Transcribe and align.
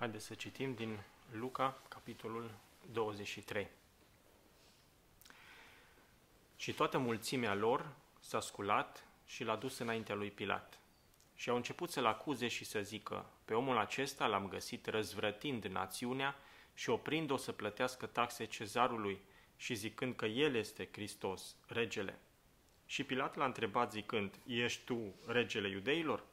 Haideți 0.00 0.24
să 0.24 0.34
citim 0.34 0.74
din 0.74 0.98
Luca, 1.30 1.82
capitolul 1.88 2.54
23. 2.92 3.68
Și 6.56 6.72
toată 6.72 6.98
mulțimea 6.98 7.54
lor 7.54 7.92
s-a 8.20 8.40
sculat 8.40 9.06
și 9.26 9.44
l-a 9.44 9.56
dus 9.56 9.78
înaintea 9.78 10.14
lui 10.14 10.30
Pilat. 10.30 10.78
Și 11.34 11.50
au 11.50 11.56
început 11.56 11.90
să-l 11.90 12.06
acuze 12.06 12.48
și 12.48 12.64
să 12.64 12.80
zică, 12.80 13.30
pe 13.44 13.54
omul 13.54 13.78
acesta 13.78 14.26
l-am 14.26 14.48
găsit 14.48 14.86
răzvrătind 14.86 15.64
națiunea 15.64 16.36
și 16.74 16.90
oprind-o 16.90 17.36
să 17.36 17.52
plătească 17.52 18.06
taxe 18.06 18.44
cezarului 18.44 19.20
și 19.56 19.74
zicând 19.74 20.14
că 20.16 20.26
el 20.26 20.54
este 20.54 20.88
Hristos, 20.92 21.56
regele. 21.66 22.18
Și 22.86 23.04
Pilat 23.04 23.36
l-a 23.36 23.44
întrebat 23.44 23.92
zicând, 23.92 24.38
ești 24.46 24.84
tu 24.84 25.14
regele 25.26 25.68
iudeilor? 25.68 26.24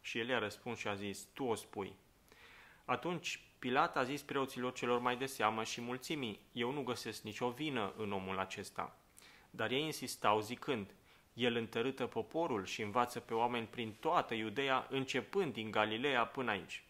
Și 0.00 0.18
el 0.18 0.28
i-a 0.28 0.38
răspuns 0.38 0.78
și 0.78 0.88
a 0.88 0.94
zis, 0.94 1.26
tu 1.32 1.44
o 1.44 1.54
spui. 1.54 1.96
Atunci 2.84 3.40
Pilat 3.58 3.96
a 3.96 4.02
zis 4.02 4.22
preoților 4.22 4.72
celor 4.72 5.00
mai 5.00 5.16
de 5.16 5.26
seamă 5.26 5.64
și 5.64 5.80
mulțimii, 5.80 6.40
eu 6.52 6.72
nu 6.72 6.82
găsesc 6.82 7.22
nicio 7.22 7.50
vină 7.50 7.92
în 7.96 8.12
omul 8.12 8.38
acesta. 8.38 8.96
Dar 9.50 9.70
ei 9.70 9.82
insistau 9.82 10.40
zicând, 10.40 10.94
el 11.32 11.56
întărâtă 11.56 12.06
poporul 12.06 12.64
și 12.64 12.82
învață 12.82 13.20
pe 13.20 13.34
oameni 13.34 13.66
prin 13.66 13.92
toată 14.00 14.34
Iudeea, 14.34 14.86
începând 14.90 15.52
din 15.52 15.70
Galileea 15.70 16.24
până 16.24 16.50
aici. 16.50 16.84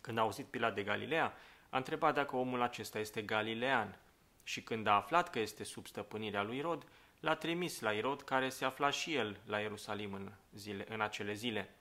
Când 0.00 0.18
a 0.18 0.20
auzit 0.20 0.46
Pilat 0.46 0.74
de 0.74 0.82
Galileea, 0.82 1.34
a 1.70 1.76
întrebat 1.76 2.14
dacă 2.14 2.36
omul 2.36 2.62
acesta 2.62 2.98
este 2.98 3.22
galilean 3.22 3.98
și 4.42 4.62
când 4.62 4.86
a 4.86 4.94
aflat 4.94 5.30
că 5.30 5.38
este 5.38 5.64
sub 5.64 5.86
stăpânirea 5.86 6.42
lui 6.42 6.56
Irod, 6.56 6.86
l-a 7.20 7.34
trimis 7.34 7.80
la 7.80 7.92
Irod, 7.92 8.22
care 8.22 8.48
se 8.48 8.64
afla 8.64 8.90
și 8.90 9.14
el 9.14 9.40
la 9.46 9.58
Ierusalim 9.58 10.12
în, 10.12 10.32
zile, 10.52 10.84
în 10.88 11.00
acele 11.00 11.32
zile. 11.32 11.74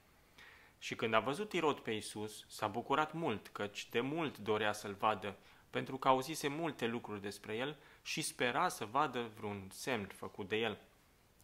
Și 0.80 0.96
când 0.96 1.14
a 1.14 1.20
văzut 1.20 1.54
Irod 1.54 1.80
pe 1.80 1.92
Isus, 1.92 2.46
s-a 2.48 2.68
bucurat 2.68 3.14
mult, 3.14 3.48
căci 3.48 3.90
de 3.90 4.00
mult 4.00 4.38
dorea 4.38 4.74
să-l 4.74 4.94
vadă, 4.94 5.38
pentru 5.70 5.98
că 5.98 6.08
auzise 6.08 6.48
multe 6.48 6.86
lucruri 6.86 7.22
despre 7.22 7.56
el 7.56 7.78
și 8.02 8.22
spera 8.22 8.68
să 8.68 8.86
vadă 8.86 9.32
vreun 9.36 9.68
semn 9.72 10.06
făcut 10.06 10.48
de 10.48 10.56
el. 10.56 10.78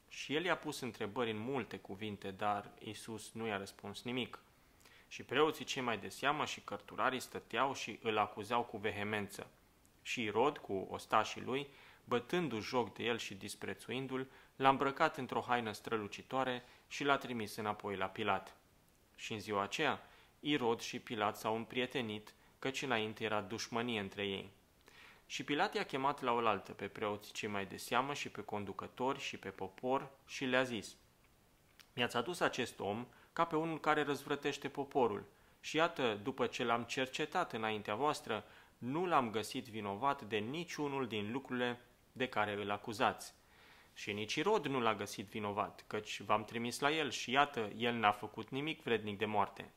Și 0.08 0.36
el 0.36 0.44
i-a 0.44 0.58
pus 0.58 0.80
întrebări 0.80 1.32
în 1.32 1.38
multe 1.38 1.78
cuvinte, 1.78 2.32
dar 2.32 2.72
Isus 2.80 3.32
nu 3.32 3.48
i-a 3.48 3.58
răspuns 3.58 4.02
nimic. 4.02 4.40
Și 5.08 5.24
preoții 5.24 5.66
cei 5.66 5.82
mai 5.82 5.98
de 5.98 6.10
seamă 6.10 6.46
și 6.46 6.62
cărturarii 6.62 7.20
stăteau 7.20 7.74
și 7.74 8.00
îl 8.02 8.18
acuzau 8.18 8.64
cu 8.64 8.78
vehemență. 8.78 9.48
Și 10.02 10.24
Irod, 10.24 10.58
cu 10.58 10.88
ostașii 10.90 11.42
lui, 11.42 11.68
bătându 12.04 12.60
joc 12.60 12.94
de 12.94 13.04
el 13.04 13.18
și 13.18 13.36
disprețuindu-l, 13.36 14.28
l-a 14.56 14.70
îmbrăcat 14.70 15.18
într-o 15.18 15.44
haină 15.48 15.72
strălucitoare 15.72 16.64
și 16.88 17.04
l-a 17.04 17.18
trimis 17.18 17.56
înapoi 17.56 17.96
la 17.96 18.06
Pilat. 18.06 18.56
Și 19.16 19.34
în 19.34 19.40
ziua 19.40 19.64
aceea, 19.64 20.08
Irod 20.40 20.82
și 20.82 21.00
Pilat 21.00 21.38
s-au 21.38 21.56
împrietenit, 21.56 22.34
căci 22.60 22.82
înainte 22.82 23.24
era 23.24 23.42
dușmănie 23.42 24.00
între 24.00 24.28
ei. 24.28 24.52
Și 25.26 25.44
Pilat 25.44 25.76
i-a 25.76 25.86
chemat 25.86 26.22
la 26.22 26.32
oaltă 26.32 26.72
pe 26.72 26.88
preoții 26.88 27.34
cei 27.34 27.50
mai 27.50 27.66
de 27.66 27.78
seamă 27.78 28.14
și 28.14 28.30
pe 28.30 28.42
conducători 28.42 29.20
și 29.20 29.38
pe 29.38 29.50
popor 29.50 30.10
și 30.26 30.46
le-a 30.46 30.64
zis, 30.64 30.96
Mi-ați 31.94 32.18
adus 32.18 32.40
acest 32.40 32.80
om 32.80 33.08
ca 33.34 33.46
pe 33.46 33.56
unul 33.56 33.80
care 33.80 34.04
răzvrătește 34.04 34.70
poporul 34.70 35.26
și 35.60 35.76
iată, 35.76 36.20
după 36.24 36.48
ce 36.48 36.64
l-am 36.64 36.84
cercetat 36.84 37.54
înaintea 37.54 37.96
voastră, 37.96 38.44
nu 38.78 39.06
l-am 39.06 39.30
găsit 39.30 39.66
vinovat 39.66 40.22
de 40.22 40.38
niciunul 40.38 41.08
din 41.08 41.32
lucrurile 41.32 41.80
de 42.12 42.28
care 42.28 42.54
îl 42.54 42.72
acuzați. 42.72 43.34
Și 43.98 44.14
nici 44.14 44.36
Irod 44.36 44.66
nu 44.66 44.80
l-a 44.80 44.96
găsit 44.96 45.28
vinovat, 45.28 45.84
căci 45.88 46.22
v-am 46.22 46.46
trimis 46.46 46.80
la 46.80 46.92
el 46.92 47.10
și 47.10 47.32
iată, 47.32 47.72
el 47.78 47.94
n-a 47.94 48.12
făcut 48.12 48.50
nimic 48.50 48.84
vrednic 48.84 49.18
de 49.18 49.26
moarte. 49.26 49.72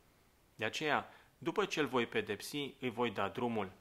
De 0.55 0.65
aceea, 0.65 1.13
după 1.39 1.65
ce 1.65 1.81
îl 1.81 1.87
voi 1.87 2.07
pedepsi, 2.07 2.75
îi 2.81 2.91
voi 2.91 3.11
da 3.11 3.29
drumul. 3.29 3.73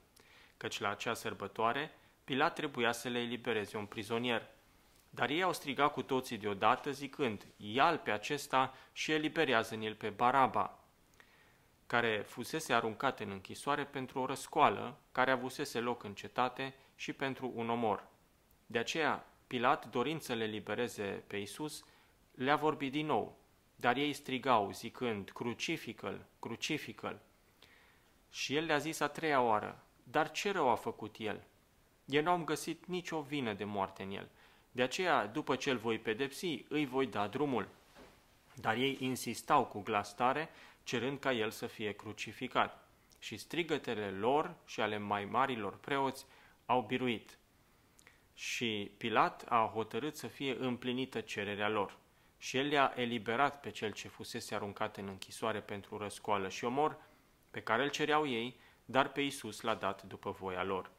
Căci 0.56 0.80
la 0.80 0.88
acea 0.88 1.14
sărbătoare, 1.14 1.92
Pilat 2.24 2.54
trebuia 2.54 2.92
să 2.92 3.08
le 3.08 3.18
elibereze 3.18 3.76
un 3.76 3.86
prizonier. 3.86 4.46
Dar 5.10 5.30
ei 5.30 5.42
au 5.42 5.52
strigat 5.52 5.92
cu 5.92 6.02
toții 6.02 6.38
deodată, 6.38 6.90
zicând, 6.90 7.46
ia 7.56 7.98
pe 7.98 8.10
acesta 8.10 8.74
și 8.92 9.12
eliberează-ne-l 9.12 9.94
pe 9.94 10.08
Baraba, 10.08 10.78
care 11.86 12.24
fusese 12.26 12.72
aruncat 12.72 13.20
în 13.20 13.30
închisoare 13.30 13.84
pentru 13.84 14.20
o 14.20 14.26
răscoală 14.26 14.98
care 15.12 15.30
avusese 15.30 15.80
loc 15.80 16.04
în 16.04 16.14
cetate 16.14 16.74
și 16.96 17.12
pentru 17.12 17.52
un 17.54 17.70
omor. 17.70 18.06
De 18.66 18.78
aceea, 18.78 19.26
Pilat, 19.48 19.90
dorind 19.90 20.20
să 20.20 20.34
le 20.34 20.44
libereze 20.44 21.24
pe 21.26 21.36
Isus, 21.36 21.84
le-a 22.34 22.56
vorbit 22.56 22.92
din 22.92 23.06
nou, 23.06 23.38
dar 23.76 23.96
ei 23.96 24.12
strigau, 24.12 24.72
zicând, 24.72 25.30
crucifică-l, 25.30 26.26
crucifică-l. 26.38 27.20
Și 28.30 28.56
el 28.56 28.64
le-a 28.64 28.78
zis 28.78 29.00
a 29.00 29.08
treia 29.08 29.40
oară, 29.40 29.84
dar 30.02 30.30
ce 30.30 30.50
rău 30.50 30.68
a 30.68 30.74
făcut 30.74 31.16
el? 31.18 31.44
Eu 32.04 32.22
nu 32.22 32.30
am 32.30 32.44
găsit 32.44 32.86
nicio 32.86 33.20
vină 33.20 33.52
de 33.52 33.64
moarte 33.64 34.02
în 34.02 34.10
el. 34.10 34.28
De 34.70 34.82
aceea, 34.82 35.26
după 35.26 35.56
ce 35.56 35.70
îl 35.70 35.76
voi 35.76 35.98
pedepsi, 35.98 36.64
îi 36.68 36.86
voi 36.86 37.06
da 37.06 37.26
drumul. 37.26 37.68
Dar 38.54 38.76
ei 38.76 38.96
insistau 39.00 39.64
cu 39.64 39.80
glas 39.80 40.14
tare, 40.14 40.48
cerând 40.82 41.18
ca 41.18 41.32
el 41.32 41.50
să 41.50 41.66
fie 41.66 41.92
crucificat. 41.92 42.88
Și 43.18 43.36
strigătele 43.36 44.10
lor 44.10 44.54
și 44.66 44.80
ale 44.80 44.98
mai 44.98 45.24
marilor 45.24 45.76
preoți 45.76 46.26
au 46.66 46.82
biruit. 46.82 47.37
Și 48.38 48.90
Pilat 48.96 49.44
a 49.48 49.70
hotărât 49.74 50.16
să 50.16 50.26
fie 50.26 50.56
împlinită 50.58 51.20
cererea 51.20 51.68
lor. 51.68 51.96
Și 52.36 52.56
el 52.56 52.66
le-a 52.66 52.92
eliberat 52.96 53.60
pe 53.60 53.70
cel 53.70 53.92
ce 53.92 54.08
fusese 54.08 54.54
aruncat 54.54 54.96
în 54.96 55.08
închisoare 55.08 55.60
pentru 55.60 55.96
răscoală 55.96 56.48
și 56.48 56.64
omor, 56.64 56.96
pe 57.50 57.60
care 57.60 57.82
îl 57.82 57.90
cereau 57.90 58.26
ei, 58.26 58.60
dar 58.84 59.12
pe 59.12 59.20
Isus 59.20 59.60
l-a 59.60 59.74
dat 59.74 60.02
după 60.02 60.30
voia 60.30 60.62
lor. 60.62 60.90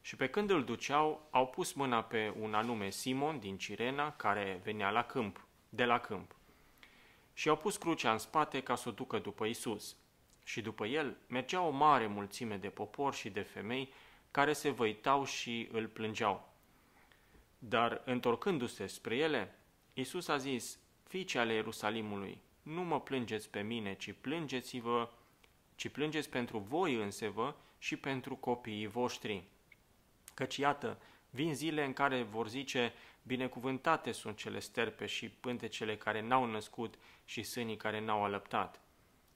Și 0.00 0.16
pe 0.16 0.28
când 0.28 0.50
îl 0.50 0.64
duceau, 0.64 1.28
au 1.30 1.46
pus 1.46 1.72
mâna 1.72 2.02
pe 2.02 2.34
un 2.38 2.54
anume 2.54 2.90
Simon 2.90 3.38
din 3.38 3.58
Cirena, 3.58 4.12
care 4.12 4.60
venea 4.62 4.90
la 4.90 5.02
câmp, 5.02 5.46
de 5.68 5.84
la 5.84 5.98
câmp. 5.98 6.36
Și 7.32 7.48
au 7.48 7.56
pus 7.56 7.76
crucea 7.76 8.12
în 8.12 8.18
spate 8.18 8.62
ca 8.62 8.74
să 8.74 8.88
o 8.88 8.92
ducă 8.92 9.18
după 9.18 9.44
Isus. 9.44 9.96
Și 10.44 10.60
după 10.60 10.86
el 10.86 11.16
mergea 11.26 11.60
o 11.60 11.70
mare 11.70 12.06
mulțime 12.06 12.56
de 12.56 12.68
popor 12.68 13.14
și 13.14 13.30
de 13.30 13.40
femei 13.40 13.92
care 14.30 14.52
se 14.52 14.70
văitau 14.70 15.24
și 15.24 15.68
îl 15.72 15.86
plângeau. 15.86 16.52
Dar, 17.58 18.02
întorcându-se 18.04 18.86
spre 18.86 19.16
ele, 19.16 19.54
Isus 19.94 20.28
a 20.28 20.36
zis, 20.36 20.78
Fiice 21.02 21.38
ale 21.38 21.52
Ierusalimului, 21.52 22.40
nu 22.62 22.82
mă 22.82 23.00
plângeți 23.00 23.50
pe 23.50 23.60
mine, 23.60 23.94
ci 23.94 24.14
plângeți-vă, 24.20 25.10
ci 25.74 25.88
plângeți 25.88 26.30
pentru 26.30 26.58
voi 26.58 26.94
însevă 26.94 27.56
și 27.78 27.96
pentru 27.96 28.36
copiii 28.36 28.86
voștri. 28.86 29.44
Căci 30.34 30.56
iată, 30.56 31.00
vin 31.30 31.54
zile 31.54 31.84
în 31.84 31.92
care 31.92 32.22
vor 32.22 32.48
zice, 32.48 32.92
binecuvântate 33.22 34.12
sunt 34.12 34.36
cele 34.36 34.58
sterpe 34.58 35.06
și 35.06 35.28
pântecele 35.28 35.96
care 35.96 36.20
n-au 36.20 36.44
născut 36.44 36.94
și 37.24 37.42
sânii 37.42 37.76
care 37.76 38.00
n-au 38.00 38.24
alăptat. 38.24 38.80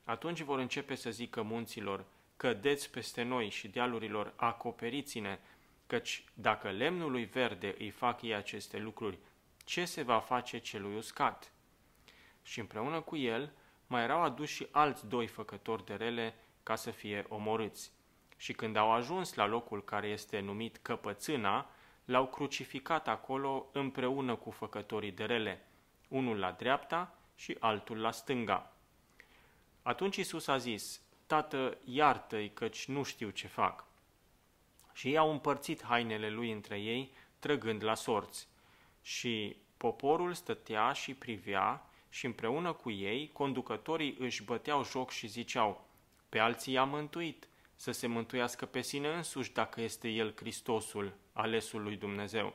Atunci 0.05 0.41
vor 0.41 0.59
începe 0.59 0.94
să 0.94 1.11
zică 1.11 1.43
munților, 1.43 2.05
cădeți 2.37 2.91
peste 2.91 3.22
noi 3.22 3.49
și 3.49 3.69
dealurilor, 3.69 4.33
acoperiți-ne, 4.37 5.39
căci 5.87 6.25
dacă 6.34 6.71
lemnului 6.71 7.25
verde 7.25 7.75
îi 7.78 7.91
fac 7.91 8.22
ei 8.22 8.34
aceste 8.34 8.78
lucruri, 8.78 9.19
ce 9.65 9.84
se 9.84 10.03
va 10.03 10.21
face 10.21 10.59
celui 10.59 10.97
uscat? 10.97 11.53
Și 12.43 12.61
împreună 12.61 13.00
cu 13.00 13.17
el 13.17 13.53
mai 13.87 14.03
erau 14.03 14.23
aduși 14.23 14.55
și 14.55 14.67
alți 14.71 15.06
doi 15.06 15.27
făcători 15.27 15.84
de 15.84 15.94
rele 15.94 16.34
ca 16.62 16.75
să 16.75 16.91
fie 16.91 17.25
omorâți. 17.28 17.93
Și 18.37 18.53
când 18.53 18.77
au 18.77 18.93
ajuns 18.93 19.34
la 19.34 19.47
locul 19.47 19.84
care 19.84 20.06
este 20.06 20.41
numit 20.41 20.77
Căpățâna, 20.77 21.71
l-au 22.05 22.27
crucificat 22.27 23.09
acolo 23.09 23.69
împreună 23.73 24.37
cu 24.37 24.50
făcătorii 24.50 25.12
de 25.12 25.25
rele, 25.25 25.67
unul 26.09 26.39
la 26.39 26.50
dreapta 26.50 27.19
și 27.34 27.56
altul 27.61 28.00
la 28.00 28.11
stânga. 28.11 28.73
Atunci 29.83 30.17
Isus 30.17 30.47
a 30.47 30.56
zis, 30.56 31.00
Tată, 31.27 31.79
iartă-i, 31.85 32.50
căci 32.50 32.85
nu 32.85 33.03
știu 33.03 33.31
ce 33.31 33.47
fac. 33.47 33.85
Și 34.93 35.09
ei 35.09 35.17
au 35.17 35.31
împărțit 35.31 35.85
hainele 35.85 36.31
lui 36.31 36.53
între 36.53 36.81
ei, 36.81 37.12
trăgând 37.38 37.85
la 37.85 37.94
sorți. 37.94 38.49
Și 39.03 39.56
poporul 39.76 40.35
stătea 40.35 40.93
și 40.93 41.15
privea 41.15 41.87
și 42.09 42.26
împreună 42.26 42.73
cu 42.73 42.91
ei, 42.91 43.31
conducătorii 43.32 44.17
își 44.19 44.43
băteau 44.43 44.85
joc 44.85 45.11
și 45.11 45.26
ziceau, 45.26 45.87
pe 46.29 46.38
alții 46.38 46.73
i-a 46.73 46.85
mântuit, 46.85 47.49
să 47.75 47.91
se 47.91 48.06
mântuiască 48.06 48.67
pe 48.67 48.81
sine 48.81 49.09
însuși 49.15 49.53
dacă 49.53 49.81
este 49.81 50.09
el 50.09 50.35
Hristosul, 50.37 51.12
alesul 51.32 51.82
lui 51.82 51.97
Dumnezeu. 51.97 52.55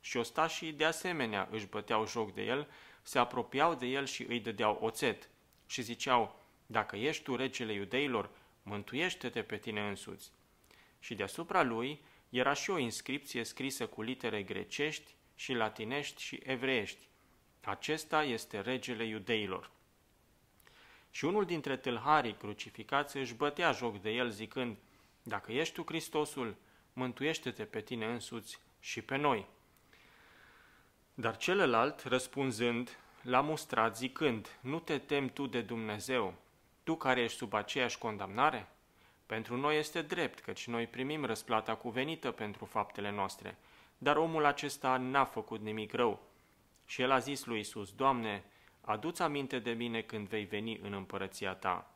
Și 0.00 0.16
ostașii 0.16 0.72
de 0.72 0.84
asemenea 0.84 1.48
își 1.50 1.66
băteau 1.66 2.06
joc 2.06 2.34
de 2.34 2.42
el, 2.42 2.68
se 3.02 3.18
apropiau 3.18 3.74
de 3.74 3.86
el 3.86 4.06
și 4.06 4.22
îi 4.22 4.40
dădeau 4.40 4.78
oțet 4.80 5.30
și 5.66 5.82
ziceau, 5.82 6.37
dacă 6.70 6.96
ești 6.96 7.22
tu 7.22 7.36
regele 7.36 7.72
iudeilor, 7.72 8.30
mântuiește-te 8.62 9.42
pe 9.42 9.56
tine 9.56 9.88
însuți. 9.88 10.32
Și 11.00 11.14
deasupra 11.14 11.62
lui 11.62 12.00
era 12.28 12.52
și 12.52 12.70
o 12.70 12.78
inscripție 12.78 13.44
scrisă 13.44 13.86
cu 13.86 14.02
litere 14.02 14.42
grecești 14.42 15.14
și 15.34 15.52
latinești 15.52 16.22
și 16.22 16.40
evreiești. 16.42 17.08
Acesta 17.60 18.22
este 18.22 18.60
regele 18.60 19.04
iudeilor. 19.04 19.70
Și 21.10 21.24
unul 21.24 21.44
dintre 21.44 21.76
tâlharii 21.76 22.36
crucificați 22.36 23.16
își 23.16 23.34
bătea 23.34 23.72
joc 23.72 24.00
de 24.00 24.10
el 24.10 24.30
zicând, 24.30 24.76
Dacă 25.22 25.52
ești 25.52 25.74
tu 25.74 25.82
Hristosul, 25.86 26.56
mântuiește-te 26.92 27.64
pe 27.64 27.80
tine 27.80 28.06
însuți 28.06 28.60
și 28.80 29.02
pe 29.02 29.16
noi. 29.16 29.46
Dar 31.14 31.36
celălalt, 31.36 32.02
răspunzând, 32.02 32.98
l-a 33.22 33.40
mustrat 33.40 33.96
zicând, 33.96 34.58
Nu 34.60 34.78
te 34.80 34.98
temi 34.98 35.30
tu 35.30 35.46
de 35.46 35.60
Dumnezeu, 35.60 36.34
tu 36.88 36.96
care 36.96 37.20
ești 37.20 37.36
sub 37.36 37.54
aceeași 37.54 37.98
condamnare? 37.98 38.68
Pentru 39.26 39.56
noi 39.56 39.78
este 39.78 40.02
drept, 40.02 40.38
căci 40.38 40.66
noi 40.66 40.86
primim 40.86 41.24
răsplata 41.24 41.74
cuvenită 41.74 42.30
pentru 42.30 42.64
faptele 42.64 43.10
noastre, 43.10 43.58
dar 43.98 44.16
omul 44.16 44.44
acesta 44.44 44.96
n-a 44.96 45.24
făcut 45.24 45.60
nimic 45.60 45.92
rău. 45.92 46.22
Și 46.86 47.02
el 47.02 47.10
a 47.10 47.18
zis 47.18 47.44
lui 47.44 47.58
Isus, 47.58 47.92
Doamne, 47.92 48.44
adu-ți 48.80 49.22
aminte 49.22 49.58
de 49.58 49.70
mine 49.70 50.00
când 50.00 50.28
vei 50.28 50.44
veni 50.44 50.80
în 50.82 50.92
împărăția 50.92 51.54
ta. 51.54 51.90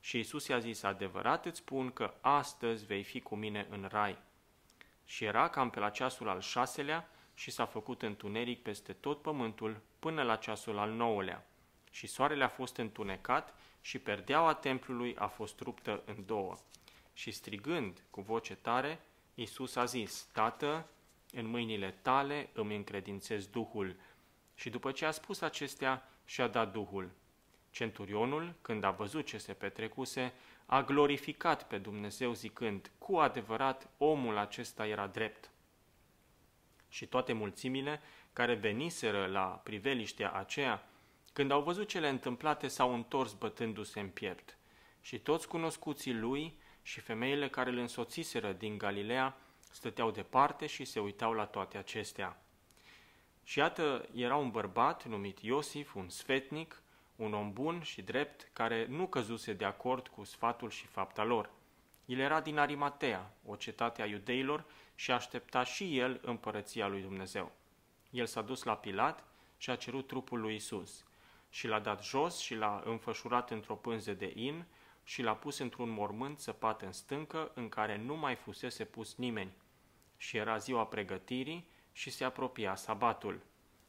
Și 0.00 0.18
Isus 0.18 0.46
i-a 0.46 0.58
zis, 0.58 0.82
adevărat 0.82 1.46
îți 1.46 1.58
spun 1.58 1.90
că 1.90 2.14
astăzi 2.20 2.86
vei 2.86 3.02
fi 3.02 3.20
cu 3.20 3.36
mine 3.36 3.66
în 3.70 3.88
rai. 3.90 4.18
Și 5.04 5.24
era 5.24 5.48
cam 5.48 5.70
pe 5.70 5.80
la 5.80 5.90
ceasul 5.90 6.28
al 6.28 6.40
șaselea 6.40 7.10
și 7.34 7.50
s-a 7.50 7.66
făcut 7.66 8.02
întuneric 8.02 8.62
peste 8.62 8.92
tot 8.92 9.22
pământul 9.22 9.80
până 9.98 10.22
la 10.22 10.36
ceasul 10.36 10.78
al 10.78 10.90
nouălea. 10.90 11.46
Și 11.90 12.06
soarele 12.06 12.44
a 12.44 12.48
fost 12.48 12.76
întunecat 12.76 13.54
și 13.80 13.98
perdeaua 13.98 14.54
templului 14.54 15.16
a 15.16 15.26
fost 15.26 15.60
ruptă 15.60 16.02
în 16.04 16.26
două. 16.26 16.56
Și 17.12 17.30
strigând 17.30 18.02
cu 18.10 18.20
voce 18.20 18.54
tare, 18.54 19.00
Iisus 19.34 19.76
a 19.76 19.84
zis, 19.84 20.28
Tată, 20.32 20.88
în 21.32 21.46
mâinile 21.46 21.94
tale 22.02 22.50
îmi 22.52 22.76
încredințez 22.76 23.46
Duhul. 23.46 23.96
Și 24.54 24.70
după 24.70 24.92
ce 24.92 25.04
a 25.04 25.10
spus 25.10 25.40
acestea, 25.40 26.08
și-a 26.24 26.48
dat 26.48 26.72
Duhul. 26.72 27.10
Centurionul, 27.70 28.54
când 28.62 28.84
a 28.84 28.90
văzut 28.90 29.26
ce 29.26 29.38
se 29.38 29.52
petrecuse, 29.52 30.32
a 30.66 30.82
glorificat 30.82 31.66
pe 31.66 31.78
Dumnezeu 31.78 32.32
zicând, 32.32 32.90
cu 32.98 33.16
adevărat 33.16 33.88
omul 33.98 34.36
acesta 34.36 34.86
era 34.86 35.06
drept. 35.06 35.50
Și 36.88 37.06
toate 37.06 37.32
mulțimile 37.32 38.00
care 38.32 38.54
veniseră 38.54 39.26
la 39.26 39.44
priveliștea 39.44 40.32
aceea, 40.32 40.87
când 41.38 41.50
au 41.50 41.62
văzut 41.62 41.88
cele 41.88 42.08
întâmplate, 42.08 42.68
s-au 42.68 42.94
întors 42.94 43.32
bătându-se 43.32 44.00
în 44.00 44.08
piept. 44.08 44.56
Și 45.00 45.18
toți 45.18 45.48
cunoscuții 45.48 46.14
lui 46.14 46.58
și 46.82 47.00
femeile 47.00 47.48
care 47.48 47.70
îl 47.70 47.76
însoțiseră 47.76 48.52
din 48.52 48.78
Galileea 48.78 49.36
stăteau 49.70 50.10
departe 50.10 50.66
și 50.66 50.84
se 50.84 51.00
uitau 51.00 51.32
la 51.32 51.44
toate 51.44 51.78
acestea. 51.78 52.42
Și 53.44 53.58
iată, 53.58 54.08
era 54.14 54.36
un 54.36 54.50
bărbat 54.50 55.04
numit 55.04 55.38
Iosif, 55.38 55.94
un 55.94 56.08
sfetnic, 56.08 56.82
un 57.16 57.34
om 57.34 57.52
bun 57.52 57.82
și 57.82 58.02
drept, 58.02 58.48
care 58.52 58.86
nu 58.86 59.06
căzuse 59.06 59.52
de 59.52 59.64
acord 59.64 60.08
cu 60.08 60.24
sfatul 60.24 60.70
și 60.70 60.86
fapta 60.86 61.24
lor. 61.24 61.50
El 62.04 62.18
era 62.18 62.40
din 62.40 62.58
Arimatea, 62.58 63.30
o 63.46 63.56
cetate 63.56 64.02
a 64.02 64.06
iudeilor, 64.06 64.64
și 64.94 65.10
aștepta 65.10 65.64
și 65.64 65.98
el 65.98 66.20
împărăția 66.22 66.86
lui 66.86 67.00
Dumnezeu. 67.00 67.52
El 68.10 68.26
s-a 68.26 68.42
dus 68.42 68.62
la 68.62 68.76
Pilat 68.76 69.24
și 69.56 69.70
a 69.70 69.76
cerut 69.76 70.06
trupul 70.06 70.40
lui 70.40 70.54
Isus 70.54 71.06
și 71.50 71.66
l-a 71.66 71.78
dat 71.78 72.04
jos 72.04 72.38
și 72.38 72.54
l-a 72.54 72.82
înfășurat 72.84 73.50
într-o 73.50 73.74
pânză 73.74 74.12
de 74.12 74.32
in 74.34 74.64
și 75.04 75.22
l-a 75.22 75.34
pus 75.34 75.58
într-un 75.58 75.88
mormânt 75.88 76.38
săpat 76.38 76.82
în 76.82 76.92
stâncă 76.92 77.50
în 77.54 77.68
care 77.68 77.96
nu 77.96 78.16
mai 78.16 78.34
fusese 78.34 78.84
pus 78.84 79.14
nimeni. 79.16 79.52
Și 80.16 80.36
era 80.36 80.56
ziua 80.56 80.86
pregătirii 80.86 81.68
și 81.92 82.10
se 82.10 82.24
apropia 82.24 82.74
sabatul. 82.74 83.40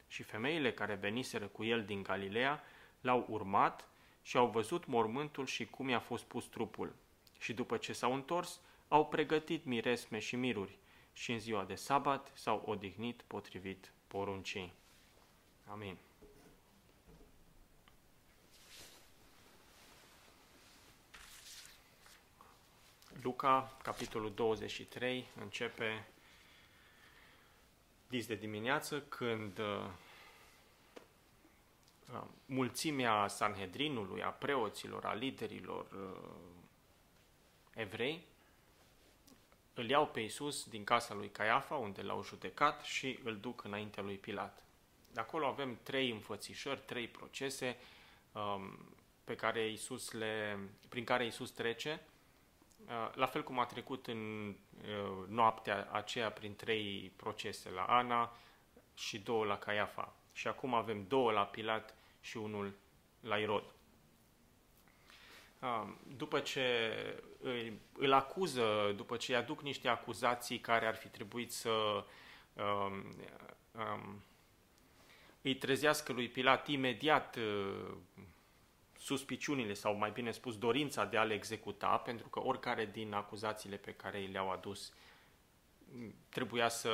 Și 0.08 0.24
femeile 0.24 0.74
care 0.74 0.94
veniseră 0.94 1.48
cu 1.48 1.64
el 1.64 1.86
din 1.86 2.04
Galileea 2.04 2.64
l-au 3.02 3.26
urmat 3.30 3.88
și 4.22 4.38
au 4.38 4.48
văzut 4.48 4.86
mormântul 4.86 5.46
și 5.46 5.66
cum 5.66 5.90
i-a 5.90 6.00
fost 6.00 6.24
pus 6.24 6.46
trupul. 6.46 6.96
Și 7.40 7.54
după 7.54 7.78
ce 7.78 7.94
s-au 7.94 8.14
întors, 8.14 8.62
au 8.88 9.08
pregătit 9.08 9.66
miresme 9.66 10.20
și 10.20 10.36
miruri 10.36 10.78
și 11.14 11.32
în 11.32 11.40
ziua 11.40 11.64
de 11.64 11.76
sabat 11.76 12.32
s-au 12.34 12.64
odihnit 12.66 13.22
potrivit 13.28 13.92
poruncii. 14.08 14.74
Amin. 15.66 15.98
Luca, 23.22 23.78
capitolul 23.84 24.34
23, 24.34 25.30
începe 25.40 26.08
dis 28.08 28.28
de 28.28 28.36
dimineață 28.36 29.02
când 29.02 29.60
uh, 29.60 29.86
uh, 32.14 32.22
mulțimea 32.46 33.28
Sanhedrinului, 33.28 34.24
a 34.24 34.30
preoților, 34.30 35.06
a 35.06 35.14
liderilor 35.14 35.86
uh, 35.92 36.30
evrei, 37.74 38.26
îl 39.74 39.90
iau 39.90 40.08
pe 40.08 40.20
Iisus 40.20 40.66
din 40.66 40.84
casa 40.84 41.14
lui 41.14 41.30
Caiafa, 41.30 41.76
unde 41.76 42.02
l-au 42.02 42.24
judecat, 42.24 42.84
și 42.84 43.20
îl 43.24 43.38
duc 43.38 43.64
înaintea 43.64 44.04
lui 44.04 44.18
Pilat. 44.18 44.64
De 45.12 45.20
acolo 45.20 45.46
avem 45.46 45.80
trei 45.84 46.12
înfățișări, 46.12 46.82
trei 46.86 47.08
procese 47.08 47.78
um, 48.32 48.96
pe 49.24 49.36
care 49.36 49.68
Iisus 49.68 50.12
le, 50.12 50.60
prin 50.90 51.04
care 51.04 51.24
Iisus 51.24 51.52
trece 51.52 52.02
Uh, 52.02 52.18
la 53.14 53.26
fel 53.26 53.44
cum 53.44 53.60
a 53.60 53.66
trecut 53.66 54.08
în 54.08 54.48
uh, 54.48 55.28
noaptea 55.28 55.88
aceea 55.92 56.32
prin 56.32 56.56
trei 56.56 57.12
procese, 57.16 57.70
la 57.70 57.84
Ana 57.84 58.38
și 58.94 59.20
două 59.20 59.46
la 59.46 59.58
Caiafa. 59.58 60.14
Și 60.34 60.48
acum 60.48 60.74
avem 60.74 61.06
două 61.08 61.32
la 61.32 61.46
Pilat 61.46 61.96
și 62.22 62.38
unul 62.38 62.74
la 63.20 63.38
Irod. 63.38 63.64
Uh, 65.60 65.88
după 66.18 66.40
ce 66.40 66.94
îl 67.94 68.14
acuză, 68.14 68.94
după 68.96 69.18
ce 69.18 69.32
îi 69.32 69.38
aduc 69.38 69.62
niște 69.62 69.88
acuzații 69.88 70.60
care 70.60 70.86
ar 70.86 70.96
fi 70.96 71.08
trebuit 71.08 71.52
să 71.52 72.06
um, 72.54 73.16
um, 73.72 74.24
îi 75.42 75.56
trezească 75.56 76.14
lui 76.14 76.28
Pilat 76.30 76.68
imediat 76.68 77.38
suspiciunile 79.00 79.74
sau 79.74 79.96
mai 79.96 80.12
bine 80.12 80.32
spus 80.32 80.58
dorința 80.58 81.06
de 81.06 81.18
a 81.18 81.24
le 81.24 81.34
executa, 81.34 81.98
pentru 81.98 82.28
că 82.28 82.40
oricare 82.40 82.86
din 82.86 83.14
acuzațiile 83.14 83.76
pe 83.76 83.92
care 83.94 84.18
îi 84.18 84.28
le-au 84.28 84.52
adus 84.52 84.94
trebuia 86.30 86.70
să 86.70 86.92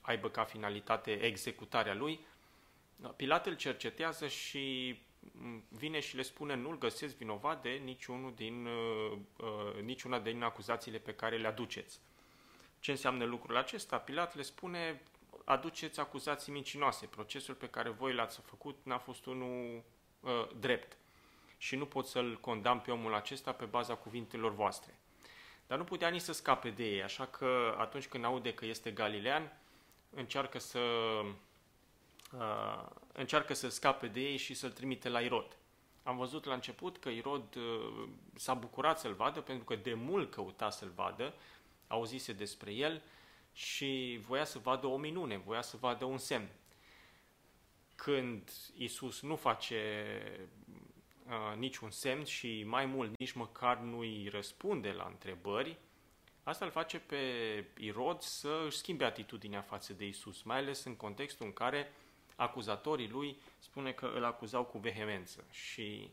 aibă 0.00 0.28
ca 0.28 0.44
finalitate 0.44 1.10
executarea 1.10 1.94
lui, 1.94 2.20
Pilat 3.16 3.46
îl 3.46 3.56
cercetează 3.56 4.26
și 4.28 4.98
vine 5.68 6.00
și 6.00 6.16
le 6.16 6.22
spune 6.22 6.54
nu-l 6.54 6.78
găsesc 6.78 7.16
vinovat 7.16 7.62
de 7.62 7.70
niciunul 7.70 8.34
din, 8.34 8.66
uh, 8.66 9.18
uh, 9.36 9.82
niciuna 9.82 10.18
din 10.18 10.42
acuzațiile 10.42 10.98
pe 10.98 11.14
care 11.14 11.36
le 11.36 11.46
aduceți. 11.46 12.00
Ce 12.80 12.90
înseamnă 12.90 13.24
lucrul 13.24 13.56
acesta? 13.56 13.98
Pilat 13.98 14.36
le 14.36 14.42
spune 14.42 15.02
aduceți 15.44 16.00
acuzații 16.00 16.52
mincinoase. 16.52 17.06
Procesul 17.06 17.54
pe 17.54 17.68
care 17.68 17.88
voi 17.88 18.14
l-ați 18.14 18.40
făcut 18.40 18.76
n-a 18.82 18.98
fost 18.98 19.26
unul 19.26 19.82
uh, 20.20 20.48
drept 20.58 20.96
și 21.56 21.76
nu 21.76 21.86
pot 21.86 22.06
să-l 22.06 22.38
condamn 22.40 22.80
pe 22.80 22.90
omul 22.90 23.14
acesta 23.14 23.52
pe 23.52 23.64
baza 23.64 23.94
cuvintelor 23.94 24.54
voastre. 24.54 24.98
Dar 25.66 25.78
nu 25.78 25.84
putea 25.84 26.08
nici 26.08 26.20
să 26.20 26.32
scape 26.32 26.70
de 26.70 26.84
ei, 26.84 27.02
așa 27.02 27.26
că 27.26 27.76
atunci 27.78 28.06
când 28.06 28.24
aude 28.24 28.54
că 28.54 28.64
este 28.64 28.90
galilean, 28.90 29.52
încearcă 30.10 30.58
să, 30.58 30.80
uh, 32.32 32.86
încearcă 33.12 33.54
să 33.54 33.68
scape 33.68 34.06
de 34.06 34.20
ei 34.20 34.36
și 34.36 34.54
să-l 34.54 34.70
trimite 34.70 35.08
la 35.08 35.20
Irod. 35.20 35.56
Am 36.02 36.16
văzut 36.16 36.44
la 36.44 36.54
început 36.54 36.98
că 36.98 37.08
Irod 37.08 37.54
uh, 37.54 38.08
s-a 38.34 38.54
bucurat 38.54 38.98
să-l 38.98 39.12
vadă, 39.12 39.40
pentru 39.40 39.64
că 39.64 39.76
de 39.76 39.94
mult 39.94 40.30
căuta 40.30 40.70
să-l 40.70 40.92
vadă, 40.94 41.34
auzise 41.86 42.32
despre 42.32 42.72
el 42.72 43.02
și 43.52 44.20
voia 44.26 44.44
să 44.44 44.58
vadă 44.58 44.86
o 44.86 44.96
minune, 44.96 45.36
voia 45.36 45.62
să 45.62 45.76
vadă 45.76 46.04
un 46.04 46.18
semn. 46.18 46.48
Când 47.94 48.50
Isus 48.76 49.22
nu 49.22 49.36
face 49.36 49.82
uh, 51.28 51.56
niciun 51.56 51.90
semn 51.90 52.24
și 52.24 52.64
mai 52.66 52.86
mult 52.86 53.18
nici 53.18 53.32
măcar 53.32 53.78
nu 53.78 53.98
îi 53.98 54.28
răspunde 54.28 54.90
la 54.90 55.06
întrebări, 55.10 55.76
asta 56.42 56.64
îl 56.64 56.70
face 56.70 56.98
pe 56.98 57.16
Irod 57.78 58.20
să 58.20 58.62
își 58.66 58.76
schimbe 58.76 59.04
atitudinea 59.04 59.60
față 59.60 59.92
de 59.92 60.06
Isus, 60.06 60.42
mai 60.42 60.56
ales 60.56 60.84
în 60.84 60.96
contextul 60.96 61.46
în 61.46 61.52
care 61.52 61.92
acuzatorii 62.36 63.08
lui 63.08 63.36
spune 63.58 63.92
că 63.92 64.10
îl 64.14 64.24
acuzau 64.24 64.64
cu 64.64 64.78
vehemență. 64.78 65.44
Și 65.50 66.10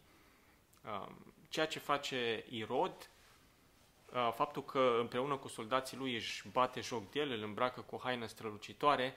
uh, 0.85 1.07
ceea 1.49 1.67
ce 1.67 1.79
face 1.79 2.45
Irod, 2.49 3.09
uh, 4.13 4.31
faptul 4.35 4.63
că 4.63 4.97
împreună 4.99 5.37
cu 5.37 5.47
soldații 5.47 5.97
lui 5.97 6.15
își 6.15 6.47
bate 6.49 6.81
joc 6.81 7.11
de 7.11 7.19
el, 7.19 7.31
îl 7.31 7.43
îmbracă 7.43 7.81
cu 7.81 7.95
o 7.95 7.99
haină 8.03 8.25
strălucitoare, 8.25 9.15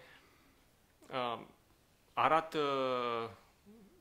uh, 1.10 1.40
arată 2.12 2.60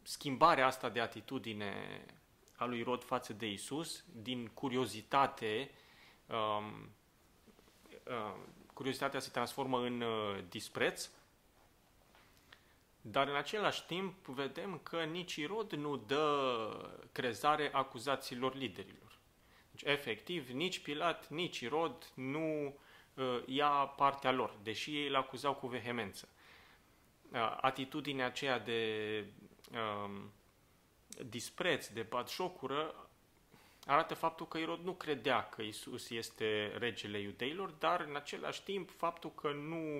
schimbarea 0.06 0.66
asta 0.66 0.90
de 0.90 1.00
atitudine 1.00 2.06
a 2.56 2.66
lui 2.66 2.84
Rod 2.84 3.04
față 3.04 3.34
de 3.34 3.48
Isus, 3.48 4.04
din 4.12 4.48
curiozitate, 4.48 5.72
um, 6.26 6.90
uh, 8.04 8.36
curiozitatea 8.74 9.20
se 9.20 9.30
transformă 9.30 9.80
în 9.80 10.02
uh, 10.02 10.44
dispreț 10.50 11.10
Dar 13.02 13.28
în 13.28 13.36
același 13.36 13.86
timp 13.86 14.26
vedem 14.26 14.80
că 14.84 15.04
nici 15.04 15.36
Irod 15.36 15.72
nu 15.72 15.98
dă 15.98 16.70
crezare 17.12 17.70
acuzațiilor 17.74 18.56
liderilor. 18.56 19.18
Deci, 19.72 19.92
efectiv, 19.92 20.50
nici 20.50 20.80
Pilat, 20.80 21.30
nici 21.30 21.60
Irod 21.60 22.12
nu 22.16 22.76
uh, 23.14 23.44
ia 23.46 23.70
partea 23.70 24.32
lor, 24.32 24.58
deși 24.64 24.98
ei 24.98 25.08
îl 25.08 25.16
acuzau 25.16 25.54
cu 25.54 25.68
vehemență. 25.68 26.28
Uh, 27.32 27.58
atitudinea 27.62 28.26
aceea 28.26 28.60
de 28.60 29.26
uh, 29.75 30.22
dispreț, 31.29 31.88
de 31.88 32.01
batjocură, 32.01 33.10
arată 33.86 34.13
faptul 34.13 34.48
că 34.48 34.58
Irod 34.58 34.79
nu 34.79 34.91
credea 34.91 35.50
că 35.50 35.62
Isus 35.62 36.10
este 36.10 36.74
regele 36.77 37.20
iudeilor, 37.20 37.70
dar 37.70 38.05
în 38.08 38.15
același 38.15 38.63
timp 38.63 38.89
faptul 38.98 39.32
că 39.32 39.51
nu 39.51 40.00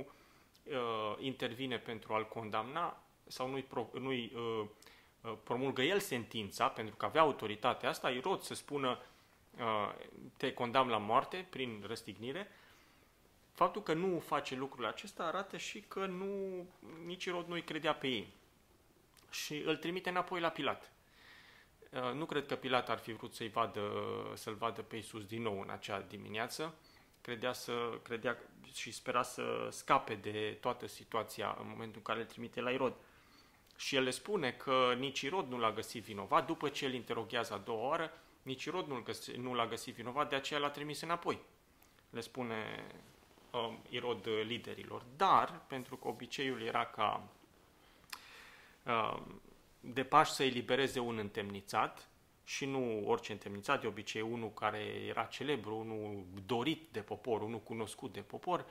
uh, 0.63 1.15
intervine 1.20 1.77
pentru 1.77 2.13
a-l 2.13 2.27
condamna 2.27 3.00
sau 3.27 3.50
nu-i, 3.50 3.63
pro, 3.63 3.89
nu-i 3.94 4.32
uh, 4.36 4.65
uh, 5.22 5.34
promulgă 5.44 5.82
el 5.82 6.00
sentința, 6.00 6.67
pentru 6.67 6.96
că 6.96 7.05
avea 7.05 7.22
autoritatea 7.22 7.89
asta, 7.89 8.10
Irod 8.10 8.41
să 8.41 8.53
spună 8.53 9.00
uh, 9.58 9.94
te 10.38 10.53
condamn 10.53 10.89
la 10.89 10.98
moarte 10.98 11.48
prin 11.50 11.84
răstignire, 11.88 12.48
faptul 13.51 13.82
că 13.82 13.94
nu 13.94 14.20
face 14.20 14.55
lucrul 14.55 14.86
acesta 14.86 15.24
arată 15.24 15.58
și 15.58 15.82
că 15.82 16.05
nu, 16.05 16.65
nici 17.05 17.25
Irod 17.25 17.48
nu-i 17.48 17.63
credea 17.63 17.94
pe 17.94 18.08
ei. 18.08 18.34
Și 19.44 19.62
îl 19.65 19.77
trimite 19.77 20.10
înapoi 20.10 20.39
la 20.39 20.50
Pilat. 20.50 20.92
Uh, 21.89 22.13
nu 22.13 22.25
cred 22.25 22.46
că 22.46 22.56
Pilat 22.56 22.89
ar 22.89 22.98
fi 22.98 23.13
vrut 23.13 23.34
să-i 23.34 23.50
vadă, 23.50 23.82
să-l 24.34 24.54
vadă 24.54 24.82
pe 24.82 24.96
Iisus 24.96 25.25
din 25.25 25.42
nou 25.42 25.62
în 25.62 25.70
acea 25.70 26.01
dimineață. 26.01 26.75
Credea, 27.22 27.54
să, 27.54 28.00
credea 28.04 28.38
și 28.74 28.92
spera 28.92 29.24
să 29.24 29.68
scape 29.72 30.15
de 30.15 30.58
toată 30.62 30.88
situația 30.88 31.58
în 31.60 31.68
momentul 31.68 31.96
în 31.96 32.01
care 32.01 32.20
îl 32.20 32.25
trimite 32.25 32.62
la 32.62 32.72
Irod. 32.72 32.94
Și 33.77 33.96
el 33.96 34.04
le 34.04 34.10
spune 34.10 34.51
că 34.51 34.94
nici 34.98 35.22
Irod 35.22 35.48
nu 35.48 35.58
l-a 35.58 35.72
găsit 35.72 36.04
vinovat, 36.04 36.46
după 36.46 36.70
ce 36.70 36.86
îl 36.86 36.94
interoghează 36.94 37.54
a 37.54 37.58
doua 37.58 37.88
oară, 37.88 38.12
nici 38.42 38.63
Irod 38.63 38.88
nu, 38.88 39.01
găsi, 39.01 39.32
nu 39.32 39.54
l-a 39.54 39.68
găsit 39.68 39.96
vinovat, 39.96 40.30
de 40.30 40.36
aceea 40.36 40.60
l-a 40.60 40.70
trimis 40.70 41.01
înapoi. 41.01 41.39
Le 42.10 42.20
spune 42.20 42.86
uh, 43.51 43.74
Irod 43.89 44.27
liderilor. 44.44 45.06
Dar, 45.15 45.62
pentru 45.68 45.96
că 45.96 46.08
obiceiul 46.08 46.62
era 46.62 46.86
ca 46.86 47.24
uh, 47.24 47.35
de 49.80 50.04
Paști 50.04 50.36
să 50.36 50.44
elibereze 50.44 51.00
un 51.00 51.18
întemnițat 51.18 52.10
și 52.44 52.65
nu 52.65 53.08
orice 53.08 53.32
întemnițat, 53.32 53.82
de 53.82 53.88
obicei 53.88 54.22
unul 54.22 54.54
care 54.54 54.80
era 55.08 55.24
celebru, 55.24 55.75
unul 55.75 56.24
dorit 56.46 56.88
de 56.92 57.00
popor, 57.00 57.42
unul 57.42 57.60
cunoscut 57.60 58.13
de 58.13 58.22
popor. 58.22 58.65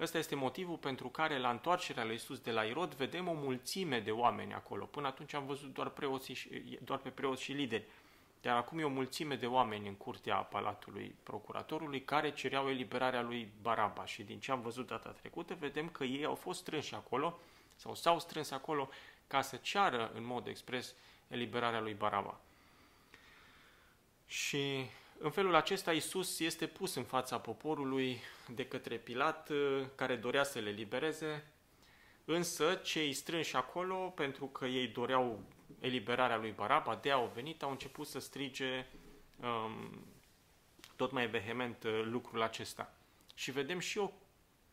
Ăsta 0.00 0.18
este 0.18 0.34
motivul 0.34 0.76
pentru 0.76 1.08
care 1.08 1.38
la 1.38 1.50
întoarcerea 1.50 2.04
lui 2.04 2.12
Iisus 2.12 2.38
de 2.38 2.50
la 2.50 2.62
Irod 2.62 2.94
vedem 2.94 3.28
o 3.28 3.32
mulțime 3.32 4.00
de 4.00 4.10
oameni 4.10 4.54
acolo. 4.54 4.84
Până 4.84 5.06
atunci 5.06 5.34
am 5.34 5.46
văzut 5.46 5.72
doar, 5.72 5.88
preoții 5.88 6.34
și, 6.34 6.78
doar 6.84 6.98
pe 6.98 7.08
preoți 7.08 7.42
și 7.42 7.52
lideri. 7.52 7.84
Dar 8.40 8.56
acum 8.56 8.78
e 8.78 8.84
o 8.84 8.88
mulțime 8.88 9.34
de 9.34 9.46
oameni 9.46 9.88
în 9.88 9.94
curtea 9.94 10.36
palatului 10.36 11.14
procuratorului 11.22 12.02
care 12.02 12.32
cereau 12.32 12.68
eliberarea 12.68 13.22
lui 13.22 13.52
Baraba 13.62 14.04
și 14.04 14.22
din 14.22 14.40
ce 14.40 14.50
am 14.50 14.60
văzut 14.60 14.86
data 14.86 15.10
trecută 15.10 15.54
vedem 15.54 15.88
că 15.88 16.04
ei 16.04 16.24
au 16.24 16.34
fost 16.34 16.60
strânși 16.60 16.94
acolo 16.94 17.38
sau 17.76 17.94
s-au 17.94 18.18
strâns 18.18 18.50
acolo 18.50 18.88
ca 19.26 19.42
să 19.42 19.56
ceară 19.56 20.10
în 20.14 20.24
mod 20.24 20.46
expres 20.46 20.94
eliberarea 21.28 21.80
lui 21.80 21.94
Baraba. 21.94 22.40
Și 24.26 24.90
în 25.18 25.30
felul 25.30 25.54
acesta 25.54 25.92
Isus 25.92 26.38
este 26.38 26.66
pus 26.66 26.94
în 26.94 27.04
fața 27.04 27.38
poporului 27.38 28.20
de 28.54 28.66
către 28.66 28.96
Pilat, 28.96 29.50
care 29.94 30.16
dorea 30.16 30.44
să 30.44 30.58
le 30.58 30.70
libereze, 30.70 31.46
însă 32.24 32.74
cei 32.74 33.12
strânși 33.12 33.56
acolo, 33.56 33.96
pentru 33.96 34.46
că 34.46 34.66
ei 34.66 34.86
doreau 34.86 35.42
eliberarea 35.80 36.36
lui 36.36 36.50
Baraba, 36.50 36.98
de 37.02 37.10
au 37.10 37.30
venit, 37.34 37.62
au 37.62 37.70
început 37.70 38.06
să 38.06 38.18
strige 38.18 38.86
um, 39.40 40.06
tot 40.96 41.12
mai 41.12 41.26
vehement 41.26 41.82
uh, 41.82 42.02
lucrul 42.04 42.42
acesta. 42.42 42.94
Și 43.34 43.50
vedem 43.50 43.78
și 43.78 43.98
o 43.98 44.10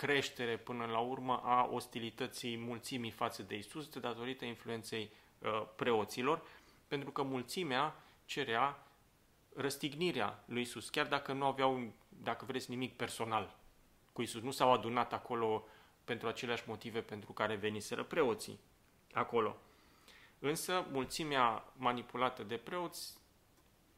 creștere 0.04 0.58
până 0.58 0.86
la 0.86 1.00
urmă 1.00 1.42
a 1.44 1.70
ostilității 1.72 2.58
mulțimii 2.58 3.12
față 3.12 3.44
de 3.44 3.56
Isus 3.56 3.88
de 3.88 4.00
datorită 4.00 4.46
influenței 4.46 5.12
uh, 5.40 5.64
preoților, 5.76 6.42
pentru 6.88 7.12
că 7.12 7.22
mulțimea 7.22 7.96
cerea 8.26 8.88
răstignirea 9.56 10.44
lui 10.46 10.62
Isus, 10.62 10.90
chiar 10.90 11.08
dacă 11.08 11.34
nu 11.34 11.46
aveau, 11.46 11.94
dacă 12.10 12.46
vreți, 12.46 12.70
nimic 12.70 12.96
personal 12.96 13.56
cu 14.14 14.22
Isus. 14.22 14.42
Nu 14.42 14.52
s-au 14.52 14.74
adunat 14.74 15.14
acolo 15.14 15.68
pentru 16.04 16.28
aceleași 16.28 16.64
motive 16.68 17.02
pentru 17.02 17.32
care 17.32 17.56
veniseră 17.56 18.04
preoții 18.04 18.60
acolo. 19.14 19.58
Însă, 20.40 20.86
mulțimea 20.92 21.64
manipulată 21.76 22.44
de 22.44 22.58
preoți 22.58 23.18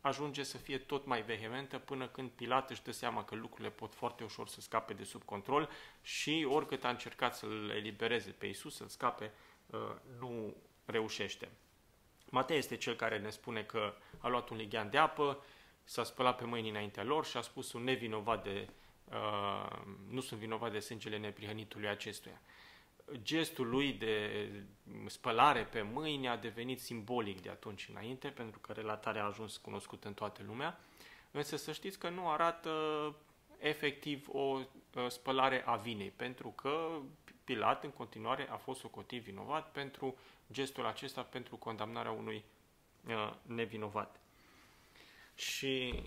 ajunge 0.07 0.43
să 0.43 0.57
fie 0.57 0.77
tot 0.77 1.05
mai 1.05 1.21
vehementă 1.21 1.77
până 1.77 2.07
când 2.07 2.29
Pilat 2.29 2.69
își 2.69 2.83
dă 2.83 2.91
seama 2.91 3.23
că 3.23 3.35
lucrurile 3.35 3.69
pot 3.69 3.93
foarte 3.93 4.23
ușor 4.23 4.47
să 4.47 4.61
scape 4.61 4.93
de 4.93 5.03
sub 5.03 5.23
control 5.23 5.69
și 6.01 6.47
oricât 6.49 6.83
a 6.83 6.89
încercat 6.89 7.35
să-l 7.35 7.69
elibereze 7.75 8.31
pe 8.31 8.45
Isus, 8.45 8.75
să-l 8.75 8.87
scape, 8.87 9.31
uh, 9.65 9.79
nu 10.19 10.55
reușește. 10.85 11.51
Matei 12.29 12.57
este 12.57 12.77
cel 12.77 12.95
care 12.95 13.19
ne 13.19 13.29
spune 13.29 13.63
că 13.63 13.93
a 14.17 14.27
luat 14.27 14.49
un 14.49 14.57
lighean 14.57 14.89
de 14.89 14.97
apă, 14.97 15.43
s-a 15.83 16.03
spălat 16.03 16.37
pe 16.37 16.45
mâini 16.45 16.69
înaintea 16.69 17.03
lor 17.03 17.25
și 17.25 17.37
a 17.37 17.41
spus 17.41 17.73
un 17.73 17.83
nevinovat 17.83 18.43
de, 18.43 18.69
uh, 19.05 19.77
nu 20.09 20.21
sunt 20.21 20.39
vinovat 20.39 20.71
de 20.71 20.79
sângele 20.79 21.17
neprihănitului 21.17 21.87
acestuia 21.87 22.41
gestul 23.21 23.69
lui 23.69 23.93
de 23.93 24.49
spălare 25.07 25.63
pe 25.63 25.81
mâini 25.81 26.27
a 26.27 26.37
devenit 26.37 26.81
simbolic 26.81 27.41
de 27.41 27.49
atunci 27.49 27.87
înainte, 27.89 28.27
pentru 28.27 28.59
că 28.59 28.71
relatarea 28.71 29.23
a 29.23 29.27
ajuns 29.27 29.57
cunoscută 29.57 30.07
în 30.07 30.13
toată 30.13 30.41
lumea, 30.47 30.79
însă 31.31 31.55
să 31.55 31.71
știți 31.71 31.99
că 31.99 32.09
nu 32.09 32.29
arată 32.29 32.71
efectiv 33.59 34.27
o 34.31 34.59
spălare 35.07 35.63
a 35.65 35.75
vinei, 35.75 36.09
pentru 36.15 36.49
că 36.49 36.99
Pilat 37.45 37.83
în 37.83 37.89
continuare 37.89 38.47
a 38.49 38.55
fost 38.55 38.79
socotit 38.79 39.23
vinovat 39.23 39.71
pentru 39.71 40.15
gestul 40.51 40.85
acesta, 40.85 41.21
pentru 41.21 41.55
condamnarea 41.55 42.11
unui 42.11 42.43
uh, 43.07 43.33
nevinovat. 43.41 44.19
Și 45.35 46.03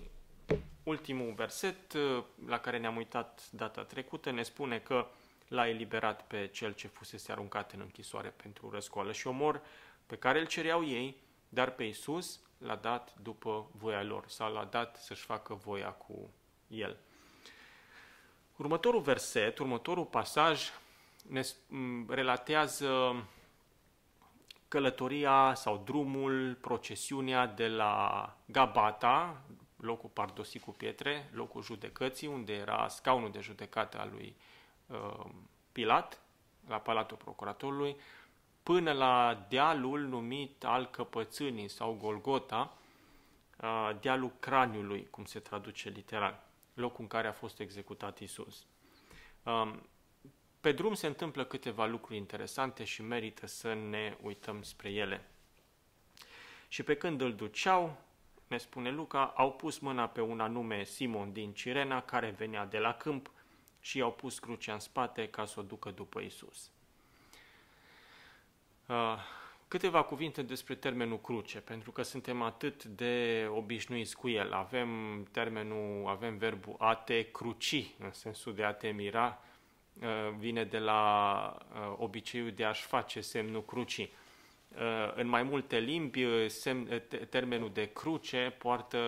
ultimul 0.83 1.33
verset 1.33 1.93
uh, 1.93 2.25
la 2.47 2.59
care 2.59 2.78
ne-am 2.78 2.97
uitat 2.97 3.49
data 3.50 3.83
trecută 3.83 4.31
ne 4.31 4.43
spune 4.43 4.78
că 4.78 5.07
l-a 5.49 5.69
eliberat 5.69 6.26
pe 6.26 6.47
cel 6.47 6.73
ce 6.73 6.88
fusese 6.88 7.33
aruncat 7.33 7.73
în 7.73 7.81
închisoare 7.81 8.28
pentru 8.28 8.71
răscoală 8.71 9.12
și 9.12 9.26
omor 9.26 9.62
pe 10.07 10.17
care 10.17 10.40
îl 10.40 10.47
cereau 10.47 10.85
ei, 10.85 11.17
dar 11.49 11.71
pe 11.71 11.85
Iisus 11.85 12.40
l-a 12.59 12.76
dat 12.76 13.14
după 13.23 13.71
voia 13.73 14.02
lor 14.02 14.25
sau 14.28 14.52
l-a 14.52 14.64
dat 14.64 14.97
să-și 14.97 15.25
facă 15.25 15.55
voia 15.55 15.90
cu 15.90 16.31
el. 16.69 16.97
Următorul 18.57 19.00
verset, 19.00 19.59
următorul 19.59 20.05
pasaj 20.05 20.62
ne 21.28 21.43
relatează 22.09 23.23
călătoria 24.69 25.52
sau 25.55 25.83
drumul, 25.85 26.59
procesiunea 26.61 27.47
de 27.47 27.69
la 27.69 28.37
Gabata, 28.45 29.43
locul 29.76 30.11
pardosit 30.12 30.62
cu 30.62 30.71
pietre, 30.71 31.31
locul 31.33 31.62
judecății, 31.62 32.26
unde 32.26 32.52
era 32.52 32.88
scaunul 32.88 33.31
de 33.31 33.40
judecată 33.40 33.99
al 33.99 34.11
lui 34.12 34.37
Uh, 34.37 34.57
Pilat, 35.73 36.21
la 36.68 36.78
Palatul 36.78 37.16
Procuratorului, 37.16 37.97
până 38.62 38.92
la 38.92 39.47
dealul 39.49 40.00
numit 40.00 40.64
al 40.64 40.87
căpățânii 40.87 41.68
sau 41.68 41.97
Golgota, 42.00 42.76
uh, 43.61 43.90
dealul 44.00 44.33
craniului, 44.38 45.07
cum 45.11 45.25
se 45.25 45.38
traduce 45.38 45.88
literal, 45.88 46.42
locul 46.75 47.00
în 47.00 47.07
care 47.07 47.28
a 47.28 47.33
fost 47.33 47.61
executat 47.61 48.18
Isus. 48.18 48.66
Um, 49.42 49.83
pe 50.61 50.73
drum 50.73 50.95
se 50.95 51.07
întâmplă 51.07 51.45
câteva 51.45 51.87
lucruri 51.87 52.18
interesante 52.18 52.85
și 52.85 53.02
merită 53.02 53.47
să 53.47 53.75
ne 53.75 54.16
uităm 54.23 54.62
spre 54.62 54.90
ele. 54.90 55.28
Și 56.68 56.83
pe 56.83 56.97
când 56.97 57.21
îl 57.21 57.35
duceau, 57.35 57.97
ne 58.47 58.57
spune 58.57 58.90
Luca, 58.90 59.33
au 59.37 59.52
pus 59.52 59.78
mâna 59.78 60.07
pe 60.09 60.21
un 60.21 60.40
anume 60.40 60.85
Simon 60.85 61.33
din 61.33 61.52
Cirena, 61.52 62.02
care 62.02 62.30
venea 62.30 62.66
de 62.66 62.78
la 62.78 62.95
câmp, 62.95 63.30
și 63.80 63.99
i-au 63.99 64.12
pus 64.12 64.38
crucea 64.38 64.73
în 64.73 64.80
spate 64.80 65.28
ca 65.28 65.44
să 65.44 65.61
o 65.61 65.62
ducă 65.62 65.90
după 65.90 66.20
Isus. 66.20 66.70
Uh, 68.88 69.18
câteva 69.68 70.02
cuvinte 70.02 70.42
despre 70.42 70.75
termenul 70.75 71.20
cruce, 71.20 71.58
pentru 71.58 71.90
că 71.90 72.02
suntem 72.02 72.42
atât 72.42 72.85
de 72.85 73.47
obișnuiți 73.50 74.16
cu 74.16 74.28
el. 74.28 74.52
Avem 74.52 74.88
termenul, 75.30 76.06
avem 76.06 76.37
verbul 76.37 76.75
a 76.78 76.94
te 76.94 77.30
cruci, 77.30 77.90
în 77.99 78.12
sensul 78.12 78.54
de 78.54 78.64
a 78.64 78.73
te 78.73 78.88
mira, 78.88 79.42
uh, 80.00 80.06
vine 80.38 80.64
de 80.64 80.78
la 80.78 81.56
uh, 81.73 81.94
obiceiul 81.99 82.52
de 82.52 82.64
a-și 82.64 82.82
face 82.82 83.20
semnul 83.20 83.64
crucii. 83.64 84.12
În 85.14 85.26
mai 85.26 85.42
multe 85.42 85.78
limbi, 85.78 86.49
semn, 86.49 87.02
termenul 87.30 87.70
de 87.73 87.92
cruce 87.92 88.54
poartă 88.58 88.99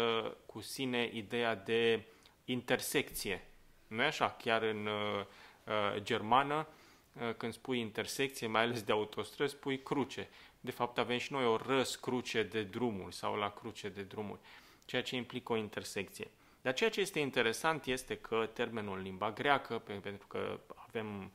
cu 0.47 0.61
sine 0.61 1.11
ideea 1.13 1.55
de 1.55 2.03
intersecție, 2.45 3.50
nu 3.91 4.03
așa? 4.03 4.31
Chiar 4.31 4.63
în 4.63 4.87
uh, 4.87 5.25
uh, 5.65 6.03
germană 6.03 6.67
uh, 7.13 7.35
când 7.37 7.53
spui 7.53 7.79
intersecție, 7.79 8.47
mai 8.47 8.63
ales 8.63 8.83
de 8.83 8.93
autostrăzi, 8.93 9.53
spui 9.53 9.83
cruce. 9.83 10.29
De 10.61 10.71
fapt, 10.71 10.99
avem 10.99 11.19
și 11.19 11.33
noi 11.33 11.45
o 11.45 11.57
răscruce 11.57 12.43
de 12.43 12.63
drumuri 12.63 13.15
sau 13.15 13.35
la 13.35 13.51
cruce 13.51 13.89
de 13.89 14.03
drumuri, 14.03 14.41
ceea 14.85 15.03
ce 15.03 15.17
implică 15.17 15.53
o 15.53 15.57
intersecție. 15.57 16.31
Dar 16.63 16.75
ceea 16.75 16.91
ce 16.91 17.01
este 17.01 17.19
interesant 17.19 17.87
este 17.87 18.17
că 18.17 18.49
termenul 18.53 18.97
în 18.97 19.03
limba 19.03 19.31
greacă, 19.31 19.79
pentru 19.79 20.27
că 20.27 20.61
avem 20.87 21.33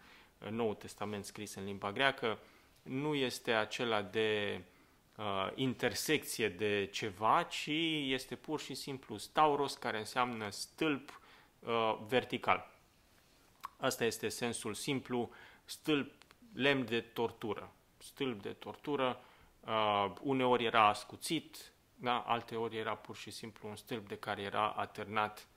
Noul 0.50 0.74
Testament 0.74 1.26
scris 1.26 1.56
în 1.56 1.66
limba 1.66 1.92
greacă, 1.92 2.40
nu 2.82 3.16
este 3.16 3.52
acela 3.52 4.02
de 4.02 4.62
uh, 5.16 5.52
intersecție 5.56 6.50
de 6.50 6.90
ceva, 6.92 7.44
ci 7.44 7.70
este 8.08 8.36
pur 8.36 8.60
și 8.60 8.74
simplu 8.74 9.18
stauros, 9.18 9.74
care 9.74 9.98
înseamnă 9.98 10.50
stâlp 10.50 11.20
uh, 11.66 11.98
vertical. 12.08 12.72
Asta 13.78 14.06
este 14.06 14.30
sensul 14.30 14.74
simplu, 14.74 15.30
stâlp, 15.66 16.12
lemn 16.54 16.86
de 16.86 17.02
tortură. 17.02 17.72
Stâlp 17.98 18.42
de 18.42 18.54
tortură, 18.54 19.22
uh, 19.60 20.14
uneori 20.22 20.64
era 20.66 20.88
ascuțit, 20.88 21.72
da? 21.96 22.20
alte 22.20 22.56
ori 22.56 22.78
era 22.78 22.96
pur 22.96 23.16
și 23.16 23.32
simplu 23.32 23.70
un 23.70 23.76
stâlp 23.76 24.08
de 24.08 24.18
care 24.18 24.42
era 24.42 24.70
atârnat 24.70 25.48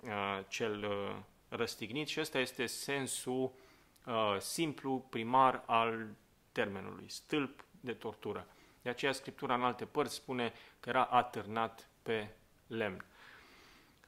uh, 0.00 0.10
cel 0.48 0.84
uh, 0.84 1.16
răstignit 1.48 2.08
și 2.08 2.20
ăsta 2.20 2.38
este 2.38 2.66
sensul 2.66 3.52
uh, 4.06 4.36
simplu, 4.38 5.06
primar 5.10 5.62
al 5.66 6.06
termenului, 6.52 7.08
stâlp 7.08 7.64
de 7.80 7.92
tortură. 7.92 8.46
De 8.82 8.90
aceea 8.90 9.12
Scriptura 9.12 9.54
în 9.54 9.62
alte 9.62 9.84
părți 9.84 10.14
spune 10.14 10.52
că 10.80 10.88
era 10.88 11.04
atârnat 11.04 11.88
pe 12.02 12.28
lemn. 12.66 13.04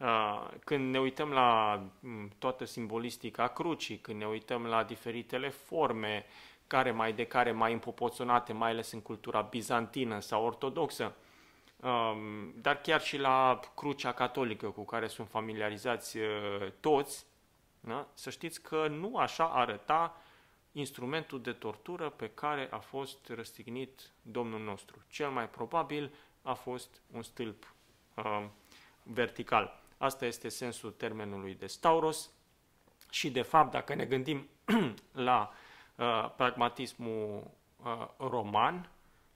Uh, 0.00 0.49
când 0.65 0.91
ne 0.91 1.00
uităm 1.00 1.31
la 1.31 1.81
mm, 2.00 2.31
toată 2.38 2.65
simbolistica 2.65 3.49
crucii, 3.49 3.99
când 3.99 4.19
ne 4.19 4.26
uităm 4.26 4.67
la 4.67 4.85
diferitele 4.85 5.49
forme, 5.49 6.25
care 6.67 6.91
mai 6.91 7.12
de 7.12 7.25
care 7.25 7.53
mai 7.53 7.73
împopoțonate, 7.73 8.53
mai 8.53 8.71
ales 8.71 8.93
în 8.93 9.00
cultura 9.00 9.41
bizantină 9.41 10.21
sau 10.21 10.45
ortodoxă, 10.45 11.15
um, 11.81 12.53
dar 12.55 12.81
chiar 12.81 13.00
și 13.00 13.17
la 13.19 13.61
crucea 13.75 14.12
catolică 14.12 14.67
cu 14.71 14.85
care 14.85 15.07
sunt 15.07 15.29
familiarizați 15.29 16.17
uh, 16.17 16.71
toți, 16.81 17.26
da? 17.81 18.09
să 18.15 18.31
știți 18.31 18.62
că 18.62 18.88
nu 18.88 19.17
așa 19.17 19.45
arăta 19.45 20.21
instrumentul 20.73 21.41
de 21.41 21.53
tortură 21.53 22.11
pe 22.11 22.31
care 22.31 22.69
a 22.71 22.79
fost 22.79 23.29
răstignit 23.29 24.11
Domnul 24.23 24.61
nostru. 24.61 25.03
Cel 25.09 25.29
mai 25.31 25.49
probabil 25.49 26.15
a 26.43 26.55
fost 26.55 27.00
un 27.12 27.23
stâlp 27.23 27.75
uh, 28.15 28.45
vertical. 29.03 29.85
Asta 29.99 30.26
este 30.26 30.49
sensul 30.49 30.91
termenului 30.91 31.55
de 31.55 31.67
stauros. 31.67 32.31
Și, 33.11 33.31
de 33.31 33.43
fapt, 33.43 33.71
dacă 33.71 33.95
ne 33.95 34.05
gândim 34.05 34.49
la 35.12 35.53
uh, 35.97 36.31
pragmatismul 36.37 37.50
uh, 37.76 38.09
roman, 38.17 38.91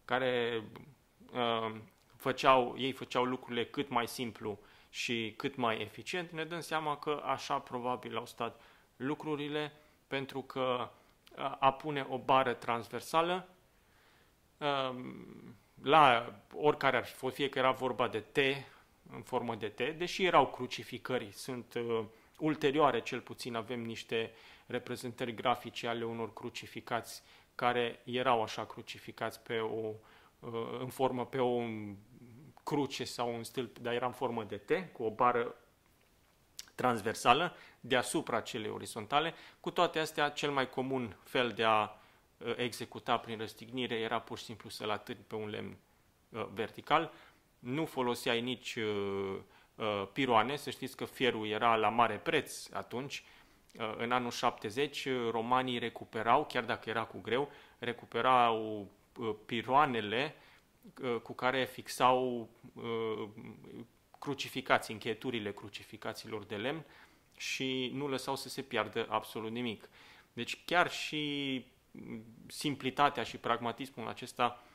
care 0.04 0.64
uh, 1.32 1.74
făceau, 2.16 2.74
ei 2.78 2.92
făceau 2.92 3.24
lucrurile 3.24 3.64
cât 3.64 3.88
mai 3.88 4.06
simplu 4.06 4.58
și 4.90 5.34
cât 5.36 5.56
mai 5.56 5.80
eficient, 5.80 6.30
ne 6.30 6.44
dăm 6.44 6.60
seama 6.60 6.96
că 6.96 7.22
așa 7.24 7.58
probabil 7.58 8.16
au 8.16 8.26
stat 8.26 8.60
lucrurile, 8.96 9.72
pentru 10.06 10.42
că 10.42 10.90
a 11.58 11.72
pune 11.72 12.06
o 12.08 12.18
bară 12.18 12.54
transversală 12.54 13.48
la 15.82 16.32
oricare 16.54 16.96
ar 16.96 17.04
fi 17.04 17.14
fost, 17.14 17.34
fie 17.34 17.48
că 17.48 17.58
era 17.58 17.70
vorba 17.70 18.08
de 18.08 18.20
T, 18.20 18.38
în 19.14 19.22
formă 19.22 19.54
de 19.54 19.68
T, 19.68 19.98
deși 19.98 20.24
erau 20.24 20.46
crucificări, 20.46 21.30
sunt 21.32 21.74
uh, 21.74 22.04
ulterioare 22.38 23.00
cel 23.00 23.20
puțin 23.20 23.54
avem 23.54 23.80
niște 23.80 24.32
reprezentări 24.66 25.34
grafice 25.34 25.86
ale 25.86 26.04
unor 26.04 26.32
crucificați 26.32 27.22
care 27.54 28.00
erau 28.04 28.42
așa 28.42 28.64
crucificați 28.66 29.40
pe 29.40 29.58
o, 29.58 29.92
uh, 30.40 30.78
în 30.80 30.88
formă 30.88 31.26
pe 31.26 31.38
o 31.38 31.62
cruce 32.62 33.04
sau 33.04 33.34
un 33.34 33.42
stâlp, 33.42 33.78
dar 33.78 33.92
era 33.92 34.06
în 34.06 34.12
formă 34.12 34.44
de 34.44 34.56
T, 34.56 34.92
cu 34.92 35.02
o 35.02 35.10
bară 35.10 35.54
transversală 36.74 37.56
deasupra 37.80 38.40
celei 38.40 38.70
orizontale. 38.70 39.34
Cu 39.60 39.70
toate 39.70 39.98
astea, 39.98 40.28
cel 40.28 40.50
mai 40.50 40.70
comun 40.70 41.16
fel 41.22 41.50
de 41.50 41.64
a 41.64 41.82
uh, 41.82 42.54
executa 42.56 43.18
prin 43.18 43.38
răstignire 43.38 43.94
era 43.94 44.20
pur 44.20 44.38
și 44.38 44.44
simplu 44.44 44.68
să-l 44.68 44.90
atârni 44.90 45.24
pe 45.26 45.34
un 45.34 45.48
lemn 45.48 45.76
uh, 46.28 46.46
vertical. 46.54 47.12
Nu 47.60 47.84
foloseai 47.84 48.40
nici 48.40 48.74
uh, 48.74 49.38
piroane, 50.12 50.56
să 50.56 50.70
știți 50.70 50.96
că 50.96 51.04
fierul 51.04 51.46
era 51.46 51.76
la 51.76 51.88
mare 51.88 52.16
preț 52.16 52.72
atunci. 52.72 53.24
În 53.96 54.12
anul 54.12 54.30
70, 54.30 55.08
romanii 55.30 55.78
recuperau, 55.78 56.46
chiar 56.46 56.64
dacă 56.64 56.90
era 56.90 57.04
cu 57.04 57.20
greu, 57.20 57.50
recuperau 57.78 58.88
piroanele 59.46 60.34
cu 61.22 61.32
care 61.32 61.64
fixau 61.64 62.48
crucificații, 64.18 64.94
încheieturile 64.94 65.52
crucificațiilor 65.52 66.44
de 66.44 66.56
lemn 66.56 66.84
și 67.36 67.90
nu 67.94 68.08
lăsau 68.08 68.36
să 68.36 68.48
se 68.48 68.62
piardă 68.62 69.06
absolut 69.08 69.50
nimic. 69.50 69.88
Deci 70.32 70.64
chiar 70.64 70.90
și 70.90 71.64
simplitatea 72.46 73.22
și 73.22 73.36
pragmatismul 73.36 74.08
acesta 74.08 74.62
uh, 74.62 74.69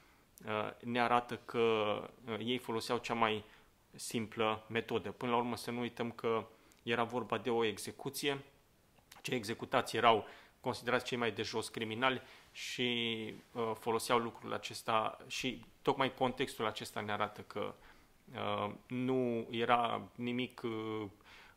ne 0.79 1.01
arată 1.01 1.37
că 1.45 1.59
uh, 2.27 2.37
ei 2.39 2.57
foloseau 2.57 2.97
cea 2.97 3.13
mai 3.13 3.43
simplă 3.95 4.65
metodă. 4.69 5.11
Până 5.11 5.31
la 5.31 5.37
urmă 5.37 5.55
să 5.55 5.71
nu 5.71 5.79
uităm 5.79 6.11
că 6.11 6.47
era 6.83 7.03
vorba 7.03 7.37
de 7.37 7.49
o 7.49 7.65
execuție, 7.65 8.43
cei 9.21 9.37
executați 9.37 9.95
erau 9.95 10.25
considerați 10.59 11.05
cei 11.05 11.17
mai 11.17 11.31
de 11.31 11.41
jos 11.41 11.67
criminali 11.69 12.21
și 12.51 13.33
uh, 13.51 13.71
foloseau 13.79 14.17
lucrul 14.17 14.53
acesta 14.53 15.17
și 15.27 15.65
tocmai 15.81 16.13
contextul 16.13 16.65
acesta 16.65 16.99
ne 16.99 17.11
arată 17.11 17.41
că 17.41 17.75
Uh, 18.33 18.71
nu 18.87 19.47
era 19.51 20.01
nimic, 20.15 20.61
uh, 20.63 21.05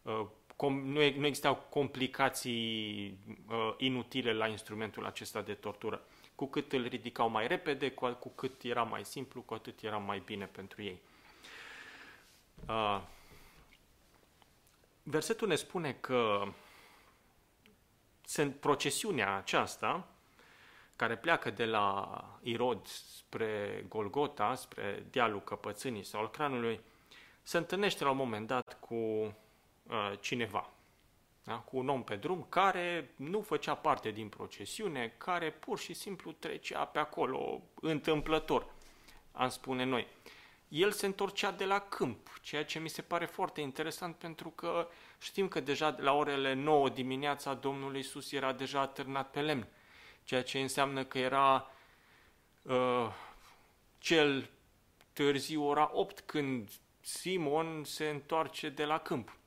uh, 0.02 0.26
com, 0.56 0.80
nu, 0.80 1.10
nu 1.16 1.26
existau 1.26 1.66
complicații 1.70 3.18
inutile 3.76 4.32
la 4.32 4.46
instrumentul 4.46 5.06
acesta 5.06 5.42
de 5.42 5.54
tortură. 5.54 6.02
Cu 6.38 6.46
cât 6.46 6.72
îl 6.72 6.86
ridicau 6.86 7.28
mai 7.28 7.46
repede, 7.46 7.90
cu, 7.90 8.08
cu 8.08 8.28
cât 8.28 8.62
era 8.62 8.82
mai 8.82 9.04
simplu, 9.04 9.40
cu 9.40 9.54
atât 9.54 9.82
era 9.82 9.96
mai 9.96 10.22
bine 10.24 10.46
pentru 10.46 10.82
ei. 10.82 11.00
Versetul 15.02 15.48
ne 15.48 15.54
spune 15.54 15.92
că 15.92 16.42
procesiunea 18.60 19.36
aceasta, 19.36 20.08
care 20.96 21.16
pleacă 21.16 21.50
de 21.50 21.64
la 21.64 22.38
Irod 22.42 22.86
spre 22.86 23.84
Golgota, 23.88 24.54
spre 24.54 25.06
dealul 25.10 25.42
căpățânii 25.42 26.04
sau 26.04 26.20
al 26.20 26.30
cranului, 26.30 26.80
se 27.42 27.56
întâlnește 27.56 28.04
la 28.04 28.10
un 28.10 28.16
moment 28.16 28.46
dat 28.46 28.76
cu 28.80 28.94
uh, 28.94 29.32
cineva, 30.20 30.70
da? 31.48 31.54
cu 31.54 31.76
un 31.76 31.88
om 31.88 32.04
pe 32.04 32.16
drum 32.16 32.46
care 32.48 33.10
nu 33.16 33.40
făcea 33.40 33.74
parte 33.74 34.10
din 34.10 34.28
procesiune, 34.28 35.14
care 35.18 35.50
pur 35.50 35.78
și 35.78 35.94
simplu 35.94 36.32
trecea 36.32 36.84
pe 36.84 36.98
acolo 36.98 37.62
întâmplător, 37.74 38.66
am 39.32 39.48
spune 39.48 39.84
noi. 39.84 40.06
El 40.68 40.92
se 40.92 41.06
întorcea 41.06 41.50
de 41.50 41.64
la 41.64 41.78
câmp, 41.78 42.38
ceea 42.42 42.64
ce 42.64 42.78
mi 42.78 42.88
se 42.88 43.02
pare 43.02 43.26
foarte 43.26 43.60
interesant 43.60 44.16
pentru 44.16 44.48
că 44.48 44.88
știm 45.18 45.48
că 45.48 45.60
deja 45.60 45.90
de 45.90 46.02
la 46.02 46.12
orele 46.12 46.52
9 46.52 46.88
dimineața 46.88 47.54
Domnul 47.54 47.96
Iisus 47.96 48.32
era 48.32 48.52
deja 48.52 48.80
atârnat 48.80 49.30
pe 49.30 49.40
lemn, 49.40 49.66
ceea 50.24 50.42
ce 50.42 50.60
înseamnă 50.60 51.04
că 51.04 51.18
era 51.18 51.70
uh, 52.62 53.08
cel 53.98 54.50
târziu 55.12 55.62
ora 55.62 55.90
8 55.92 56.20
când 56.20 56.70
Simon 57.00 57.84
se 57.84 58.08
întoarce 58.08 58.68
de 58.68 58.84
la 58.84 58.98
câmp. 58.98 59.37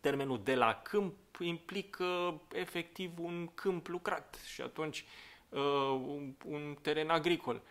Termenul 0.00 0.40
de 0.42 0.54
la 0.54 0.80
câmp 0.82 1.14
implică 1.40 2.40
efectiv 2.52 3.10
un 3.18 3.48
câmp 3.54 3.86
lucrat 3.86 4.40
și 4.46 4.60
atunci 4.60 5.04
uh, 5.48 5.60
un, 6.06 6.34
un 6.44 6.76
teren 6.82 7.08
agricol. 7.08 7.62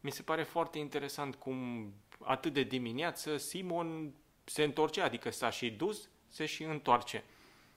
Mi 0.00 0.10
se 0.10 0.22
pare 0.22 0.42
foarte 0.42 0.78
interesant 0.78 1.34
cum 1.34 1.92
atât 2.18 2.52
de 2.52 2.62
dimineață 2.62 3.36
Simon 3.36 4.12
se 4.44 4.62
întorce, 4.62 5.00
adică 5.00 5.30
s-a 5.30 5.50
și 5.50 5.70
dus, 5.70 6.08
se 6.28 6.46
și 6.46 6.62
întoarce. 6.62 7.24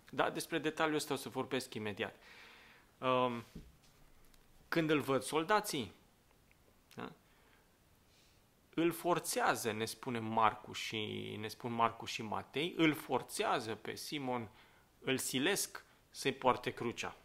Da, 0.09 0.29
despre 0.29 0.59
detaliul 0.59 0.95
ăsta 0.95 1.13
o 1.13 1.17
să 1.17 1.29
vorbesc 1.29 1.73
imediat. 1.73 2.15
Uh, 2.97 3.41
când 4.67 4.89
îl 4.89 4.99
văd 4.99 5.21
soldații, 5.21 5.83
da? 5.83 5.93
Îl 8.81 8.91
forțează, 8.91 9.71
ne 9.71 9.85
spune 9.85 10.19
Marcu 10.19 10.71
și 10.71 11.35
ne 11.39 11.47
spun 11.47 11.71
Marcu 11.71 12.05
și 12.05 12.21
Matei, 12.21 12.73
îl 12.77 12.93
forțează 12.93 13.75
pe 13.75 13.95
Simon, 13.95 14.49
îl 14.99 15.17
silesc 15.17 15.85
să-i 16.09 16.31
poarte 16.31 16.71
crucea. 16.71 17.15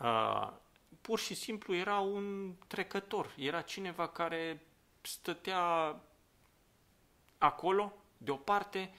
Uh, 0.00 0.52
pur 1.00 1.18
și 1.18 1.34
simplu 1.34 1.74
era 1.74 1.98
un 1.98 2.54
trecător, 2.66 3.34
era 3.36 3.60
cineva 3.60 4.08
care 4.08 4.66
stătea 5.00 5.96
acolo, 7.38 7.92
deoparte, 8.16 8.94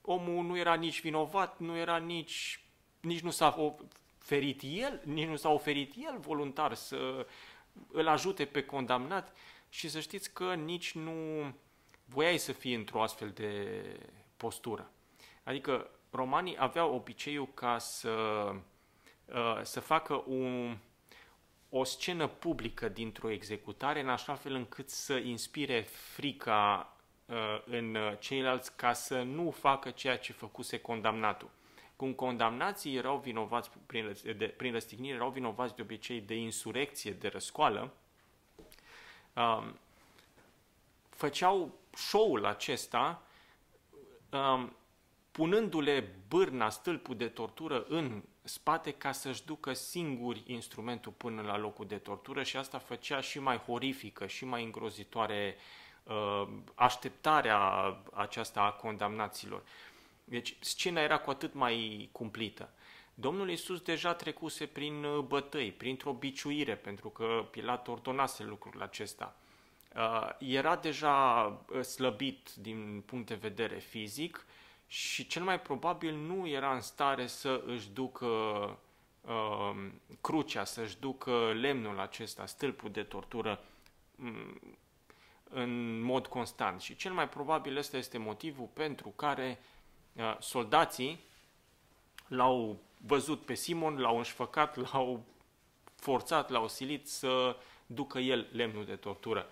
omul 0.00 0.44
nu 0.44 0.58
era 0.58 0.74
nici 0.74 1.00
vinovat, 1.00 1.58
nu 1.58 1.76
era 1.76 1.96
nici, 1.96 2.64
nici 3.00 3.20
nu 3.20 3.30
s-a 3.30 3.74
oferit 4.18 4.60
el, 4.64 5.00
nici 5.04 5.26
nu 5.26 5.36
s-a 5.36 5.48
oferit 5.48 5.94
el 5.96 6.18
voluntar 6.18 6.74
să 6.74 7.26
îl 7.92 8.08
ajute 8.08 8.44
pe 8.44 8.64
condamnat 8.64 9.36
și 9.68 9.88
să 9.88 10.00
știți 10.00 10.32
că 10.32 10.54
nici 10.54 10.92
nu 10.92 11.52
voiai 12.04 12.38
să 12.38 12.52
fie 12.52 12.76
într-o 12.76 13.02
astfel 13.02 13.30
de 13.30 13.82
postură. 14.36 14.90
Adică 15.42 15.90
romanii 16.10 16.56
aveau 16.58 16.94
obiceiul 16.94 17.48
ca 17.54 17.78
să, 17.78 18.10
uh, 19.24 19.60
să 19.62 19.80
facă 19.80 20.22
un, 20.26 20.76
o 21.68 21.84
scenă 21.84 22.26
publică 22.26 22.88
dintr-o 22.88 23.30
executare 23.30 24.00
în 24.00 24.08
așa 24.08 24.34
fel 24.34 24.54
încât 24.54 24.90
să 24.90 25.14
inspire 25.16 25.80
frica 25.82 26.96
uh, 27.26 27.36
în 27.64 27.96
ceilalți 28.18 28.76
ca 28.76 28.92
să 28.92 29.22
nu 29.22 29.50
facă 29.50 29.90
ceea 29.90 30.18
ce 30.18 30.32
făcuse 30.32 30.78
condamnatul. 30.78 31.50
Cum 31.96 32.12
condamnații 32.12 32.96
erau 32.96 33.16
vinovați 33.16 33.70
prin, 33.86 34.16
de, 34.36 34.46
prin 34.46 34.72
răstignire, 34.72 35.14
erau 35.14 35.30
vinovați 35.30 35.74
de 35.74 35.82
obicei 35.82 36.20
de 36.20 36.34
insurecție, 36.34 37.10
de 37.10 37.28
răscoală, 37.28 37.94
um, 39.38 39.78
făceau 41.08 41.74
show-ul 41.90 42.46
acesta 42.46 43.22
um, 44.30 44.72
punându-le 45.30 46.14
bârna, 46.28 46.70
stâlpul 46.70 47.16
de 47.16 47.28
tortură 47.28 47.84
în 47.88 48.22
spate 48.42 48.90
ca 48.90 49.12
să-și 49.12 49.44
ducă 49.44 49.72
singuri 49.72 50.42
instrumentul 50.46 51.12
până 51.12 51.42
la 51.42 51.58
locul 51.58 51.86
de 51.86 51.98
tortură 51.98 52.42
și 52.42 52.56
asta 52.56 52.78
făcea 52.78 53.20
și 53.20 53.38
mai 53.38 53.56
horifică 53.56 54.26
și 54.26 54.44
mai 54.44 54.64
îngrozitoare 54.64 55.56
uh, 56.02 56.48
așteptarea 56.74 57.58
aceasta 58.12 58.60
a 58.60 58.70
condamnaților. 58.70 59.62
Deci 60.24 60.56
scena 60.60 61.00
era 61.00 61.18
cu 61.18 61.30
atât 61.30 61.54
mai 61.54 62.08
cumplită. 62.12 62.70
Domnul 63.20 63.48
Iisus 63.48 63.80
deja 63.80 64.14
trecuse 64.14 64.66
prin 64.66 65.04
uh, 65.04 65.24
bătăi, 65.24 65.72
printr-o 65.72 66.12
biciuire, 66.12 66.76
pentru 66.76 67.08
că 67.08 67.46
Pilat 67.50 67.88
ordonase 67.88 68.44
lucrul 68.44 68.82
acesta. 68.82 69.36
Uh, 69.96 70.28
era 70.38 70.76
deja 70.76 71.44
uh, 71.68 71.80
slăbit 71.82 72.50
din 72.54 73.02
punct 73.06 73.26
de 73.26 73.34
vedere 73.34 73.78
fizic 73.78 74.46
și 74.86 75.26
cel 75.26 75.42
mai 75.42 75.60
probabil 75.60 76.14
nu 76.14 76.46
era 76.46 76.74
în 76.74 76.80
stare 76.80 77.26
să 77.26 77.62
își 77.66 77.90
ducă 77.90 78.26
uh, 79.20 79.76
crucea, 80.20 80.64
să-și 80.64 80.98
ducă 80.98 81.52
lemnul 81.52 81.98
acesta, 81.98 82.46
stâlpul 82.46 82.90
de 82.90 83.02
tortură 83.02 83.60
um, 84.22 84.60
în 85.50 86.00
mod 86.00 86.26
constant. 86.26 86.80
Și 86.80 86.96
cel 86.96 87.12
mai 87.12 87.28
probabil 87.28 87.76
ăsta 87.76 87.96
este 87.96 88.18
motivul 88.18 88.68
pentru 88.72 89.08
care 89.08 89.58
uh, 90.12 90.36
soldații 90.40 91.20
l-au 92.28 92.78
văzut 93.06 93.44
pe 93.44 93.54
Simon, 93.54 94.00
l-au 94.00 94.16
înșfăcat, 94.16 94.76
l-au 94.92 95.24
forțat, 95.96 96.50
l-au 96.50 96.68
silit 96.68 97.08
să 97.08 97.56
ducă 97.86 98.18
el 98.18 98.48
lemnul 98.52 98.84
de 98.84 98.96
tortură 98.96 99.48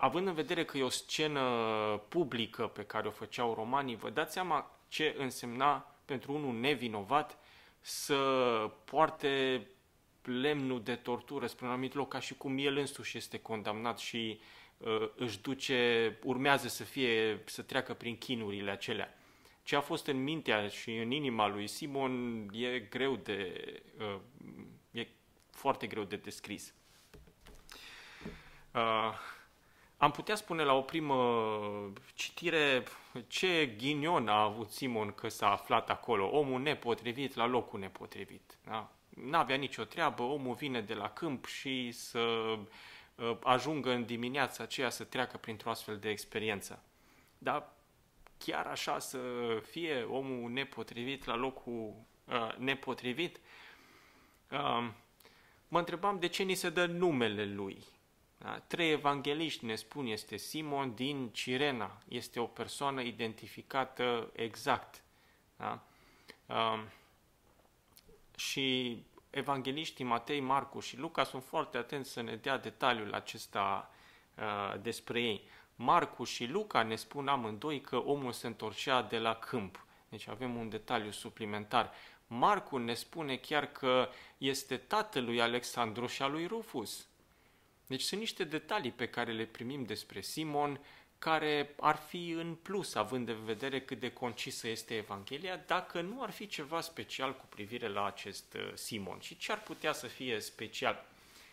având 0.00 0.26
în 0.26 0.34
vedere 0.34 0.64
că 0.64 0.78
e 0.78 0.82
o 0.82 0.88
scenă 0.88 1.42
publică 2.08 2.66
pe 2.66 2.82
care 2.82 3.08
o 3.08 3.10
făceau 3.10 3.54
romanii, 3.54 3.96
vă 3.96 4.10
dați 4.10 4.32
seama 4.32 4.70
ce 4.88 5.14
însemna 5.18 5.94
pentru 6.04 6.32
unul 6.32 6.54
nevinovat 6.54 7.38
să 7.80 8.16
poarte 8.84 9.66
lemnul 10.22 10.82
de 10.82 10.94
tortură 10.94 11.46
spre 11.46 11.64
un 11.64 11.70
anumit 11.70 11.94
loc, 11.94 12.08
ca 12.08 12.20
și 12.20 12.34
cum 12.34 12.58
el 12.58 12.76
însuși 12.76 13.16
este 13.16 13.38
condamnat 13.38 13.98
și 13.98 14.40
uh, 14.76 15.08
își 15.16 15.40
duce, 15.40 16.18
urmează 16.24 16.68
să 16.68 16.84
fie, 16.84 17.42
să 17.44 17.62
treacă 17.62 17.94
prin 17.94 18.18
chinurile 18.18 18.70
acelea. 18.70 19.18
Ce 19.68 19.76
a 19.76 19.80
fost 19.80 20.06
în 20.06 20.22
mintea 20.22 20.68
și 20.68 20.96
în 20.96 21.10
inima 21.10 21.46
lui 21.46 21.66
Simon 21.66 22.46
e 22.52 22.78
greu 22.78 23.16
de, 23.16 23.62
uh, 23.98 24.20
e 24.90 25.06
foarte 25.50 25.86
greu 25.86 26.02
de 26.04 26.16
descris. 26.16 26.74
Uh, 28.74 29.12
am 29.96 30.10
putea 30.10 30.34
spune 30.34 30.62
la 30.62 30.72
o 30.72 30.82
primă 30.82 31.14
citire 32.14 32.82
ce 33.26 33.74
ghinion 33.78 34.28
a 34.28 34.42
avut 34.42 34.70
Simon 34.70 35.12
că 35.12 35.28
s-a 35.28 35.50
aflat 35.50 35.90
acolo, 35.90 36.26
omul 36.26 36.60
nepotrivit 36.60 37.34
la 37.34 37.46
locul 37.46 37.80
nepotrivit. 37.80 38.58
Da? 38.64 38.92
N-avea 39.08 39.56
nicio 39.56 39.84
treabă, 39.84 40.22
omul 40.22 40.54
vine 40.54 40.80
de 40.80 40.94
la 40.94 41.10
câmp 41.10 41.46
și 41.46 41.92
să 41.92 42.18
uh, 43.14 43.36
ajungă 43.42 43.90
în 43.90 44.04
dimineața 44.04 44.62
aceea 44.62 44.90
să 44.90 45.04
treacă 45.04 45.36
printr-o 45.36 45.70
astfel 45.70 45.98
de 45.98 46.10
experiență. 46.10 46.82
Dar 47.38 47.76
chiar 48.38 48.66
așa 48.66 48.98
să 48.98 49.18
fie 49.70 50.02
omul 50.02 50.50
nepotrivit 50.50 51.24
la 51.24 51.36
locul 51.36 51.94
uh, 52.24 52.54
nepotrivit? 52.56 53.40
Uh, 54.50 54.88
mă 55.68 55.78
întrebam 55.78 56.18
de 56.18 56.26
ce 56.26 56.42
ni 56.42 56.54
se 56.54 56.70
dă 56.70 56.86
numele 56.86 57.44
lui 57.44 57.84
da? 58.38 58.58
Trei 58.58 58.90
evangeliști 58.90 59.64
ne 59.64 59.74
spun 59.74 60.06
este 60.06 60.36
Simon 60.36 60.94
din 60.94 61.28
Cirena. 61.28 61.98
Este 62.08 62.40
o 62.40 62.46
persoană 62.46 63.00
identificată 63.00 64.30
exact. 64.32 65.02
Da? 65.56 65.82
Um, 66.46 66.88
și 68.36 68.98
evangeliștii 69.30 70.04
Matei, 70.04 70.40
Marcu 70.40 70.80
și 70.80 70.98
Luca 70.98 71.24
sunt 71.24 71.44
foarte 71.44 71.76
atenți 71.78 72.10
să 72.10 72.20
ne 72.20 72.36
dea 72.36 72.58
detaliul 72.58 73.14
acesta 73.14 73.90
uh, 74.34 74.80
despre 74.80 75.20
ei. 75.22 75.48
Marcu 75.80 76.24
și 76.24 76.44
Luca 76.44 76.82
ne 76.82 76.96
spun 76.96 77.28
amândoi 77.28 77.80
că 77.80 77.96
omul 77.96 78.32
se 78.32 78.46
întorcea 78.46 79.02
de 79.02 79.18
la 79.18 79.34
câmp. 79.34 79.84
Deci 80.08 80.28
avem 80.28 80.56
un 80.56 80.68
detaliu 80.68 81.10
suplimentar. 81.10 81.92
Marcu 82.26 82.76
ne 82.76 82.94
spune 82.94 83.36
chiar 83.36 83.66
că 83.66 84.08
este 84.38 84.76
tatăl 84.76 85.24
lui 85.24 85.40
Alexandru 85.40 86.06
și 86.06 86.22
al 86.22 86.30
lui 86.30 86.46
Rufus. 86.46 87.06
Deci 87.86 88.02
sunt 88.02 88.20
niște 88.20 88.44
detalii 88.44 88.90
pe 88.90 89.08
care 89.08 89.32
le 89.32 89.44
primim 89.44 89.84
despre 89.84 90.20
Simon, 90.20 90.80
care 91.18 91.74
ar 91.80 91.96
fi 91.96 92.30
în 92.30 92.54
plus, 92.54 92.94
având 92.94 93.28
în 93.28 93.44
vedere 93.44 93.80
cât 93.80 94.00
de 94.00 94.12
concisă 94.12 94.68
este 94.68 94.94
Evanghelia, 94.94 95.56
dacă 95.56 96.00
nu 96.00 96.22
ar 96.22 96.30
fi 96.30 96.46
ceva 96.46 96.80
special 96.80 97.36
cu 97.36 97.46
privire 97.48 97.88
la 97.88 98.06
acest 98.06 98.54
uh, 98.54 98.70
Simon. 98.74 99.18
Și 99.20 99.36
ce 99.36 99.52
ar 99.52 99.62
putea 99.62 99.92
să 99.92 100.06
fie 100.06 100.40
special? 100.40 101.06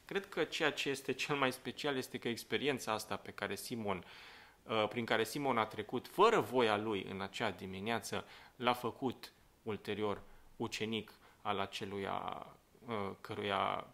Cred 0.05 0.25
că 0.25 0.43
ceea 0.43 0.71
ce 0.71 0.89
este 0.89 1.11
cel 1.11 1.35
mai 1.35 1.51
special 1.51 1.97
este 1.97 2.17
că 2.17 2.27
experiența 2.27 2.91
asta 2.91 3.15
pe 3.15 3.31
care 3.31 3.55
Simon, 3.55 4.05
uh, 4.63 4.87
prin 4.87 5.05
care 5.05 5.23
Simon 5.23 5.57
a 5.57 5.65
trecut 5.65 6.07
fără 6.07 6.39
voia 6.39 6.77
lui 6.77 7.03
în 7.09 7.21
acea 7.21 7.51
dimineață, 7.51 8.25
l-a 8.55 8.73
făcut 8.73 9.31
ulterior 9.63 10.21
ucenic 10.55 11.11
al 11.41 11.59
aceluia 11.59 12.45
uh, 12.87 13.11
căruia 13.21 13.87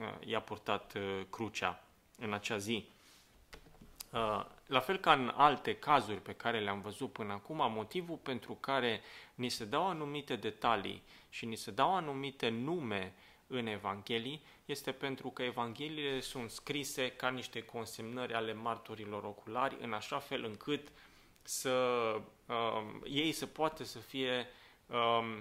Uh, 0.00 0.26
i-a 0.26 0.40
purtat 0.40 0.92
uh, 0.94 1.20
crucea 1.30 1.82
în 2.18 2.32
acea 2.32 2.56
zi. 2.56 2.88
Uh, 4.10 4.44
la 4.66 4.80
fel 4.80 4.96
ca 4.96 5.12
în 5.12 5.32
alte 5.36 5.76
cazuri 5.76 6.20
pe 6.20 6.32
care 6.32 6.60
le-am 6.60 6.80
văzut 6.80 7.12
până 7.12 7.32
acum, 7.32 7.72
motivul 7.72 8.16
pentru 8.16 8.54
care 8.54 9.00
ni 9.34 9.48
se 9.48 9.64
dau 9.64 9.86
anumite 9.86 10.36
detalii 10.36 11.02
și 11.28 11.46
ni 11.46 11.56
se 11.56 11.70
dau 11.70 11.94
anumite 11.94 12.48
nume 12.48 13.14
în 13.52 13.66
Evanghelii 13.66 14.42
este 14.64 14.92
pentru 14.92 15.28
că 15.28 15.42
Evangheliile 15.42 16.20
sunt 16.20 16.50
scrise 16.50 17.10
ca 17.10 17.28
niște 17.28 17.62
consemnări 17.62 18.34
ale 18.34 18.52
martorilor 18.52 19.24
oculari, 19.24 19.76
în 19.80 19.92
așa 19.92 20.18
fel 20.18 20.44
încât 20.44 20.88
să 21.42 21.70
uh, 22.46 22.82
ei 23.04 23.32
să 23.32 23.46
poată 23.46 23.84
să 23.84 23.98
fie 23.98 24.46
uh, 24.86 25.38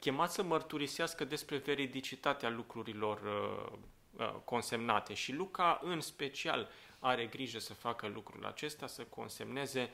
chemat 0.00 0.32
să 0.32 0.42
mărturisească 0.42 1.24
despre 1.24 1.56
veridicitatea 1.56 2.50
lucrurilor 2.50 3.20
uh, 3.20 3.78
uh, 4.16 4.34
consemnate. 4.44 5.14
Și 5.14 5.32
Luca 5.32 5.80
în 5.82 6.00
special 6.00 6.68
are 6.98 7.26
grijă 7.26 7.58
să 7.58 7.74
facă 7.74 8.06
lucrul 8.06 8.44
acesta, 8.44 8.86
să 8.86 9.02
consemneze 9.02 9.90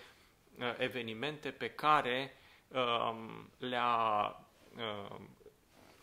uh, 0.59 0.75
evenimente 0.79 1.51
pe 1.51 1.71
care 1.71 2.37
um, 2.69 3.51
le-a 3.59 4.37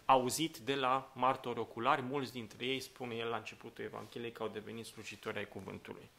auzit 0.10 0.58
de 0.58 0.76
la 0.76 1.12
martori 1.14 1.60
oculari, 1.60 2.02
mulți 2.02 2.32
dintre 2.32 2.66
ei, 2.66 2.80
spune 2.80 3.16
el 3.16 3.28
la 3.28 3.38
începutul 3.38 3.84
Evangheliei, 3.84 4.32
că 4.32 4.44
au 4.44 4.50
devenit 4.50 4.86
slujitori 4.86 5.38
ai 5.38 5.48
cuvântului. 5.48 6.10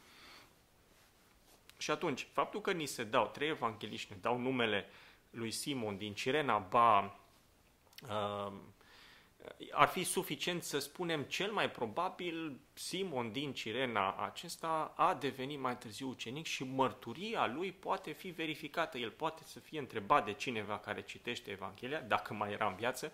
Și 1.77 1.91
atunci, 1.91 2.27
faptul 2.33 2.61
că 2.61 2.73
ni 2.73 2.87
se 2.87 3.05
dau, 3.05 3.27
trei 3.27 3.49
evangeliști 3.49 4.13
ne 4.13 4.19
dau 4.21 4.39
numele 4.39 4.89
lui 5.31 5.51
Simon 5.51 5.97
din 5.97 6.15
Cirena, 6.15 6.59
ba 6.59 7.19
ar 9.71 9.89
fi 9.89 10.05
suficient 10.05 10.63
să 10.63 10.79
spunem 10.79 11.23
cel 11.23 11.53
mai 11.53 11.71
probabil 11.71 12.61
Simon 12.73 13.33
din 13.33 13.53
Cirena 13.53 14.13
acesta 14.13 14.93
a 14.97 15.15
devenit 15.15 15.59
mai 15.59 15.79
târziu 15.79 16.09
ucenic 16.09 16.47
și 16.47 16.65
mărturia 16.65 17.47
lui 17.47 17.73
poate 17.73 18.13
fi 18.13 18.29
verificată. 18.29 18.99
El 18.99 19.11
poate 19.11 19.43
să 19.45 19.59
fie 19.59 19.79
întrebat 19.79 20.25
de 20.25 20.33
cineva 20.33 20.79
care 20.79 21.03
citește 21.03 21.51
Evanghelia, 21.51 22.01
dacă 22.01 22.35
mai 22.35 22.53
era 22.53 22.67
în 22.67 22.75
viață, 22.75 23.13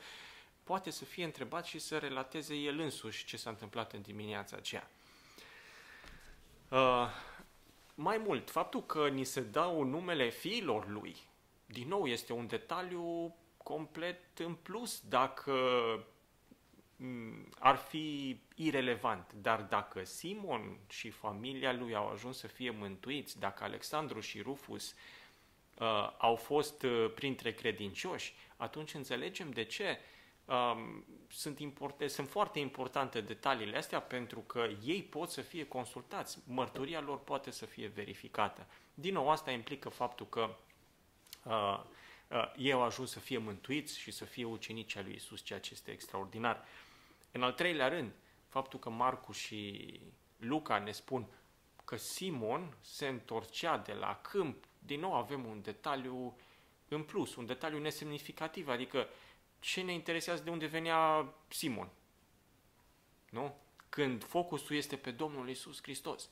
poate 0.67 0.91
să 0.91 1.05
fie 1.05 1.25
întrebat 1.25 1.65
și 1.65 1.79
să 1.79 1.99
relateze 1.99 2.55
el 2.55 2.79
însuși 2.79 3.25
ce 3.25 3.37
s-a 3.37 3.51
întâmplat 3.51 3.93
în 3.93 4.03
dimineața 4.03 4.57
aceea. 4.57 4.91
Uh, 6.71 7.09
mai 7.95 8.19
mult, 8.19 8.51
faptul 8.51 8.83
că 8.87 9.09
ni 9.09 9.25
se 9.25 9.41
dau 9.41 9.83
numele 9.83 10.29
fiilor 10.29 10.89
lui, 10.89 11.17
din 11.67 11.89
nou 11.89 12.07
este 12.07 12.33
un 12.33 12.47
detaliu 12.47 13.35
complet 13.57 14.39
în 14.39 14.55
plus 14.55 15.01
dacă 15.09 15.53
mm, 16.97 17.49
ar 17.59 17.77
fi 17.77 18.41
irelevant. 18.55 19.33
Dar 19.33 19.61
dacă 19.61 20.05
Simon 20.05 20.79
și 20.89 21.11
familia 21.11 21.73
lui 21.73 21.95
au 21.95 22.09
ajuns 22.09 22.39
să 22.39 22.47
fie 22.47 22.71
mântuiți, 22.71 23.39
dacă 23.39 23.65
Alexandru 23.65 24.21
și 24.21 24.41
Rufus 24.41 24.95
uh, 25.79 26.15
au 26.19 26.37
fost 26.37 26.83
uh, 26.83 27.13
printre 27.15 27.53
credincioși, 27.53 28.35
atunci 28.57 28.95
înțelegem 28.95 29.51
de 29.51 29.65
ce 29.65 29.99
um, 30.47 31.05
sunt, 31.29 31.59
importe, 31.59 32.07
sunt 32.07 32.29
foarte 32.29 32.59
importante 32.59 33.21
detaliile 33.21 33.77
astea 33.77 34.01
pentru 34.01 34.41
că 34.41 34.69
ei 34.85 35.03
pot 35.03 35.31
să 35.31 35.41
fie 35.41 35.67
consultați, 35.67 36.39
mărturia 36.47 37.01
lor 37.01 37.19
poate 37.19 37.51
să 37.51 37.67
fie 37.67 37.87
verificată. 37.87 38.67
Din 38.95 39.13
nou, 39.13 39.31
asta 39.31 39.51
implică 39.51 39.89
faptul 39.89 40.27
că 40.27 40.57
uh, 41.43 41.81
uh, 42.29 42.53
ei 42.57 42.73
au 42.73 42.83
ajuns 42.83 43.11
să 43.11 43.19
fie 43.19 43.39
mântuiți 43.39 43.99
și 43.99 44.11
să 44.11 44.25
fie 44.25 44.45
ucenici 44.45 44.97
al 44.97 45.05
lui 45.05 45.15
Isus, 45.15 45.43
ceea 45.43 45.61
ce 45.61 45.71
este 45.73 45.91
extraordinar. 45.91 46.65
În 47.33 47.43
al 47.43 47.53
treilea 47.53 47.89
rând, 47.89 48.13
faptul 48.49 48.79
că 48.79 48.91
Marcu 48.91 49.33
și 49.33 49.91
Luca 50.37 50.79
ne 50.79 50.93
spun 50.93 51.27
că 51.85 51.97
Simon 51.97 52.77
se 52.81 53.07
întorcea 53.07 53.79
de 53.79 53.93
la 53.93 54.19
câmp, 54.23 54.65
din 54.79 55.01
nou 55.01 55.15
avem 55.15 55.45
un 55.45 55.63
detaliu 55.63 56.37
în 56.89 57.03
plus, 57.03 57.37
un 57.37 57.47
detaliu 57.47 57.79
nesemnificativ, 57.79 58.69
adică 58.69 59.09
ce 59.61 59.81
ne 59.81 59.93
interesează 59.93 60.43
de 60.43 60.51
unde 60.51 60.67
venea 60.67 61.35
Simon? 61.49 61.89
Nu? 63.31 63.57
Când 63.89 64.25
focusul 64.25 64.77
este 64.77 64.97
pe 64.97 65.11
Domnul 65.11 65.49
Isus 65.49 65.83
Hristos. 65.83 66.29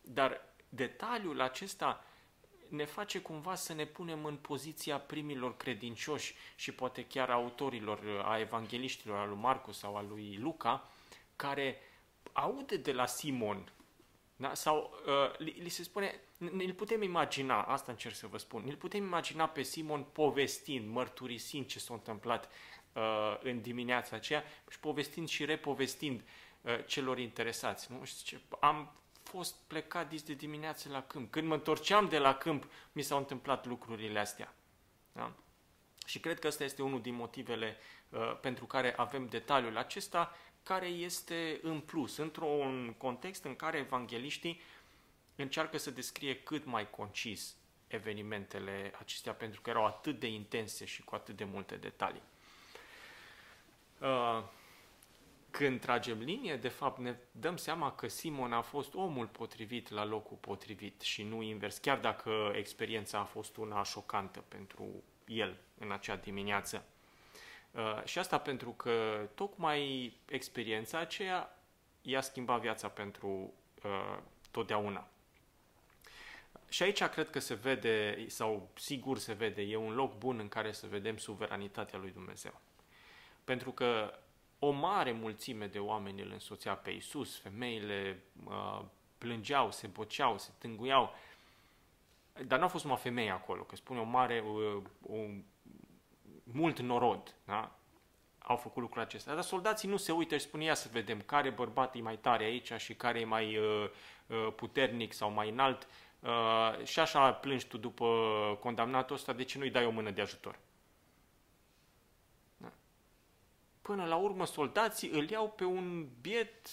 Dar 0.00 0.40
detaliul 0.68 1.40
acesta 1.40 2.04
ne 2.68 2.84
face 2.84 3.20
cumva 3.20 3.54
să 3.54 3.72
ne 3.72 3.84
punem 3.84 4.24
în 4.24 4.36
poziția 4.36 4.98
primilor 4.98 5.56
credincioși 5.56 6.34
și 6.56 6.72
poate 6.72 7.06
chiar 7.06 7.30
autorilor, 7.30 8.22
a 8.24 8.38
evangeliștilor, 8.38 9.18
al 9.18 9.28
lui 9.28 9.38
Marcu 9.38 9.72
sau 9.72 9.96
al 9.96 10.06
lui 10.08 10.36
Luca, 10.36 10.90
care 11.36 11.80
aude 12.32 12.76
de 12.76 12.92
la 12.92 13.06
Simon 13.06 13.72
da? 14.40 14.54
Sau 14.54 15.02
uh, 15.06 15.38
li, 15.38 15.50
li 15.50 15.68
se 15.68 15.82
spune, 15.82 16.20
ne-l 16.36 16.72
putem 16.72 17.02
imagina, 17.02 17.62
asta 17.62 17.92
încerc 17.92 18.14
să 18.14 18.26
vă 18.26 18.38
spun, 18.38 18.62
ne-l 18.64 18.76
putem 18.76 19.04
imagina 19.04 19.48
pe 19.48 19.62
Simon 19.62 20.02
povestind, 20.02 20.88
mărturisind 20.88 21.66
ce 21.66 21.78
s-a 21.78 21.94
întâmplat 21.94 22.50
uh, 22.92 23.38
în 23.42 23.60
dimineața 23.60 24.16
aceea 24.16 24.44
și 24.70 24.78
povestind 24.80 25.28
și 25.28 25.44
repovestind 25.44 26.20
uh, 26.60 26.84
celor 26.86 27.18
interesați. 27.18 27.92
Nu? 27.92 28.04
Și 28.04 28.16
zice, 28.16 28.40
am 28.60 28.92
fost 29.22 29.54
plecat 29.66 30.08
dis 30.08 30.22
de 30.22 30.34
dimineață 30.34 30.88
la 30.88 31.02
câmp. 31.02 31.30
Când 31.30 31.48
mă 31.48 31.54
întorceam 31.54 32.08
de 32.08 32.18
la 32.18 32.34
câmp, 32.34 32.70
mi 32.92 33.02
s-au 33.02 33.18
întâmplat 33.18 33.66
lucrurile 33.66 34.18
astea. 34.18 34.54
Da? 35.12 35.32
Și 36.06 36.20
cred 36.20 36.38
că 36.38 36.46
ăsta 36.46 36.64
este 36.64 36.82
unul 36.82 37.00
din 37.00 37.14
motivele 37.14 37.76
uh, 38.08 38.38
pentru 38.40 38.64
care 38.64 38.94
avem 38.96 39.26
detaliul 39.26 39.76
acesta, 39.76 40.36
care 40.68 40.86
este 40.86 41.58
în 41.62 41.80
plus, 41.80 42.16
într-un 42.16 42.94
context 42.98 43.44
în 43.44 43.56
care 43.56 43.78
evangeliștii 43.78 44.60
încearcă 45.36 45.78
să 45.78 45.90
descrie 45.90 46.36
cât 46.36 46.64
mai 46.64 46.90
concis 46.90 47.56
evenimentele 47.86 48.92
acestea, 48.98 49.32
pentru 49.32 49.60
că 49.60 49.70
erau 49.70 49.86
atât 49.86 50.18
de 50.18 50.26
intense 50.26 50.84
și 50.84 51.02
cu 51.02 51.14
atât 51.14 51.36
de 51.36 51.44
multe 51.44 51.76
detalii. 51.76 52.22
Uh, 54.00 54.42
când 55.50 55.80
tragem 55.80 56.18
linie, 56.18 56.56
de 56.56 56.68
fapt 56.68 56.98
ne 56.98 57.16
dăm 57.30 57.56
seama 57.56 57.92
că 57.92 58.08
Simon 58.08 58.52
a 58.52 58.60
fost 58.60 58.94
omul 58.94 59.26
potrivit 59.26 59.90
la 59.90 60.04
locul 60.04 60.36
potrivit 60.36 61.00
și 61.00 61.22
nu 61.22 61.42
invers, 61.42 61.78
chiar 61.78 61.98
dacă 61.98 62.52
experiența 62.54 63.18
a 63.18 63.24
fost 63.24 63.56
una 63.56 63.82
șocantă 63.82 64.44
pentru 64.48 65.02
el 65.26 65.56
în 65.78 65.92
acea 65.92 66.16
dimineață. 66.16 66.84
Uh, 67.78 68.04
și 68.04 68.18
asta 68.18 68.38
pentru 68.38 68.70
că 68.70 69.28
tocmai 69.34 70.12
experiența 70.28 70.98
aceea 70.98 71.58
i-a 72.02 72.20
schimbat 72.20 72.60
viața 72.60 72.88
pentru 72.88 73.52
uh, 73.84 74.18
totdeauna. 74.50 75.08
Și 76.68 76.82
aici 76.82 77.02
cred 77.02 77.30
că 77.30 77.38
se 77.38 77.54
vede, 77.54 78.24
sau 78.28 78.68
sigur 78.74 79.18
se 79.18 79.32
vede, 79.32 79.62
e 79.62 79.76
un 79.76 79.94
loc 79.94 80.18
bun 80.18 80.38
în 80.38 80.48
care 80.48 80.72
să 80.72 80.86
vedem 80.86 81.16
suveranitatea 81.16 81.98
lui 81.98 82.10
Dumnezeu. 82.10 82.60
Pentru 83.44 83.70
că 83.70 84.18
o 84.58 84.70
mare 84.70 85.12
mulțime 85.12 85.66
de 85.66 85.78
oameni 85.78 86.22
îl 86.22 86.30
însoțea 86.32 86.74
pe 86.74 86.90
Isus, 86.90 87.38
femeile 87.38 88.22
uh, 88.44 88.82
plângeau, 89.18 89.70
se 89.70 89.86
boceau, 89.86 90.38
se 90.38 90.50
tânguiau, 90.58 91.14
dar 92.46 92.58
nu 92.58 92.64
a 92.64 92.68
fost 92.68 92.84
numai 92.84 93.00
femei 93.00 93.30
acolo, 93.30 93.62
că 93.62 93.76
spune 93.76 94.00
o 94.00 94.04
mare, 94.04 94.40
uh, 94.40 94.82
un 95.00 95.42
mult 96.52 96.78
norod, 96.80 97.34
da? 97.44 97.78
au 98.48 98.56
făcut 98.56 98.82
lucrul 98.82 99.02
acesta. 99.02 99.34
Dar 99.34 99.42
soldații 99.42 99.88
nu 99.88 99.96
se 99.96 100.12
uită 100.12 100.36
și 100.36 100.44
spun, 100.44 100.60
ia 100.60 100.74
să 100.74 100.88
vedem 100.92 101.20
care 101.20 101.50
bărbat 101.50 101.94
e 101.94 102.00
mai 102.00 102.16
tare 102.16 102.44
aici 102.44 102.72
și 102.76 102.94
care 102.94 103.20
e 103.20 103.24
mai 103.24 103.56
uh, 103.56 103.90
uh, 104.26 104.52
puternic 104.56 105.12
sau 105.12 105.30
mai 105.30 105.50
înalt 105.50 105.88
uh, 106.20 106.84
și 106.84 107.00
așa 107.00 107.32
plângi 107.32 107.66
tu 107.66 107.76
după 107.76 108.06
condamnatul 108.60 109.16
ăsta, 109.16 109.32
de 109.32 109.44
ce 109.44 109.58
nu-i 109.58 109.70
dai 109.70 109.86
o 109.86 109.90
mână 109.90 110.10
de 110.10 110.20
ajutor? 110.20 110.58
Da. 112.56 112.72
Până 113.82 114.04
la 114.04 114.16
urmă 114.16 114.46
soldații 114.46 115.10
îl 115.10 115.30
iau 115.30 115.50
pe 115.50 115.64
un 115.64 116.08
biet 116.20 116.68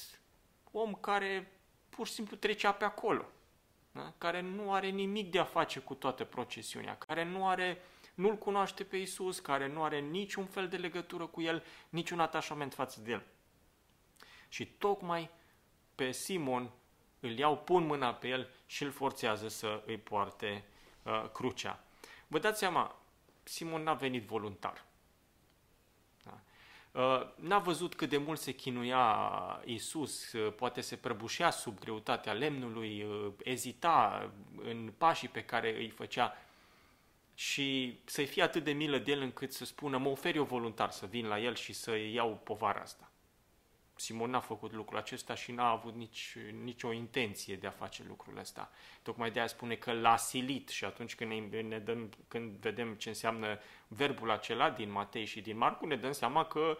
om 0.71 0.93
care 0.93 1.51
pur 1.89 2.07
și 2.07 2.13
simplu 2.13 2.35
trecea 2.35 2.71
pe 2.71 2.83
acolo, 2.83 3.25
da? 3.91 4.13
care 4.17 4.41
nu 4.41 4.73
are 4.73 4.87
nimic 4.87 5.31
de 5.31 5.39
a 5.39 5.43
face 5.43 5.79
cu 5.79 5.93
toată 5.93 6.23
procesiunea, 6.23 6.97
care 6.97 7.23
nu 7.23 7.47
are 7.47 7.77
uh, 7.77 7.94
nu-L 8.15 8.37
cunoaște 8.37 8.83
pe 8.83 8.97
Isus, 8.97 9.39
care 9.39 9.67
nu 9.67 9.83
are 9.83 9.99
niciun 9.99 10.45
fel 10.45 10.67
de 10.67 10.77
legătură 10.77 11.25
cu 11.25 11.41
El, 11.41 11.63
niciun 11.89 12.19
atașament 12.19 12.73
față 12.73 13.01
de 13.01 13.11
El. 13.11 13.23
Și 14.49 14.65
tocmai 14.65 15.29
pe 15.95 16.11
Simon 16.11 16.71
îl 17.19 17.37
iau, 17.37 17.57
pun 17.57 17.85
mâna 17.85 18.13
pe 18.13 18.27
el 18.27 18.49
și 18.65 18.83
îl 18.83 18.91
forțează 18.91 19.47
să 19.47 19.83
îi 19.85 19.97
poarte 19.97 20.63
uh, 21.03 21.29
crucea. 21.33 21.83
Vă 22.27 22.39
dați 22.39 22.59
seama, 22.59 22.95
Simon 23.43 23.83
n-a 23.83 23.93
venit 23.93 24.23
voluntar. 24.23 24.85
Da? 26.23 26.39
Uh, 27.01 27.33
n-a 27.35 27.59
văzut 27.59 27.95
cât 27.95 28.09
de 28.09 28.17
mult 28.17 28.39
se 28.39 28.51
chinuia 28.51 29.61
Isus, 29.65 30.31
uh, 30.33 30.53
poate 30.53 30.81
se 30.81 30.95
prăbușea 30.95 31.49
sub 31.49 31.79
greutatea 31.79 32.33
lemnului, 32.33 33.03
uh, 33.03 33.33
ezita 33.43 34.29
în 34.63 34.93
pașii 34.97 35.27
pe 35.27 35.43
care 35.43 35.75
îi 35.75 35.89
făcea 35.89 36.37
și 37.35 37.99
să-i 38.05 38.25
fie 38.25 38.43
atât 38.43 38.63
de 38.63 38.71
milă 38.71 38.97
de 38.97 39.11
el 39.11 39.21
încât 39.21 39.53
să 39.53 39.65
spună, 39.65 39.97
mă 39.97 40.09
ofer 40.09 40.35
eu 40.35 40.43
voluntar 40.43 40.91
să 40.91 41.05
vin 41.05 41.27
la 41.27 41.39
el 41.39 41.55
și 41.55 41.73
să 41.73 41.95
iau 41.95 42.39
povara 42.43 42.79
asta. 42.81 43.09
Simon 43.95 44.29
n-a 44.29 44.39
făcut 44.39 44.73
lucrul 44.73 44.97
acesta 44.97 45.35
și 45.35 45.51
n-a 45.51 45.69
avut 45.69 45.95
nici, 45.95 46.37
nicio 46.63 46.91
intenție 46.91 47.55
de 47.55 47.67
a 47.67 47.71
face 47.71 48.03
lucrul 48.07 48.37
ăsta. 48.37 48.71
Tocmai 49.01 49.31
de 49.31 49.39
aia 49.39 49.47
spune 49.47 49.75
că 49.75 49.91
l-a 49.91 50.17
silit 50.17 50.69
și 50.69 50.85
atunci 50.85 51.15
când, 51.15 51.31
ne, 51.31 51.61
ne 51.61 51.79
dăm, 51.79 52.09
când 52.27 52.51
vedem 52.59 52.93
ce 52.93 53.09
înseamnă 53.09 53.59
verbul 53.87 54.31
acela 54.31 54.69
din 54.69 54.91
Matei 54.91 55.25
și 55.25 55.41
din 55.41 55.57
Marcu, 55.57 55.85
ne 55.85 55.95
dăm 55.95 56.11
seama 56.11 56.45
că 56.45 56.77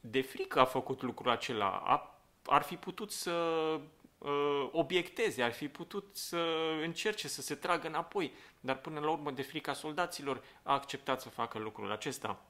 de 0.00 0.20
frică 0.20 0.60
a 0.60 0.64
făcut 0.64 1.02
lucrul 1.02 1.30
acela. 1.30 1.68
A, 1.68 2.20
ar 2.46 2.62
fi 2.62 2.76
putut 2.76 3.10
să 3.10 3.32
uh, 4.20 4.68
obiecteze, 4.72 5.42
ar 5.42 5.52
fi 5.52 5.68
putut 5.68 6.16
să 6.16 6.38
încerce 6.82 7.28
să 7.28 7.42
se 7.42 7.54
tragă 7.54 7.86
înapoi, 7.86 8.32
dar 8.60 8.76
până 8.76 9.00
la 9.00 9.10
urmă, 9.10 9.30
de 9.30 9.42
frica 9.42 9.72
soldaților, 9.72 10.42
a 10.62 10.72
acceptat 10.72 11.20
să 11.20 11.28
facă 11.28 11.58
lucrul 11.58 11.90
acesta. 11.90 12.44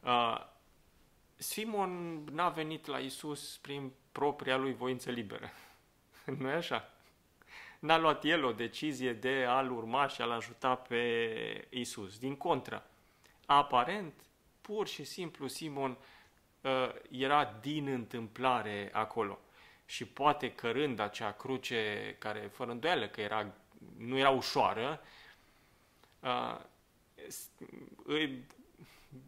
Uh, 0.00 0.46
Simon 1.36 2.24
n-a 2.32 2.48
venit 2.48 2.86
la 2.86 2.98
Isus 2.98 3.56
prin 3.56 3.92
propria 4.12 4.56
lui 4.56 4.74
voință 4.74 5.10
liberă. 5.10 5.50
nu 6.38 6.48
e 6.48 6.52
așa? 6.52 6.90
N-a 7.78 7.98
luat 7.98 8.24
el 8.24 8.44
o 8.44 8.52
decizie 8.52 9.12
de 9.12 9.44
a-l 9.48 9.70
urma 9.70 10.06
și 10.06 10.20
a-l 10.22 10.30
ajuta 10.30 10.74
pe 10.74 11.68
Isus. 11.70 12.18
Din 12.18 12.36
contră, 12.36 12.90
aparent, 13.46 14.12
pur 14.60 14.86
și 14.86 15.04
simplu, 15.04 15.46
Simon 15.46 15.98
uh, 16.60 16.70
era 17.10 17.56
din 17.60 17.86
întâmplare 17.86 18.90
acolo 18.92 19.38
și 19.86 20.04
poate 20.04 20.52
cărând 20.52 20.98
acea 20.98 21.32
cruce 21.32 22.14
care, 22.18 22.50
fără 22.52 22.70
îndoială 22.70 23.08
că 23.08 23.20
era, 23.20 23.46
nu 23.96 24.18
era 24.18 24.30
ușoară, 24.30 25.00
uh, 26.20 26.60
îi 28.04 28.44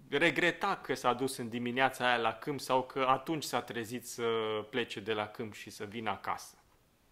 regreta 0.08 0.76
că 0.76 0.94
s-a 0.94 1.12
dus 1.12 1.36
în 1.36 1.48
dimineața 1.48 2.06
aia 2.06 2.16
la 2.16 2.32
câmp 2.32 2.60
sau 2.60 2.82
că 2.82 3.06
atunci 3.08 3.44
s-a 3.44 3.62
trezit 3.62 4.06
să 4.06 4.28
plece 4.70 5.00
de 5.00 5.12
la 5.12 5.26
câmp 5.28 5.54
și 5.54 5.70
să 5.70 5.84
vină 5.84 6.10
acasă. 6.10 6.56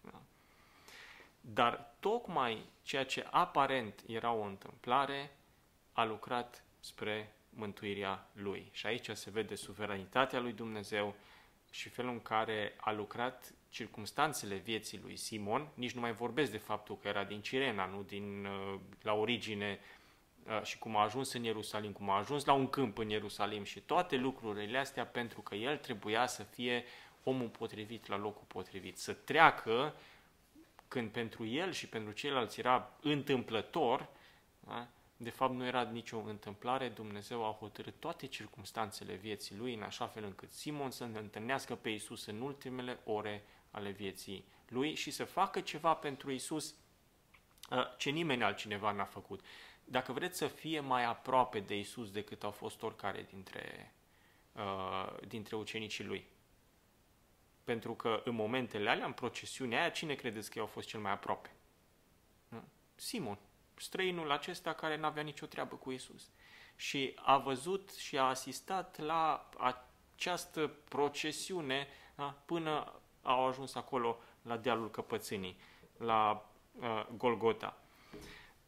Da? 0.01 0.21
Dar 1.41 1.93
tocmai 1.99 2.65
ceea 2.83 3.05
ce 3.05 3.27
aparent 3.31 4.03
era 4.07 4.31
o 4.31 4.43
întâmplare 4.43 5.31
a 5.93 6.03
lucrat 6.03 6.63
spre 6.79 7.33
mântuirea 7.49 8.29
lui. 8.33 8.69
Și 8.71 8.85
aici 8.85 9.09
se 9.09 9.29
vede 9.29 9.55
suveranitatea 9.55 10.39
lui 10.39 10.53
Dumnezeu, 10.53 11.15
și 11.77 11.89
felul 11.89 12.11
în 12.11 12.21
care 12.21 12.73
a 12.79 12.91
lucrat 12.91 13.53
circumstanțele 13.69 14.55
vieții 14.55 14.99
lui 15.03 15.15
Simon, 15.15 15.67
nici 15.73 15.91
nu 15.91 16.01
mai 16.01 16.13
vorbesc 16.13 16.51
de 16.51 16.57
faptul 16.57 16.97
că 16.97 17.07
era 17.07 17.23
din 17.23 17.41
Cirena, 17.41 17.85
nu 17.85 18.01
din, 18.01 18.45
uh, 18.45 18.79
la 19.01 19.13
origine 19.13 19.79
uh, 20.47 20.61
și 20.63 20.77
cum 20.77 20.95
a 20.95 21.03
ajuns 21.03 21.33
în 21.33 21.43
Ierusalim, 21.43 21.91
cum 21.91 22.09
a 22.09 22.17
ajuns 22.17 22.45
la 22.45 22.53
un 22.53 22.69
câmp 22.69 22.97
în 22.97 23.09
Ierusalim 23.09 23.63
și 23.63 23.79
toate 23.79 24.15
lucrurile 24.15 24.77
astea 24.77 25.05
pentru 25.05 25.41
că 25.41 25.55
el 25.55 25.77
trebuia 25.77 26.27
să 26.27 26.43
fie 26.43 26.83
omul 27.23 27.47
potrivit 27.47 28.07
la 28.07 28.17
locul 28.17 28.45
potrivit, 28.47 28.97
să 28.97 29.13
treacă 29.13 29.95
când 30.87 31.09
pentru 31.09 31.45
el 31.45 31.71
și 31.71 31.87
pentru 31.87 32.11
ceilalți 32.11 32.59
era 32.59 32.91
întâmplător, 33.01 34.07
da? 34.59 34.87
De 35.17 35.29
fapt 35.29 35.53
nu 35.53 35.65
era 35.65 35.83
nicio 35.83 36.17
întâmplare, 36.19 36.89
Dumnezeu 36.89 37.45
a 37.45 37.51
hotărât 37.51 37.99
toate 37.99 38.25
circumstanțele 38.25 39.15
vieții 39.15 39.55
lui 39.55 39.73
în 39.73 39.81
așa 39.81 40.07
fel 40.07 40.23
încât 40.23 40.51
Simon 40.51 40.91
să 40.91 41.03
întâlnească 41.03 41.75
pe 41.75 41.89
Isus 41.89 42.25
în 42.25 42.41
ultimele 42.41 42.99
ore 43.03 43.43
ale 43.71 43.89
vieții 43.89 44.45
lui 44.67 44.95
și 44.95 45.11
să 45.11 45.23
facă 45.23 45.61
ceva 45.61 45.93
pentru 45.93 46.31
Isus 46.31 46.75
uh, 47.69 47.97
ce 47.97 48.09
nimeni 48.09 48.43
altcineva 48.43 48.91
n-a 48.91 49.03
făcut. 49.03 49.45
Dacă 49.83 50.11
vreți 50.11 50.37
să 50.37 50.47
fie 50.47 50.79
mai 50.79 51.05
aproape 51.05 51.59
de 51.59 51.77
Isus 51.77 52.11
decât 52.11 52.43
au 52.43 52.51
fost 52.51 52.81
oricare 52.81 53.25
dintre, 53.29 53.93
uh, 54.51 55.27
dintre 55.27 55.55
ucenicii 55.55 56.03
lui. 56.03 56.27
Pentru 57.63 57.93
că 57.93 58.21
în 58.25 58.35
momentele 58.35 58.89
alea, 58.89 59.05
în 59.05 59.11
procesiunea 59.11 59.79
aia, 59.79 59.89
cine 59.89 60.15
credeți 60.15 60.49
că 60.49 60.57
i-au 60.57 60.67
fost 60.67 60.87
cel 60.87 60.99
mai 60.99 61.11
aproape? 61.11 61.51
Simon, 62.95 63.39
străinul 63.77 64.31
acesta 64.31 64.73
care 64.73 64.97
n-avea 64.97 65.23
nicio 65.23 65.45
treabă 65.45 65.75
cu 65.75 65.91
Isus. 65.91 66.29
Și 66.75 67.13
a 67.15 67.37
văzut 67.37 67.93
și 67.93 68.17
a 68.17 68.23
asistat 68.23 68.99
la 68.99 69.49
această 69.57 70.67
procesiune 70.67 71.87
da, 72.15 72.35
până 72.45 72.93
au 73.21 73.47
ajuns 73.47 73.75
acolo 73.75 74.19
la 74.41 74.57
dealul 74.57 74.89
căpățânii, 74.89 75.59
la 75.97 76.49
uh, 76.79 77.05
Golgota. 77.17 77.77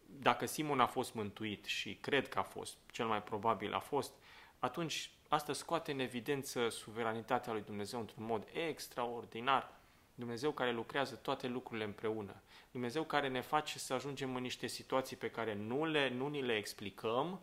Dacă 0.06 0.46
Simon 0.46 0.80
a 0.80 0.88
fost 0.88 1.14
mântuit 1.14 1.66
și 1.66 1.96
cred 1.96 2.28
că 2.28 2.40
a 2.40 2.44
fost, 2.44 2.78
cel 2.92 3.06
mai 3.06 3.24
probabil 3.24 3.74
a 3.74 3.80
fost, 3.80 4.14
atunci 4.60 5.12
asta 5.28 5.54
scoate 5.54 5.92
în 5.92 6.00
evidență 6.00 6.70
suveranitatea 6.70 7.54
lui 7.54 7.62
Dumnezeu 7.62 8.00
într-un 8.00 8.26
mod 8.26 8.48
extraordinar. 8.54 9.79
Dumnezeu 10.20 10.52
care 10.52 10.72
lucrează 10.72 11.16
toate 11.16 11.48
lucrurile 11.48 11.86
împreună. 11.86 12.36
Dumnezeu 12.72 13.04
care 13.04 13.28
ne 13.28 13.42
face 13.42 13.80
să 13.80 13.94
ajungem 13.94 14.36
în 14.36 14.42
niște 14.42 14.68
situații 14.68 15.16
pe 15.16 15.30
care 15.30 15.54
nu, 15.54 15.86
le, 15.86 16.10
nu 16.10 16.28
ni 16.28 16.42
le 16.42 16.56
explicăm, 16.56 17.42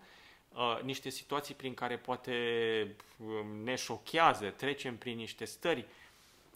uh, 0.52 0.80
niște 0.82 1.08
situații 1.08 1.54
prin 1.54 1.74
care 1.74 1.98
poate 1.98 2.96
um, 3.26 3.46
ne 3.62 3.74
șochează, 3.74 4.50
trecem 4.50 4.96
prin 4.96 5.16
niște 5.16 5.44
stări 5.44 5.84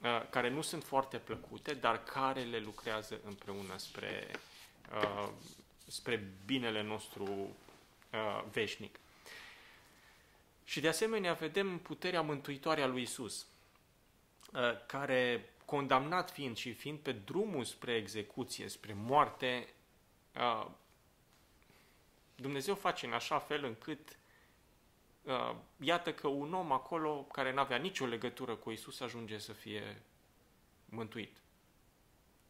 uh, 0.02 0.28
care 0.30 0.48
nu 0.50 0.60
sunt 0.60 0.84
foarte 0.84 1.16
plăcute, 1.16 1.74
dar 1.74 2.02
care 2.02 2.42
le 2.42 2.58
lucrează 2.58 3.20
împreună 3.24 3.76
spre, 3.76 4.30
uh, 4.94 5.28
spre 5.86 6.28
binele 6.46 6.82
nostru 6.82 7.24
uh, 8.12 8.44
veșnic. 8.52 8.98
Și 10.64 10.80
de 10.80 10.88
asemenea 10.88 11.32
vedem 11.32 11.78
puterea 11.78 12.20
mântuitoare 12.20 12.82
a 12.82 12.86
lui 12.86 13.02
Isus, 13.02 13.46
uh, 14.52 14.86
care, 14.86 15.49
condamnat 15.70 16.30
fiind 16.30 16.56
și 16.56 16.72
fiind 16.72 16.98
pe 16.98 17.12
drumul 17.12 17.64
spre 17.64 17.94
execuție, 17.94 18.68
spre 18.68 18.92
moarte, 18.92 19.68
uh, 20.34 20.66
Dumnezeu 22.34 22.74
face 22.74 23.06
în 23.06 23.12
așa 23.12 23.38
fel 23.38 23.64
încât 23.64 24.18
uh, 25.22 25.54
iată 25.80 26.12
că 26.12 26.28
un 26.28 26.54
om 26.54 26.72
acolo 26.72 27.22
care 27.22 27.52
nu 27.52 27.60
avea 27.60 27.76
nicio 27.76 28.06
legătură 28.06 28.54
cu 28.54 28.70
Isus 28.70 29.00
ajunge 29.00 29.38
să 29.38 29.52
fie 29.52 30.02
mântuit. 30.84 31.36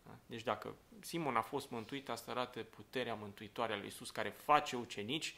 Da? 0.05 0.17
Deci 0.27 0.43
dacă 0.43 0.77
Simon 1.01 1.37
a 1.37 1.43
fost 1.43 1.71
mântuit, 1.71 2.09
asta 2.09 2.31
arată 2.31 2.63
puterea 2.63 3.15
mântuitoare 3.15 3.73
a 3.73 3.77
lui 3.77 3.87
Isus 3.87 4.11
care 4.11 4.29
face 4.29 4.77
ucenici, 4.77 5.35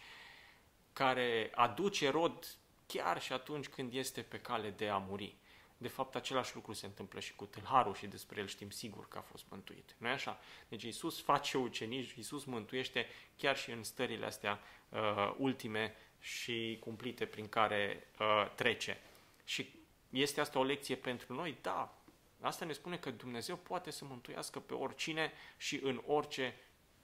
care 0.92 1.50
aduce 1.54 2.10
rod 2.10 2.56
chiar 2.86 3.20
și 3.20 3.32
atunci 3.32 3.68
când 3.68 3.92
este 3.94 4.22
pe 4.22 4.40
cale 4.40 4.70
de 4.70 4.88
a 4.88 4.96
muri. 4.96 5.36
De 5.82 5.88
fapt, 5.88 6.14
același 6.14 6.54
lucru 6.54 6.72
se 6.72 6.86
întâmplă 6.86 7.20
și 7.20 7.34
cu 7.34 7.44
tâlharul 7.44 7.94
și 7.94 8.06
despre 8.06 8.40
el 8.40 8.46
știm 8.46 8.70
sigur 8.70 9.08
că 9.08 9.18
a 9.18 9.20
fost 9.20 9.44
mântuit. 9.48 9.94
nu 9.98 10.08
e 10.08 10.10
așa? 10.10 10.40
Deci 10.68 10.82
Isus 10.82 11.22
face 11.22 11.58
ucenici, 11.58 12.12
Isus 12.12 12.44
mântuiește 12.44 13.06
chiar 13.36 13.56
și 13.56 13.70
în 13.70 13.82
stările 13.82 14.26
astea 14.26 14.60
uh, 14.88 15.34
ultime 15.38 15.94
și 16.20 16.76
cumplite 16.80 17.26
prin 17.26 17.48
care 17.48 18.08
uh, 18.18 18.52
trece. 18.54 19.00
Și 19.44 19.74
este 20.10 20.40
asta 20.40 20.58
o 20.58 20.64
lecție 20.64 20.96
pentru 20.96 21.34
noi? 21.34 21.56
Da. 21.60 21.96
Asta 22.40 22.64
ne 22.64 22.72
spune 22.72 22.96
că 22.96 23.10
Dumnezeu 23.10 23.56
poate 23.56 23.90
să 23.90 24.04
mântuiască 24.04 24.60
pe 24.60 24.74
oricine 24.74 25.32
și 25.56 25.80
în 25.82 26.02
orice 26.06 26.54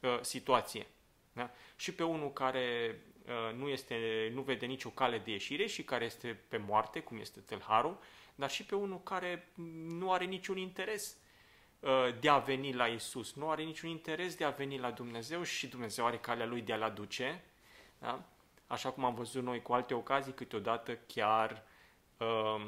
uh, 0.01 0.19
situație. 0.21 0.87
Da? 1.33 1.51
Și 1.77 1.95
pe 1.95 2.05
unul 2.05 2.33
care 2.33 2.99
uh, 3.27 3.55
nu, 3.55 3.69
este, 3.69 4.31
nu 4.35 4.43
vede 4.43 4.67
nicio 4.67 4.89
cale 4.89 5.19
de 5.19 5.31
ieșire 5.31 5.67
și 5.67 5.83
care 5.85 6.05
este 6.05 6.41
pe 6.49 6.57
moarte, 6.57 7.01
cum 7.01 7.19
este 7.19 7.41
tâlharul, 7.41 7.99
dar 8.39 8.51
și 8.51 8.65
pe 8.65 8.75
unul 8.75 9.03
care 9.03 9.49
nu 9.89 10.13
are 10.13 10.25
niciun 10.25 10.57
interes 10.57 11.17
uh, 11.81 11.91
de 12.21 12.29
a 12.29 12.39
veni 12.39 12.73
la 12.73 12.87
Isus, 12.87 13.35
nu 13.35 13.51
are 13.51 13.63
niciun 13.63 13.89
interes 13.89 14.35
de 14.35 14.45
a 14.45 14.51
veni 14.51 14.79
la 14.79 14.91
Dumnezeu 14.91 15.43
și 15.43 15.67
Dumnezeu 15.67 16.07
are 16.07 16.19
calea 16.19 16.47
lui 16.47 16.61
de 16.61 16.73
a-l 16.73 16.83
aduce. 16.83 17.45
Da? 17.99 18.25
Așa 18.67 18.91
cum 18.91 19.05
am 19.05 19.15
văzut 19.15 19.43
noi 19.43 19.63
cu 19.63 19.73
alte 19.73 19.95
ocazii, 19.95 20.33
câteodată 20.33 20.99
chiar 21.07 21.65
uh, 22.19 22.67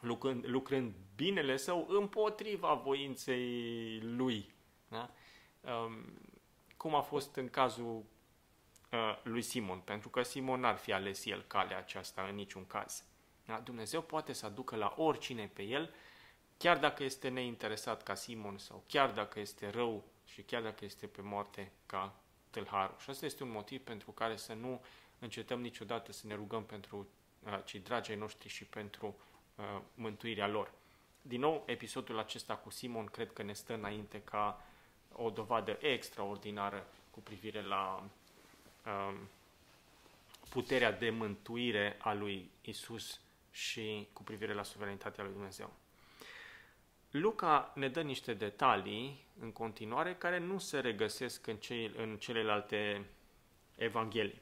lucrând, 0.00 0.46
lucrând 0.46 0.94
binele 1.16 1.56
său 1.56 1.86
împotriva 1.88 2.74
voinței 2.74 4.00
lui. 4.00 4.54
Da? 4.88 5.10
Um, 5.60 6.04
cum 6.76 6.94
a 6.94 7.00
fost 7.00 7.36
în 7.36 7.48
cazul 7.48 8.04
uh, 8.92 9.18
lui 9.22 9.42
Simon, 9.42 9.78
pentru 9.78 10.08
că 10.08 10.22
Simon 10.22 10.60
n-ar 10.60 10.76
fi 10.76 10.92
ales 10.92 11.24
el 11.24 11.42
calea 11.42 11.78
aceasta 11.78 12.22
în 12.28 12.34
niciun 12.34 12.66
caz. 12.66 13.04
Da? 13.50 13.58
Dumnezeu 13.58 14.02
poate 14.02 14.32
să 14.32 14.46
aducă 14.46 14.76
la 14.76 14.94
oricine 14.96 15.50
pe 15.52 15.62
el, 15.62 15.94
chiar 16.56 16.78
dacă 16.78 17.02
este 17.02 17.28
neinteresat 17.28 18.02
ca 18.02 18.14
Simon 18.14 18.58
sau 18.58 18.82
chiar 18.86 19.10
dacă 19.10 19.40
este 19.40 19.70
rău 19.70 20.04
și 20.24 20.42
chiar 20.42 20.62
dacă 20.62 20.84
este 20.84 21.06
pe 21.06 21.22
moarte 21.22 21.72
ca 21.86 22.14
tâlharul. 22.50 22.96
Și 22.98 23.10
asta 23.10 23.26
este 23.26 23.42
un 23.42 23.50
motiv 23.50 23.80
pentru 23.80 24.10
care 24.10 24.36
să 24.36 24.52
nu 24.52 24.84
încetăm 25.18 25.60
niciodată 25.60 26.12
să 26.12 26.26
ne 26.26 26.34
rugăm 26.34 26.64
pentru 26.64 27.08
uh, 27.46 27.58
cei 27.64 27.80
dragi 27.80 28.10
ai 28.10 28.16
noștri 28.16 28.48
și 28.48 28.64
pentru 28.64 29.16
uh, 29.54 29.80
mântuirea 29.94 30.48
lor. 30.48 30.72
Din 31.22 31.40
nou, 31.40 31.62
episodul 31.66 32.18
acesta 32.18 32.56
cu 32.56 32.70
Simon 32.70 33.06
cred 33.06 33.32
că 33.32 33.42
ne 33.42 33.52
stă 33.52 33.74
înainte 33.74 34.22
ca 34.22 34.66
o 35.12 35.30
dovadă 35.30 35.78
extraordinară 35.80 36.86
cu 37.10 37.20
privire 37.20 37.62
la 37.62 38.04
uh, 38.86 39.14
puterea 40.48 40.92
de 40.92 41.10
mântuire 41.10 41.96
a 42.00 42.12
lui 42.12 42.50
Isus 42.60 43.20
și 43.50 44.08
cu 44.12 44.22
privire 44.22 44.54
la 44.54 44.62
suveranitatea 44.62 45.24
lui 45.24 45.32
Dumnezeu. 45.32 45.72
Luca 47.10 47.72
ne 47.74 47.88
dă 47.88 48.02
niște 48.02 48.34
detalii 48.34 49.24
în 49.40 49.52
continuare 49.52 50.14
care 50.14 50.38
nu 50.38 50.58
se 50.58 50.78
regăsesc 50.80 51.46
în, 51.46 51.56
cei, 51.56 51.92
în 51.96 52.16
celelalte 52.16 53.06
evanghelii. 53.76 54.40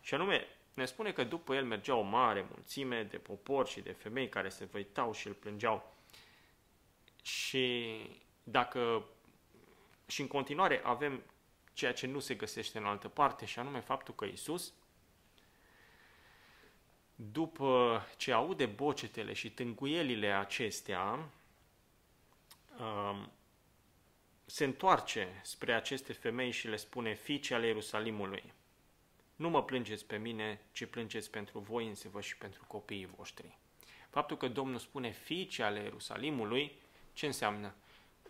Și 0.00 0.14
anume, 0.14 0.46
ne 0.74 0.84
spune 0.84 1.12
că 1.12 1.24
după 1.24 1.54
el 1.54 1.64
mergea 1.64 1.94
o 1.94 2.02
mare 2.02 2.46
mulțime 2.50 3.02
de 3.02 3.16
popor 3.16 3.66
și 3.66 3.80
de 3.80 3.92
femei 3.92 4.28
care 4.28 4.48
se 4.48 4.64
văitau 4.64 5.12
și 5.12 5.26
îl 5.26 5.32
plângeau. 5.32 5.94
Și 7.22 7.96
dacă 8.42 9.04
și 10.06 10.20
în 10.20 10.26
continuare 10.26 10.80
avem 10.84 11.22
ceea 11.72 11.92
ce 11.92 12.06
nu 12.06 12.18
se 12.18 12.34
găsește 12.34 12.78
în 12.78 12.84
altă 12.84 13.08
parte, 13.08 13.44
și 13.44 13.58
anume 13.58 13.80
faptul 13.80 14.14
că 14.14 14.24
Isus 14.24 14.72
după 17.30 18.02
ce 18.16 18.32
aude 18.32 18.66
bocetele 18.66 19.32
și 19.32 19.50
tânguielile 19.50 20.32
acestea, 20.32 21.28
um, 22.78 23.30
se 24.44 24.64
întoarce 24.64 25.40
spre 25.42 25.72
aceste 25.72 26.12
femei 26.12 26.50
și 26.50 26.68
le 26.68 26.76
spune, 26.76 27.14
fiice 27.14 27.54
ale 27.54 27.66
Ierusalimului, 27.66 28.52
nu 29.36 29.48
mă 29.48 29.62
plângeți 29.62 30.06
pe 30.06 30.16
mine, 30.16 30.60
ci 30.72 30.84
plângeți 30.84 31.30
pentru 31.30 31.58
voi 31.58 31.86
însevă 31.86 32.20
și 32.20 32.36
pentru 32.36 32.64
copiii 32.66 33.10
voștri. 33.16 33.58
Faptul 34.10 34.36
că 34.36 34.48
Domnul 34.48 34.78
spune 34.78 35.10
fiice 35.10 35.62
ale 35.62 35.82
Ierusalimului, 35.82 36.72
ce 37.12 37.26
înseamnă? 37.26 37.74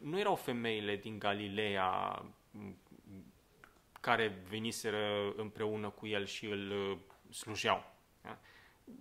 Nu 0.01 0.18
erau 0.18 0.36
femeile 0.36 0.97
din 0.97 1.18
Galileea 1.18 2.24
care 4.01 4.43
veniseră 4.49 5.32
împreună 5.36 5.88
cu 5.88 6.07
el 6.07 6.26
și 6.26 6.47
îl 6.47 6.70
uh, 6.70 6.99
slujeau. 7.30 7.93
Da? 8.22 8.38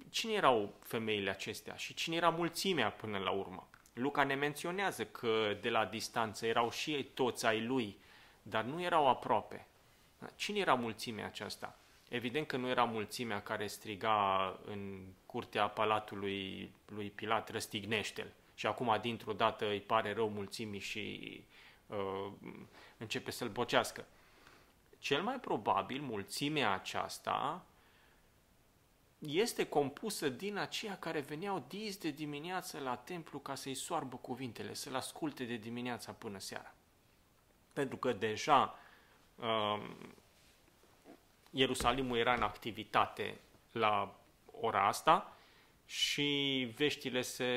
Cine 0.09 0.33
erau 0.33 0.73
femeile 0.79 1.29
acestea 1.29 1.75
și 1.75 1.93
cine 1.93 2.15
era 2.15 2.29
mulțimea 2.29 2.91
până 2.91 3.17
la 3.17 3.31
urmă? 3.31 3.69
Luca 3.93 4.23
ne 4.23 4.33
menționează 4.33 5.05
că 5.05 5.57
de 5.61 5.69
la 5.69 5.85
distanță 5.85 6.45
erau 6.45 6.71
și 6.71 6.91
ei 6.91 7.03
toți 7.03 7.45
ai 7.45 7.65
lui, 7.65 7.97
dar 8.41 8.63
nu 8.63 8.81
erau 8.81 9.07
aproape. 9.07 9.67
Cine 10.35 10.59
era 10.59 10.73
mulțimea 10.73 11.25
aceasta? 11.25 11.79
Evident 12.09 12.47
că 12.47 12.57
nu 12.57 12.67
era 12.67 12.83
mulțimea 12.83 13.41
care 13.41 13.67
striga 13.67 14.59
în 14.65 15.01
curtea 15.25 15.67
palatului 15.67 16.71
lui 16.85 17.09
Pilat, 17.09 17.49
răstignește-l. 17.49 18.33
Și 18.55 18.65
acum, 18.65 18.97
dintr-o 19.01 19.33
dată, 19.33 19.69
îi 19.69 19.81
pare 19.81 20.13
rău 20.13 20.29
mulțimii 20.29 20.79
și 20.79 21.43
uh, 21.87 22.31
începe 22.97 23.31
să-l 23.31 23.49
bocească. 23.49 24.05
cel 24.99 25.21
mai 25.21 25.39
probabil 25.39 26.01
mulțimea 26.01 26.73
aceasta 26.73 27.65
este 29.27 29.65
compusă 29.65 30.29
din 30.29 30.57
aceia 30.57 30.97
care 30.97 31.19
veneau 31.19 31.65
dis 31.67 31.97
de 31.97 32.09
dimineață 32.09 32.79
la 32.79 32.95
templu 32.95 33.39
ca 33.39 33.55
să-i 33.55 33.73
soarbă 33.73 34.15
cuvintele, 34.15 34.73
să-l 34.73 34.95
asculte 34.95 35.43
de 35.43 35.55
dimineața 35.55 36.11
până 36.11 36.39
seara. 36.39 36.73
Pentru 37.73 37.97
că 37.97 38.13
deja 38.13 38.79
um, 39.35 40.15
Ierusalimul 41.49 42.17
era 42.17 42.33
în 42.33 42.41
activitate 42.41 43.39
la 43.71 44.19
ora 44.45 44.87
asta 44.87 45.37
și 45.85 46.67
veștile 46.75 47.21
se 47.21 47.49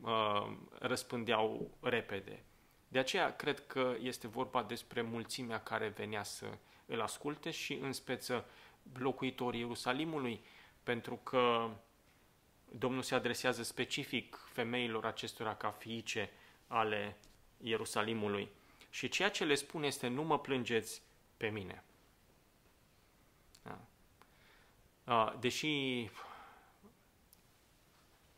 uh, 0.00 0.52
răspândeau 0.78 1.70
repede. 1.80 2.42
De 2.88 2.98
aceea 2.98 3.36
cred 3.36 3.66
că 3.66 3.96
este 4.00 4.28
vorba 4.28 4.62
despre 4.62 5.02
mulțimea 5.02 5.60
care 5.60 5.88
venea 5.88 6.22
să 6.22 6.46
îl 6.86 7.00
asculte 7.00 7.50
și 7.50 7.72
în 7.72 7.92
speță 7.92 8.44
locuitorii 8.98 9.60
Ierusalimului, 9.60 10.44
pentru 10.86 11.16
că 11.16 11.70
Domnul 12.70 13.02
se 13.02 13.14
adresează 13.14 13.62
specific 13.62 14.36
femeilor 14.52 15.06
acestora 15.06 15.54
ca 15.54 15.70
fiice 15.70 16.30
ale 16.66 17.16
Ierusalimului. 17.60 18.48
Și 18.90 19.08
ceea 19.08 19.30
ce 19.30 19.44
le 19.44 19.54
spune 19.54 19.86
este 19.86 20.08
nu 20.08 20.22
mă 20.22 20.38
plângeți 20.38 21.02
pe 21.36 21.48
mine. 21.48 21.84
Da. 25.04 25.36
Deși 25.40 26.10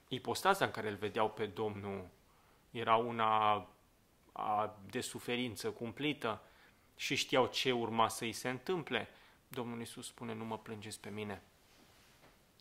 ipostaza 0.09 0.65
în 0.65 0.71
care 0.71 0.89
îl 0.89 0.97
vedeau 0.97 1.31
pe 1.31 1.47
Domnul 1.47 2.09
era 2.71 2.97
una 2.97 3.67
de 4.91 5.01
suferință 5.01 5.71
cumplită 5.71 6.43
și 6.97 7.15
știau 7.15 7.47
ce 7.47 7.73
urma 7.73 8.09
să 8.09 8.25
îi 8.25 8.33
se 8.33 8.49
întâmple, 8.49 9.09
Domnul 9.49 9.79
Iisus 9.79 10.07
spune, 10.07 10.35
nu 10.35 10.45
mă 10.45 10.59
plângeți 10.59 11.01
pe 11.01 11.11
mine, 11.11 11.43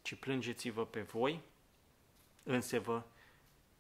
ci 0.08 0.16
plângeți-vă 0.16 0.86
pe 0.86 1.02
voi, 1.02 1.42
însevă, 2.44 3.08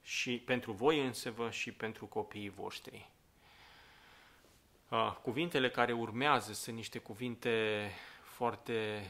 și 0.01 0.37
pentru 0.37 0.71
voi 0.71 1.05
însevă 1.05 1.49
și 1.51 1.71
pentru 1.71 2.05
copiii 2.05 2.49
voștri. 2.49 3.09
Cuvintele 5.21 5.69
care 5.69 5.93
urmează 5.93 6.53
sunt 6.53 6.75
niște 6.75 6.99
cuvinte 6.99 7.89
foarte 8.21 9.05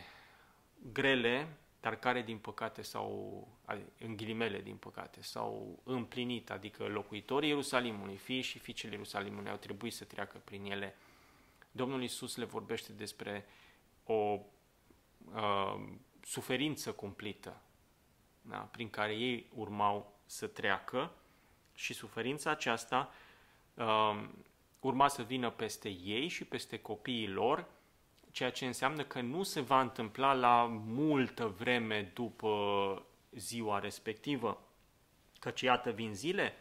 grele, 0.92 1.48
dar 1.82 1.96
care, 1.96 2.22
din 2.22 2.38
păcate, 2.38 2.82
sau 2.82 3.48
în 4.00 4.16
ghilimele, 4.16 4.62
din 4.62 4.76
păcate, 4.76 5.22
s-au 5.22 5.80
împlinit, 5.84 6.50
adică 6.50 6.88
locuitorii 6.88 7.50
Ierusalimului, 7.50 8.16
fii 8.16 8.42
și 8.42 8.60
fiicele 8.60 8.92
Ierusalimului 8.92 9.50
au 9.50 9.58
trebuit 9.58 9.94
să 9.94 10.04
treacă 10.04 10.42
prin 10.44 10.72
ele. 10.72 10.96
Domnul 11.72 12.04
Isus 12.04 12.36
le 12.36 12.46
vorbește 12.46 12.92
despre 12.94 13.46
o 14.04 14.40
uh, 15.34 15.80
suferință 16.28 16.92
cumplită 16.92 17.62
da, 18.42 18.58
prin 18.58 18.90
care 18.90 19.16
ei 19.16 19.50
urmau 19.56 20.20
să 20.26 20.48
treacă 20.48 21.12
și 21.74 21.94
suferința 21.94 22.50
aceasta 22.50 23.14
uh, 23.74 24.24
urma 24.80 25.08
să 25.08 25.24
vină 25.24 25.50
peste 25.50 25.90
ei 25.90 26.28
și 26.28 26.46
peste 26.46 26.80
copiii 26.80 27.28
lor, 27.28 27.66
ceea 28.32 28.52
ce 28.52 28.66
înseamnă 28.66 29.04
că 29.04 29.22
nu 29.22 29.44
se 29.44 29.62
va 29.62 29.82
întâmpla 29.82 30.34
la 30.34 30.66
multă 30.86 31.48
vreme 31.48 32.12
după 32.14 33.06
ziua 33.32 33.80
respectivă. 33.80 34.62
Căci 35.40 35.62
iată 35.62 35.92
vin 35.92 36.14
zile 36.14 36.54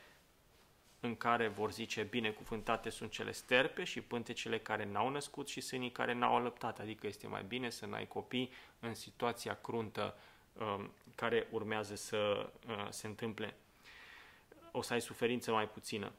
în 1.06 1.16
care 1.16 1.48
vor 1.48 1.72
zice 1.72 2.02
binecuvântate 2.02 2.90
sunt 2.90 3.10
cele 3.10 3.32
sterpe 3.32 3.84
și 3.84 4.00
pântecele 4.00 4.58
care 4.58 4.84
n-au 4.84 5.08
născut 5.08 5.48
și 5.48 5.60
sânii 5.60 5.90
care 5.90 6.12
n-au 6.12 6.36
alăptat, 6.36 6.78
adică 6.78 7.06
este 7.06 7.26
mai 7.26 7.44
bine 7.48 7.70
să 7.70 7.86
n-ai 7.86 8.06
copii 8.06 8.52
în 8.80 8.94
situația 8.94 9.58
cruntă 9.62 10.16
um, 10.52 10.90
care 11.14 11.46
urmează 11.50 11.94
să 11.94 12.50
uh, 12.68 12.86
se 12.90 13.06
întâmple. 13.06 13.54
O 14.70 14.82
să 14.82 14.92
ai 14.92 15.00
suferință 15.00 15.52
mai 15.52 15.68
puțină. 15.68 16.12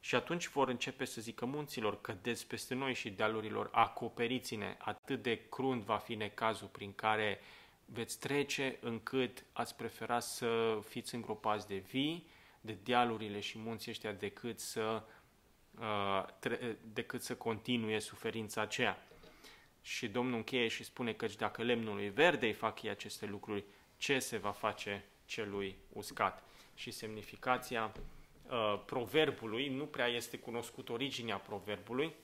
Și 0.00 0.14
atunci 0.14 0.48
vor 0.48 0.68
începe 0.68 1.04
să 1.04 1.20
zică 1.20 1.44
munților, 1.44 2.00
cădeți 2.00 2.46
peste 2.46 2.74
noi 2.74 2.94
și 2.94 3.10
dealurilor, 3.10 3.68
acoperiți-ne, 3.72 4.76
atât 4.78 5.22
de 5.22 5.40
crunt 5.48 5.82
va 5.82 5.96
fi 5.96 6.14
necazul 6.14 6.68
prin 6.68 6.92
care 6.94 7.40
veți 7.84 8.18
trece, 8.18 8.76
încât 8.80 9.44
ați 9.52 9.76
prefera 9.76 10.20
să 10.20 10.78
fiți 10.88 11.14
îngropați 11.14 11.66
de 11.66 11.76
vii, 11.76 12.26
de 12.64 12.76
dealurile 12.82 13.40
și 13.40 13.58
munții 13.58 13.90
ăștia, 13.90 14.12
decât 14.12 14.60
să, 14.60 15.02
uh, 15.80 16.26
decât 16.92 17.22
să 17.22 17.34
continue 17.34 17.98
suferința 17.98 18.60
aceea. 18.60 19.06
Și 19.82 20.08
Domnul 20.08 20.36
încheie 20.36 20.68
și 20.68 20.84
spune 20.84 21.12
că 21.12 21.26
dacă 21.38 21.62
lemnului 21.62 22.08
verde 22.08 22.46
îi 22.46 22.52
fac 22.52 22.82
ei 22.82 22.90
aceste 22.90 23.26
lucruri, 23.26 23.64
ce 23.96 24.18
se 24.18 24.36
va 24.36 24.50
face 24.50 25.04
celui 25.24 25.76
uscat? 25.92 26.42
Și 26.74 26.90
semnificația 26.90 27.92
Uh, 28.50 28.82
proverbului, 28.86 29.68
nu 29.68 29.86
prea 29.86 30.06
este 30.06 30.38
cunoscut 30.38 30.88
originea 30.88 31.36
proverbului. 31.36 32.14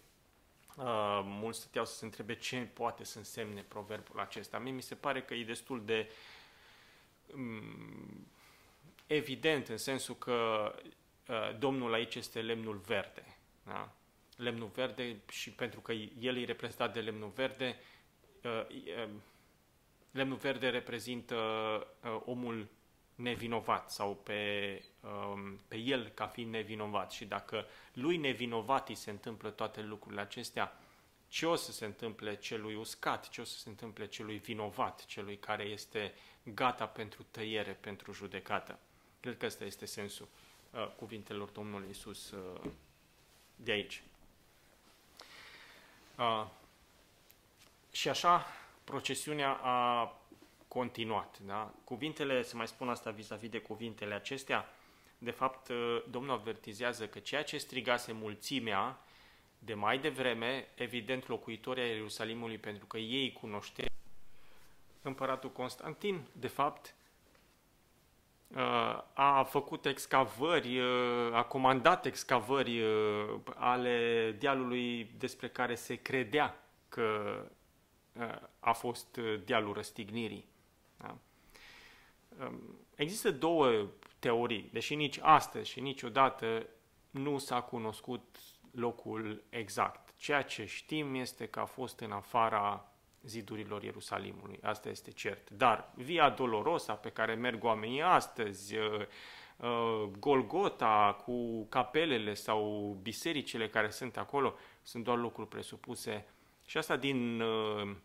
Uh, 0.77 1.21
mulți 1.25 1.59
stăteau 1.59 1.85
să 1.85 1.95
se 1.95 2.05
întrebe 2.05 2.35
ce 2.35 2.57
poate 2.57 3.05
să 3.05 3.19
însemne 3.19 3.63
proverbul 3.63 4.21
acesta. 4.21 4.59
Mie 4.59 4.73
mi 4.73 4.83
se 4.83 4.95
pare 4.95 5.23
că 5.23 5.35
e 5.35 5.45
destul 5.45 5.85
de 5.85 6.11
um, 7.35 8.27
evident 9.13 9.69
în 9.69 9.77
sensul 9.77 10.15
că 10.15 10.73
uh, 11.29 11.59
Domnul 11.59 11.93
aici 11.93 12.15
este 12.15 12.41
lemnul 12.41 12.77
verde. 12.77 13.37
Da? 13.63 13.93
Lemnul 14.37 14.71
verde 14.75 15.17
și 15.29 15.51
pentru 15.51 15.81
că 15.81 15.93
el 16.21 16.37
e 16.37 16.45
reprezentat 16.45 16.93
de 16.93 17.01
lemnul 17.01 17.33
verde, 17.35 17.77
uh, 18.43 18.67
uh, 18.69 19.09
lemnul 20.11 20.37
verde 20.37 20.69
reprezintă 20.69 21.37
uh, 22.05 22.21
omul 22.25 22.69
nevinovat 23.15 23.91
sau 23.91 24.15
pe, 24.15 24.83
um, 25.01 25.61
pe 25.69 25.77
el 25.77 26.09
ca 26.09 26.27
fiind 26.27 26.51
nevinovat. 26.51 27.13
Și 27.13 27.25
dacă 27.25 27.67
lui 27.93 28.17
nevinovat 28.17 28.89
îi 28.89 28.95
se 28.95 29.11
întâmplă 29.11 29.51
toate 29.51 29.83
lucrurile 29.83 30.21
acestea, 30.21 30.81
ce 31.29 31.47
o 31.47 31.55
să 31.55 31.73
se 31.73 31.85
întâmple 31.85 32.37
celui 32.37 32.75
uscat, 32.75 33.29
ce 33.29 33.41
o 33.41 33.45
să 33.45 33.59
se 33.59 33.69
întâmple 33.69 34.07
celui 34.07 34.37
vinovat, 34.37 35.05
celui 35.05 35.39
care 35.39 35.63
este 35.63 36.15
gata 36.43 36.87
pentru 36.87 37.23
tăiere, 37.31 37.73
pentru 37.73 38.13
judecată. 38.13 38.79
Cred 39.21 39.37
că 39.37 39.47
ăsta 39.47 39.65
este 39.65 39.87
sensul 39.87 40.29
uh, 40.71 40.89
cuvintelor 40.97 41.49
Domnului 41.49 41.91
Isus 41.91 42.31
uh, 42.31 42.71
de 43.57 43.73
aici. 43.73 44.03
Uh, 46.19 46.47
și 47.93 48.09
așa, 48.09 48.47
procesiunea 48.85 49.53
a 49.53 50.13
continuat. 50.69 51.39
Da? 51.39 51.75
Cuvintele, 51.85 52.43
să 52.43 52.57
mai 52.57 52.67
spun 52.67 52.89
asta 52.89 53.11
vis-a-vis 53.11 53.49
de 53.49 53.59
cuvintele 53.59 54.15
acestea, 54.15 54.69
de 55.19 55.31
fapt, 55.31 55.69
uh, 55.69 56.03
Domnul 56.11 56.35
avertizează 56.35 57.09
că 57.09 57.19
ceea 57.19 57.45
ce 57.45 57.59
strigase 57.59 58.13
mulțimea 58.13 58.99
de 59.59 59.75
mai 59.75 59.99
devreme, 59.99 60.69
evident 60.75 61.29
locuitorii 61.29 61.85
Ierusalimului, 61.85 62.59
pentru 62.59 62.87
că 62.87 62.99
ei 62.99 63.33
cunoște 63.33 63.85
împăratul 65.03 65.53
Constantin, 65.53 66.27
de 66.33 66.47
fapt, 66.47 66.87
uh, 66.87 67.00
a 69.13 69.43
făcut 69.43 69.87
excavări, 69.87 70.79
uh, 70.81 71.33
a 71.33 71.43
comandat 71.43 72.07
excavări 72.07 72.83
ale 73.55 74.31
dealului 74.39 75.15
despre 75.19 75.49
care 75.49 75.75
se 75.75 75.95
credea 75.95 76.65
că 76.89 77.43
a 78.61 78.73
fost 78.73 79.21
dealul 79.45 79.73
răstignirii. 79.73 80.49
Da? 80.97 81.17
Există 82.95 83.31
două 83.31 83.87
teorii, 84.19 84.69
deși 84.73 84.95
nici 84.95 85.19
astăzi 85.23 85.71
și 85.71 85.81
niciodată 85.81 86.67
nu 87.11 87.39
s-a 87.39 87.61
cunoscut 87.61 88.39
locul 88.71 89.43
exact. 89.49 90.15
Ceea 90.17 90.43
ce 90.43 90.65
știm 90.65 91.15
este 91.15 91.47
că 91.47 91.61
a 91.61 91.65
fost 91.65 92.01
în 92.01 92.13
afara 92.13 92.93
zidurilor 93.23 93.83
Ierusalimului. 93.83 94.59
Asta 94.63 94.89
este 94.89 95.11
cert. 95.11 95.51
Dar 95.51 95.93
Via 95.95 96.31
Dolorosa 96.31 96.93
pe 96.95 97.11
care 97.11 97.35
merg 97.35 97.65
oamenii 97.65 98.03
astăzi, 98.03 98.77
uh, 98.77 99.07
uh, 99.57 100.11
Golgota 100.19 101.23
cu 101.25 101.65
capelele 101.65 102.35
sau 102.35 102.97
bisericile 103.03 103.69
care 103.69 103.91
sunt 103.91 104.17
acolo, 104.17 104.55
sunt 104.83 105.05
doar 105.05 105.19
lucruri 105.19 105.49
presupuse 105.49 106.27
și 106.67 106.79
asta 106.79 106.97
din 106.97 107.41
uh, 107.41 107.97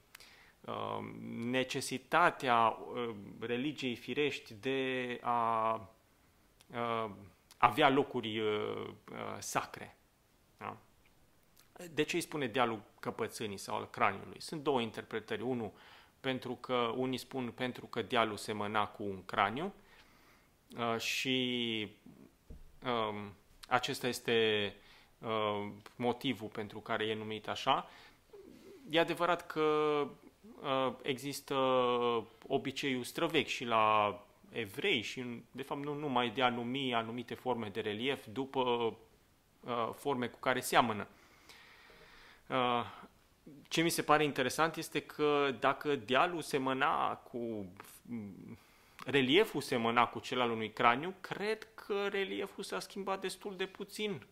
Um, 0.65 1.05
necesitatea 1.49 2.67
uh, 2.67 3.15
religiei 3.39 3.95
firești 3.95 4.53
de 4.53 5.19
a 5.21 5.73
uh, 6.73 7.09
avea 7.57 7.89
locuri 7.89 8.39
uh, 8.39 8.87
sacre. 9.39 9.97
Da? 11.77 11.83
De 11.93 12.03
ce 12.03 12.15
îi 12.15 12.21
spune 12.21 12.47
dealul 12.47 12.81
căpățânii 12.99 13.57
sau 13.57 13.75
al 13.75 13.89
craniului? 13.89 14.41
Sunt 14.41 14.63
două 14.63 14.81
interpretări. 14.81 15.41
Unul, 15.41 15.71
pentru 16.19 16.53
că 16.53 16.93
unii 16.95 17.17
spun 17.17 17.51
pentru 17.51 17.85
că 17.85 18.01
dealul 18.01 18.37
semăna 18.37 18.87
cu 18.87 19.03
un 19.03 19.25
craniu 19.25 19.73
și 20.97 21.87
um, 22.83 23.33
acesta 23.67 24.07
este 24.07 24.73
motivul 25.95 26.47
pentru 26.47 26.79
care 26.79 27.05
e 27.05 27.15
numit 27.15 27.47
așa 27.47 27.89
e 28.89 28.99
adevărat 28.99 29.47
că 29.47 29.61
uh, 30.61 30.93
există 31.01 31.55
obiceiul 32.47 33.03
străvechi 33.03 33.47
și 33.47 33.65
la 33.65 34.19
evrei 34.51 35.01
și, 35.01 35.25
de 35.51 35.61
fapt, 35.61 35.83
nu 35.83 35.93
numai 35.93 36.29
de 36.29 36.41
a 36.41 36.49
numi 36.49 36.93
anumite 36.93 37.33
forme 37.33 37.69
de 37.73 37.79
relief 37.79 38.25
după 38.25 38.59
uh, 39.59 39.89
forme 39.95 40.27
cu 40.27 40.39
care 40.39 40.59
seamănă. 40.59 41.07
Uh, 42.47 42.85
ce 43.67 43.81
mi 43.81 43.89
se 43.89 44.01
pare 44.01 44.23
interesant 44.23 44.75
este 44.75 44.99
că 44.99 45.55
dacă 45.59 45.95
dealul 45.95 46.41
semăna 46.41 47.15
cu 47.15 47.65
relieful 49.05 49.61
semăna 49.61 50.07
cu 50.07 50.19
cel 50.19 50.41
al 50.41 50.51
unui 50.51 50.71
craniu, 50.73 51.13
cred 51.21 51.67
că 51.75 52.07
relieful 52.07 52.63
s-a 52.63 52.79
schimbat 52.79 53.21
destul 53.21 53.55
de 53.55 53.65
puțin, 53.65 54.25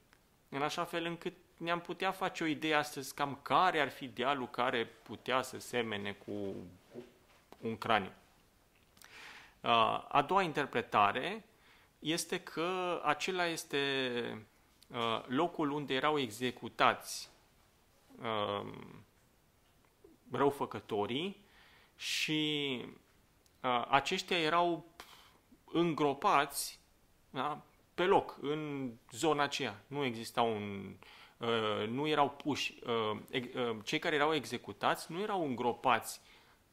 în 0.50 0.62
așa 0.62 0.84
fel 0.84 1.06
încât 1.06 1.34
ne-am 1.58 1.80
putea 1.80 2.12
face 2.12 2.44
o 2.44 2.48
idee 2.48 2.74
astăzi 2.74 3.14
cam 3.14 3.40
care 3.42 3.80
ar 3.80 3.90
fi 3.90 4.08
dealul 4.08 4.50
care 4.50 4.86
putea 4.86 5.42
să 5.42 5.60
semene 5.60 6.12
cu 6.26 6.56
un 7.62 7.78
craniu. 7.78 8.12
A 10.08 10.26
doua 10.28 10.42
interpretare 10.42 11.46
este 12.00 12.40
că 12.40 13.02
acela 13.04 13.46
este 13.46 14.48
locul 15.28 15.72
unde 15.72 15.94
erau 15.94 16.20
executați 16.20 17.30
răufăcătorii 20.32 21.46
și 21.96 22.82
aceștia 23.90 24.40
erau 24.40 24.86
îngropați 25.66 26.80
da, 27.30 27.62
pe 27.94 28.04
loc, 28.04 28.38
în 28.42 28.92
zona 29.12 29.44
aceea. 29.44 29.84
Nu 29.88 30.04
exista 30.04 30.42
un, 30.42 30.96
Uh, 31.44 31.88
nu 31.88 32.08
erau 32.08 32.30
puși, 32.30 32.80
uh, 32.86 33.20
uh, 33.56 33.78
cei 33.84 34.00
care 34.00 34.16
erau 34.16 34.34
executați 34.34 35.12
nu 35.12 35.22
erau 35.22 35.46
îngropați 35.46 36.22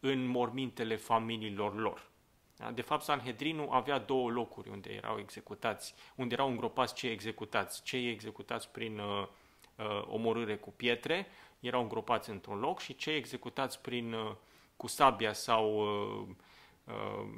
în 0.00 0.26
mormintele 0.26 0.96
familiilor 0.96 1.78
lor. 1.78 2.10
Da? 2.56 2.70
De 2.70 2.82
fapt, 2.82 3.02
Sanhedrinul 3.02 3.68
avea 3.70 3.98
două 3.98 4.30
locuri 4.30 4.68
unde 4.68 4.90
erau 4.90 5.18
executați, 5.18 5.94
unde 6.14 6.34
erau 6.34 6.48
îngropați 6.48 6.94
cei 6.94 7.10
executați. 7.10 7.82
Cei 7.82 8.10
executați 8.10 8.68
prin 8.68 8.98
uh, 8.98 9.06
uh, 9.06 9.28
omorâre 10.06 10.56
cu 10.56 10.70
pietre 10.70 11.26
erau 11.60 11.82
îngropați 11.82 12.30
într-un 12.30 12.58
loc 12.58 12.80
și 12.80 12.96
cei 12.96 13.16
executați 13.16 13.80
prin 13.80 14.12
uh, 14.12 14.34
cu 14.76 14.86
sabia 14.86 15.32
sau 15.32 15.78
uh, 15.78 16.28
uh, 16.84 17.28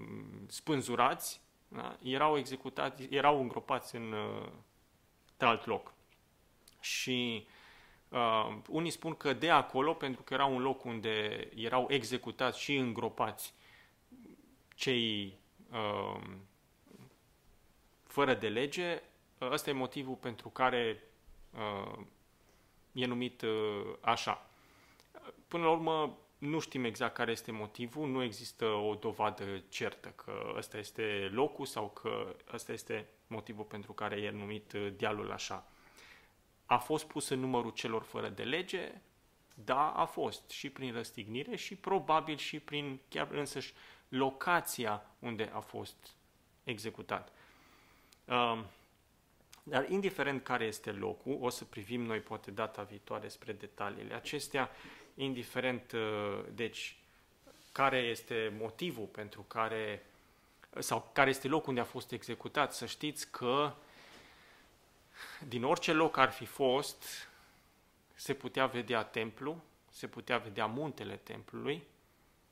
spânzurați 0.47 1.41
da? 1.69 1.97
erau 2.03 2.39
executați, 2.39 3.03
erau 3.11 3.41
îngropați 3.41 3.97
în 3.97 4.13
uh, 4.13 4.49
alt 5.39 5.67
loc. 5.67 5.95
Și 6.81 7.47
uh, 8.09 8.57
unii 8.69 8.91
spun 8.91 9.15
că 9.15 9.33
de 9.33 9.51
acolo, 9.51 9.95
pentru 9.95 10.23
că 10.23 10.35
era 10.35 10.45
un 10.45 10.63
loc 10.63 10.85
unde 10.85 11.49
erau 11.55 11.87
executați 11.89 12.61
și 12.61 12.77
îngropați 12.77 13.55
cei 14.75 15.39
uh, 15.71 16.23
fără 18.05 18.35
de 18.35 18.49
lege, 18.49 19.03
ăsta 19.41 19.71
e 19.71 19.73
motivul 19.73 20.15
pentru 20.15 20.49
care 20.49 21.03
uh, 21.51 22.05
e 22.93 23.07
numit 23.07 23.43
uh, 23.43 23.95
așa. 24.01 24.47
Până 25.49 25.65
la 25.65 25.71
urmă, 25.71 26.19
nu 26.39 26.59
știm 26.59 26.85
exact 26.85 27.15
care 27.15 27.31
este 27.31 27.53
motivul, 27.53 28.09
nu 28.09 28.23
există 28.23 28.65
o 28.65 28.95
dovadă 28.95 29.63
certă 29.69 30.09
că 30.09 30.53
ăsta 30.57 30.79
este 30.79 31.31
locul 31.33 31.67
sau 31.67 31.89
că 31.89 32.37
ăsta 32.53 32.73
este 32.73 33.09
motivul 33.27 33.65
pentru 33.65 33.93
care 33.93 34.17
e 34.17 34.31
numit 34.31 34.73
uh, 34.73 34.93
dealul 34.97 35.33
așa. 35.33 35.67
A 36.67 36.79
fost 36.79 37.05
pus 37.05 37.29
în 37.29 37.41
numărul 37.41 37.71
celor 37.71 38.03
fără 38.03 38.29
de 38.29 38.43
lege? 38.43 38.93
Da, 39.55 39.91
a 39.91 40.05
fost. 40.05 40.51
Și 40.51 40.71
prin 40.71 40.93
răstignire 40.93 41.57
și 41.57 41.77
probabil 41.77 42.37
și 42.37 42.61
prin 42.61 43.01
chiar 43.09 43.31
însăși 43.31 43.73
locația 44.09 45.07
unde 45.19 45.51
a 45.55 45.61
fost 45.61 46.17
executat. 46.65 47.33
Um, 48.25 48.65
dar 49.63 49.91
indiferent 49.91 50.43
care 50.43 50.65
este 50.65 50.91
locul, 50.91 51.39
o 51.41 51.49
să 51.49 51.65
privim 51.65 52.03
noi 52.03 52.19
poate 52.19 52.51
data 52.51 52.83
viitoare 52.83 53.29
spre 53.29 53.53
detaliile 53.53 54.15
acestea, 54.15 54.71
indiferent, 55.15 55.93
uh, 55.93 56.45
deci, 56.55 56.97
care 57.73 57.99
este 57.99 58.55
motivul 58.59 59.07
pentru 59.07 59.43
care, 59.43 60.07
sau 60.79 61.11
care 61.13 61.31
este 61.31 61.49
locul 61.49 61.69
unde 61.69 61.81
a 61.81 61.85
fost 61.85 62.13
executat, 62.13 62.75
să 62.75 62.87
știți 62.87 63.31
că 63.31 63.47
uh, 63.47 63.73
din 65.49 65.65
orice 65.65 65.93
loc 65.93 66.17
ar 66.17 66.31
fi 66.31 66.45
fost, 66.45 67.05
se 68.15 68.35
putea 68.35 68.67
vedea 68.67 69.03
templu, 69.03 69.63
se 69.91 70.07
putea 70.07 70.39
vedea 70.39 70.67
muntele 70.67 71.17
templului 71.17 71.83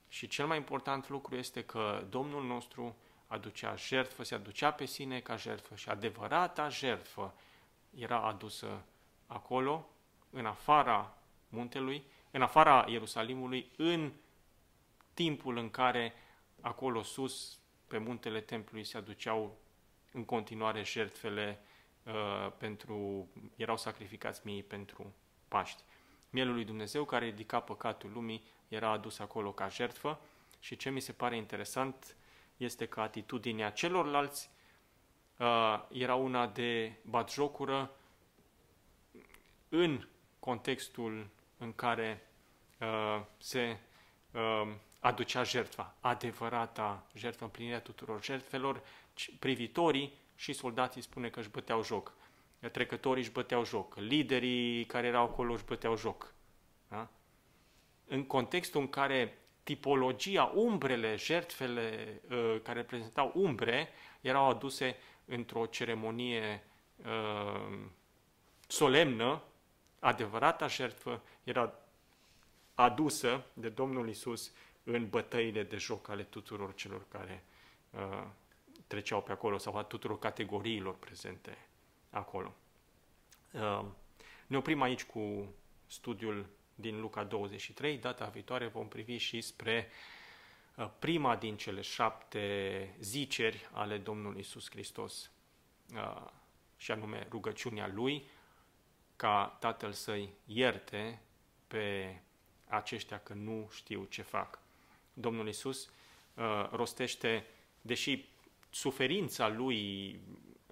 și 0.09 0.29
cel 0.29 0.47
mai 0.47 0.57
important 0.57 1.09
lucru 1.09 1.37
este 1.37 1.65
că 1.65 2.05
Domnul 2.11 2.45
nostru 2.45 2.97
aducea 3.31 3.75
jertfă, 3.77 4.23
se 4.23 4.35
aducea 4.35 4.73
pe 4.73 4.85
sine 4.85 5.21
ca 5.21 5.37
jertfă 5.37 5.75
și 5.75 5.89
adevărata 5.89 6.69
jertfă 6.69 7.35
era 7.91 8.23
adusă 8.23 8.85
acolo, 9.27 9.89
în 10.31 10.47
afara 10.47 11.19
muntelui, 11.49 12.05
în 12.31 12.43
afara 12.43 12.85
Ierusalimului, 12.89 13.71
în 13.77 14.13
timpul 15.15 15.57
în 15.57 15.71
care 15.71 16.15
acolo 16.61 17.03
sus, 17.03 17.59
pe 17.87 17.99
muntele 17.99 18.41
templului, 18.41 18.85
se 18.85 18.97
aduceau 18.97 19.59
în 20.13 20.25
continuare 20.25 20.85
jertfele 20.85 21.61
Uh, 22.05 22.53
pentru, 22.59 23.29
erau 23.57 23.77
sacrificați 23.77 24.41
miei 24.45 24.63
pentru 24.63 25.15
Paști. 25.49 25.83
Mielul 26.31 26.55
lui 26.55 26.65
Dumnezeu 26.65 27.05
care 27.05 27.25
ridica 27.25 27.61
păcatul 27.61 28.11
lumii 28.13 28.45
era 28.69 28.91
adus 28.91 29.19
acolo 29.19 29.53
ca 29.53 29.69
jertfă 29.69 30.21
și 30.59 30.77
ce 30.77 30.91
mi 30.91 31.01
se 31.01 31.13
pare 31.13 31.37
interesant 31.37 32.17
este 32.61 32.87
că 32.87 33.01
atitudinea 33.01 33.71
celorlalți 33.71 34.51
uh, 35.39 35.85
era 35.89 36.15
una 36.15 36.47
de 36.47 36.93
batjocură 37.03 37.91
în 39.69 40.09
contextul 40.39 41.29
în 41.59 41.73
care 41.73 42.29
uh, 42.81 43.23
se 43.39 43.79
uh, 44.31 44.73
aducea 44.99 45.43
jertfa, 45.43 45.97
adevărata 46.01 47.07
jertfă, 47.15 47.45
împlinirea 47.45 47.81
tuturor 47.81 48.25
jertfelor, 48.25 48.83
privitorii 49.39 50.13
și 50.37 50.53
soldații 50.53 51.03
spune 51.03 51.29
că 51.29 51.41
își 51.41 51.51
băteau 51.51 51.85
joc. 51.85 52.15
Trecătorii 52.73 53.23
își 53.23 53.33
băteau 53.33 53.65
joc. 53.65 53.97
Liderii 53.97 54.85
care 54.85 55.07
erau 55.07 55.25
acolo 55.25 55.53
își 55.53 55.65
băteau 55.65 55.97
joc. 55.97 56.35
Da? 56.89 57.09
În 58.07 58.25
contextul 58.25 58.81
în 58.81 58.89
care 58.89 59.39
tipologia, 59.71 60.45
umbrele, 60.55 61.17
jertfele 61.17 62.21
uh, 62.31 62.61
care 62.63 62.81
reprezentau 62.81 63.33
umbre, 63.35 63.89
erau 64.21 64.49
aduse 64.49 64.97
într-o 65.25 65.67
ceremonie 65.67 66.65
uh, 66.97 67.79
solemnă, 68.67 69.43
adevărata 69.99 70.67
jertfă 70.67 71.23
era 71.45 71.73
adusă 72.75 73.45
de 73.53 73.69
Domnul 73.69 74.09
Isus 74.09 74.53
în 74.85 75.09
bătăile 75.09 75.63
de 75.63 75.77
joc 75.77 76.09
ale 76.09 76.23
tuturor 76.23 76.75
celor 76.75 77.05
care 77.09 77.45
uh, 77.91 78.27
treceau 78.87 79.23
pe 79.23 79.33
acolo 79.33 79.59
sau 79.59 79.77
a 79.77 79.83
tuturor 79.83 80.19
categoriilor 80.19 80.95
prezente 80.95 81.59
acolo. 82.11 82.55
Uh, 83.53 83.85
ne 84.47 84.57
oprim 84.57 84.83
aici 84.83 85.05
cu 85.05 85.55
studiul 85.87 86.47
din 86.81 87.01
Luca 87.01 87.25
23. 87.25 87.99
Data 87.99 88.25
viitoare 88.25 88.67
vom 88.67 88.89
privi 88.89 89.17
și 89.17 89.41
spre 89.41 89.89
uh, 90.77 90.91
prima 90.99 91.37
din 91.37 91.57
cele 91.57 91.81
șapte 91.81 92.95
ziceri 93.01 93.69
ale 93.73 93.99
Domnului 93.99 94.41
Isus 94.41 94.71
Hristos, 94.71 95.31
uh, 95.95 96.27
și 96.77 96.91
anume 96.91 97.27
rugăciunea 97.31 97.91
Lui 97.95 98.29
ca 99.17 99.57
Tatăl 99.61 99.93
să-i 99.93 100.29
ierte 100.47 101.23
pe 101.67 102.21
aceștia 102.67 103.19
că 103.19 103.35
nu 103.35 103.69
știu 103.73 104.05
ce 104.05 104.23
fac. 104.23 104.59
Domnul 105.13 105.49
Isus 105.49 105.91
rostește, 106.71 107.47
deși 107.81 108.25
suferința 108.71 109.49
lui 109.49 110.21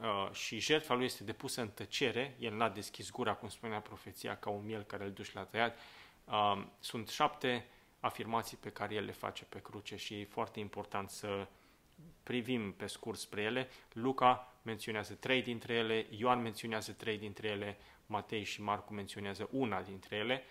uh, 0.01 0.33
și 0.33 0.59
jertfa 0.59 0.95
lui 0.95 1.05
este 1.05 1.25
depusă 1.25 1.61
în 1.61 1.69
tăcere, 1.69 2.37
el 2.39 2.55
n-a 2.55 2.69
deschis 2.69 3.11
gura, 3.11 3.35
cum 3.35 3.49
spunea 3.49 3.81
profeția, 3.81 4.37
ca 4.37 4.51
un 4.51 4.65
miel 4.65 4.83
care 4.83 5.05
îl 5.05 5.11
duci 5.11 5.33
la 5.33 5.45
tăiat. 5.45 5.79
Uh, 6.25 6.65
sunt 6.81 7.09
șapte 7.09 7.67
afirmații 8.01 8.57
pe 8.57 8.71
care 8.71 8.95
el 8.95 9.05
le 9.05 9.13
face 9.13 9.45
pe 9.45 9.61
cruce 9.61 9.97
și 9.97 10.15
e 10.15 10.25
foarte 10.25 10.61
important 10.61 11.11
să 11.11 11.47
privim 12.23 12.73
pe 12.73 12.87
scurt 12.87 13.19
spre 13.19 13.43
ele. 13.43 13.69
Luca 13.93 14.55
menționează 14.63 15.15
trei 15.15 15.43
dintre 15.43 15.75
ele, 15.75 16.07
Ioan 16.11 16.43
menționează 16.43 16.93
trei 16.93 17.19
dintre 17.19 17.49
ele, 17.49 17.79
Matei 18.07 18.45
și 18.45 18.63
Marcu 18.63 18.93
menționează 18.93 19.49
una 19.53 19.83
dintre 19.83 20.17
ele. 20.17 20.43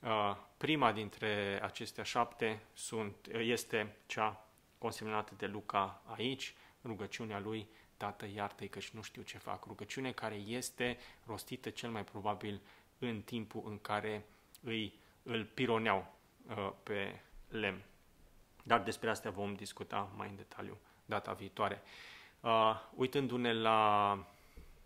Uh, 0.00 0.36
prima 0.56 0.92
dintre 0.92 1.60
acestea 1.62 2.04
șapte 2.04 2.60
sunt, 2.72 3.14
este 3.32 3.96
cea 4.06 4.46
consemnată 4.78 5.34
de 5.36 5.46
Luca 5.46 6.02
aici, 6.04 6.54
rugăciunea 6.84 7.38
lui, 7.38 7.68
Tată, 7.98 8.26
iartă-i 8.34 8.68
căci 8.68 8.88
nu 8.88 9.02
știu 9.02 9.22
ce 9.22 9.38
fac. 9.38 9.64
Rugăciune 9.64 10.12
care 10.12 10.34
este 10.34 10.98
rostită 11.26 11.70
cel 11.70 11.90
mai 11.90 12.04
probabil 12.04 12.60
în 12.98 13.22
timpul 13.22 13.62
în 13.66 13.78
care 13.78 14.26
îi 14.60 14.94
îl 15.22 15.44
pironeau 15.44 16.14
uh, 16.48 16.70
pe 16.82 17.20
lemn. 17.48 17.82
Dar 18.62 18.82
despre 18.82 19.10
astea 19.10 19.30
vom 19.30 19.54
discuta 19.54 20.10
mai 20.16 20.28
în 20.28 20.36
detaliu 20.36 20.78
data 21.04 21.32
viitoare. 21.32 21.82
Uh, 22.40 22.80
uitându-ne 22.94 23.52
la 23.52 24.18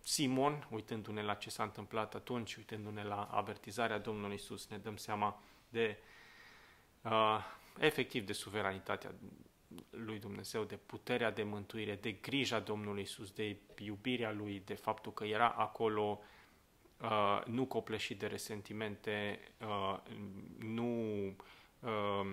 Simon, 0.01 0.67
uitându-ne 0.71 1.23
la 1.23 1.35
ce 1.35 1.51
s-a 1.51 1.63
întâmplat 1.63 2.15
atunci, 2.15 2.57
uitându-ne 2.57 3.03
la 3.03 3.23
avertizarea 3.23 3.99
Domnului 3.99 4.35
Isus, 4.35 4.69
ne 4.69 4.79
dăm 4.79 4.97
seama 4.97 5.41
de 5.69 5.99
uh, 7.03 7.39
efectiv 7.79 8.27
de 8.27 8.33
suveranitatea 8.33 9.15
lui 9.91 10.19
Dumnezeu, 10.19 10.65
de 10.65 10.77
puterea 10.77 11.31
de 11.31 11.43
mântuire, 11.43 11.99
de 12.01 12.13
grija 12.13 12.61
Domnului 12.61 13.03
Isus, 13.03 13.31
de 13.31 13.57
iubirea 13.79 14.33
lui, 14.33 14.63
de 14.65 14.75
faptul 14.75 15.13
că 15.13 15.25
era 15.25 15.49
acolo 15.49 16.21
uh, 17.01 17.43
nu 17.47 17.65
copleșit 17.65 18.19
de 18.19 18.27
resentimente, 18.27 19.41
uh, 19.61 19.99
nu 20.59 21.27
uh, 21.81 22.31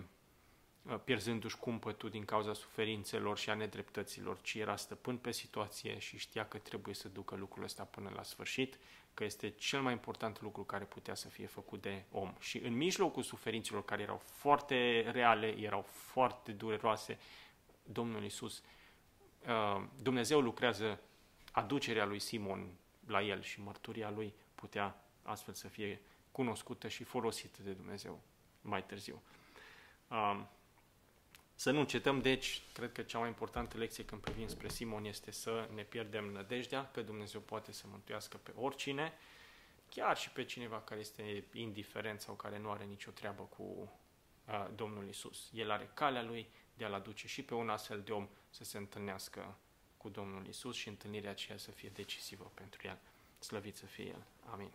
pierzându-și 1.04 1.58
cumpătul 1.58 2.10
din 2.10 2.26
cauza 2.26 2.54
suferințelor 2.54 3.38
și 3.38 3.50
a 3.50 3.54
nedreptăților, 3.54 4.42
ci 4.42 4.54
era 4.54 4.76
stăpân 4.76 5.18
pe 5.18 5.32
situație 5.32 6.00
și 6.00 6.18
știa 6.18 6.48
că 6.48 6.58
trebuie 6.58 6.96
să 6.96 7.08
ducă 7.08 7.36
lucrul 7.36 7.64
ăsta 7.64 7.84
până 7.84 8.12
la 8.16 8.24
sfârșit, 8.24 8.78
că 9.14 9.24
este 9.24 9.50
cel 9.50 9.82
mai 9.82 9.92
important 9.92 10.42
lucru 10.42 10.64
care 10.64 10.84
putea 10.84 11.16
să 11.16 11.28
fie 11.28 11.46
făcut 11.46 11.82
de 11.82 12.04
om. 12.12 12.34
Și 12.40 12.58
în 12.58 12.74
mijlocul 12.74 13.24
suferințelor 13.24 13.86
care 13.86 14.02
erau 14.02 14.18
foarte 14.18 15.10
reale, 15.12 15.48
erau 15.58 15.82
foarte 15.82 16.52
dureroase, 16.52 17.20
Domnul 17.84 18.24
Iisus, 18.24 18.64
uh, 19.48 19.84
Dumnezeu 20.02 20.40
lucrează 20.40 21.00
aducerea 21.52 22.06
lui 22.06 22.20
Simon 22.20 22.78
la 23.08 23.22
el 23.22 23.42
și 23.42 23.62
mărturia 23.62 24.10
lui 24.10 24.34
putea 24.56 25.04
astfel 25.24 25.54
să 25.54 25.68
fie 25.68 26.02
cunoscută 26.32 26.88
și 26.88 27.04
folosită 27.04 27.62
de 27.64 27.72
Dumnezeu 27.72 28.22
mai 28.62 28.86
târziu. 28.86 29.22
Uh, 31.60 31.66
să 31.66 31.72
nu 31.72 31.80
încetăm, 31.80 32.22
deci, 32.22 32.62
cred 32.74 32.92
că 32.92 33.02
cea 33.02 33.20
mai 33.20 33.28
importantă 33.28 33.78
lecție 33.78 34.06
când 34.06 34.22
privim 34.22 34.48
spre 34.48 34.70
Simon 34.70 35.06
este 35.06 35.32
să 35.32 35.70
ne 35.74 35.84
pierdem 35.84 36.26
nădejdea 36.26 36.90
că 36.92 37.02
Dumnezeu 37.02 37.42
poate 37.42 37.72
să 37.72 37.86
mântuiască 37.90 38.38
pe 38.38 38.52
oricine, 38.56 39.14
chiar 39.90 40.18
și 40.18 40.30
pe 40.30 40.44
cineva 40.44 40.82
care 40.82 41.00
este 41.00 41.44
indiferent 41.54 42.22
sau 42.22 42.34
care 42.34 42.60
nu 42.60 42.72
are 42.72 42.84
nicio 42.84 43.12
treabă 43.12 43.44
cu 43.44 43.64
uh, 43.64 44.68
Domnul 44.76 45.08
Isus. 45.08 45.50
El 45.54 45.72
are 45.72 45.92
calea 45.94 46.24
lui 46.24 46.48
de 46.78 46.86
a-l 46.86 46.94
aduce 46.94 47.28
și 47.28 47.44
pe 47.44 47.54
un 47.54 47.70
astfel 47.70 48.02
de 48.02 48.12
om 48.12 48.28
să 48.50 48.64
se 48.64 48.78
întâlnească 48.78 49.58
cu 49.98 50.10
Domnul 50.10 50.48
Isus 50.48 50.76
și 50.76 50.88
întâlnirea 50.88 51.32
aceea 51.32 51.58
să 51.58 51.72
fie 51.72 51.90
decisivă 51.94 52.52
pentru 52.54 52.88
el. 52.88 52.98
Slăvit 53.40 53.76
să 53.76 53.86
fie 53.86 54.06
el. 54.06 54.24
Amin. 54.52 54.72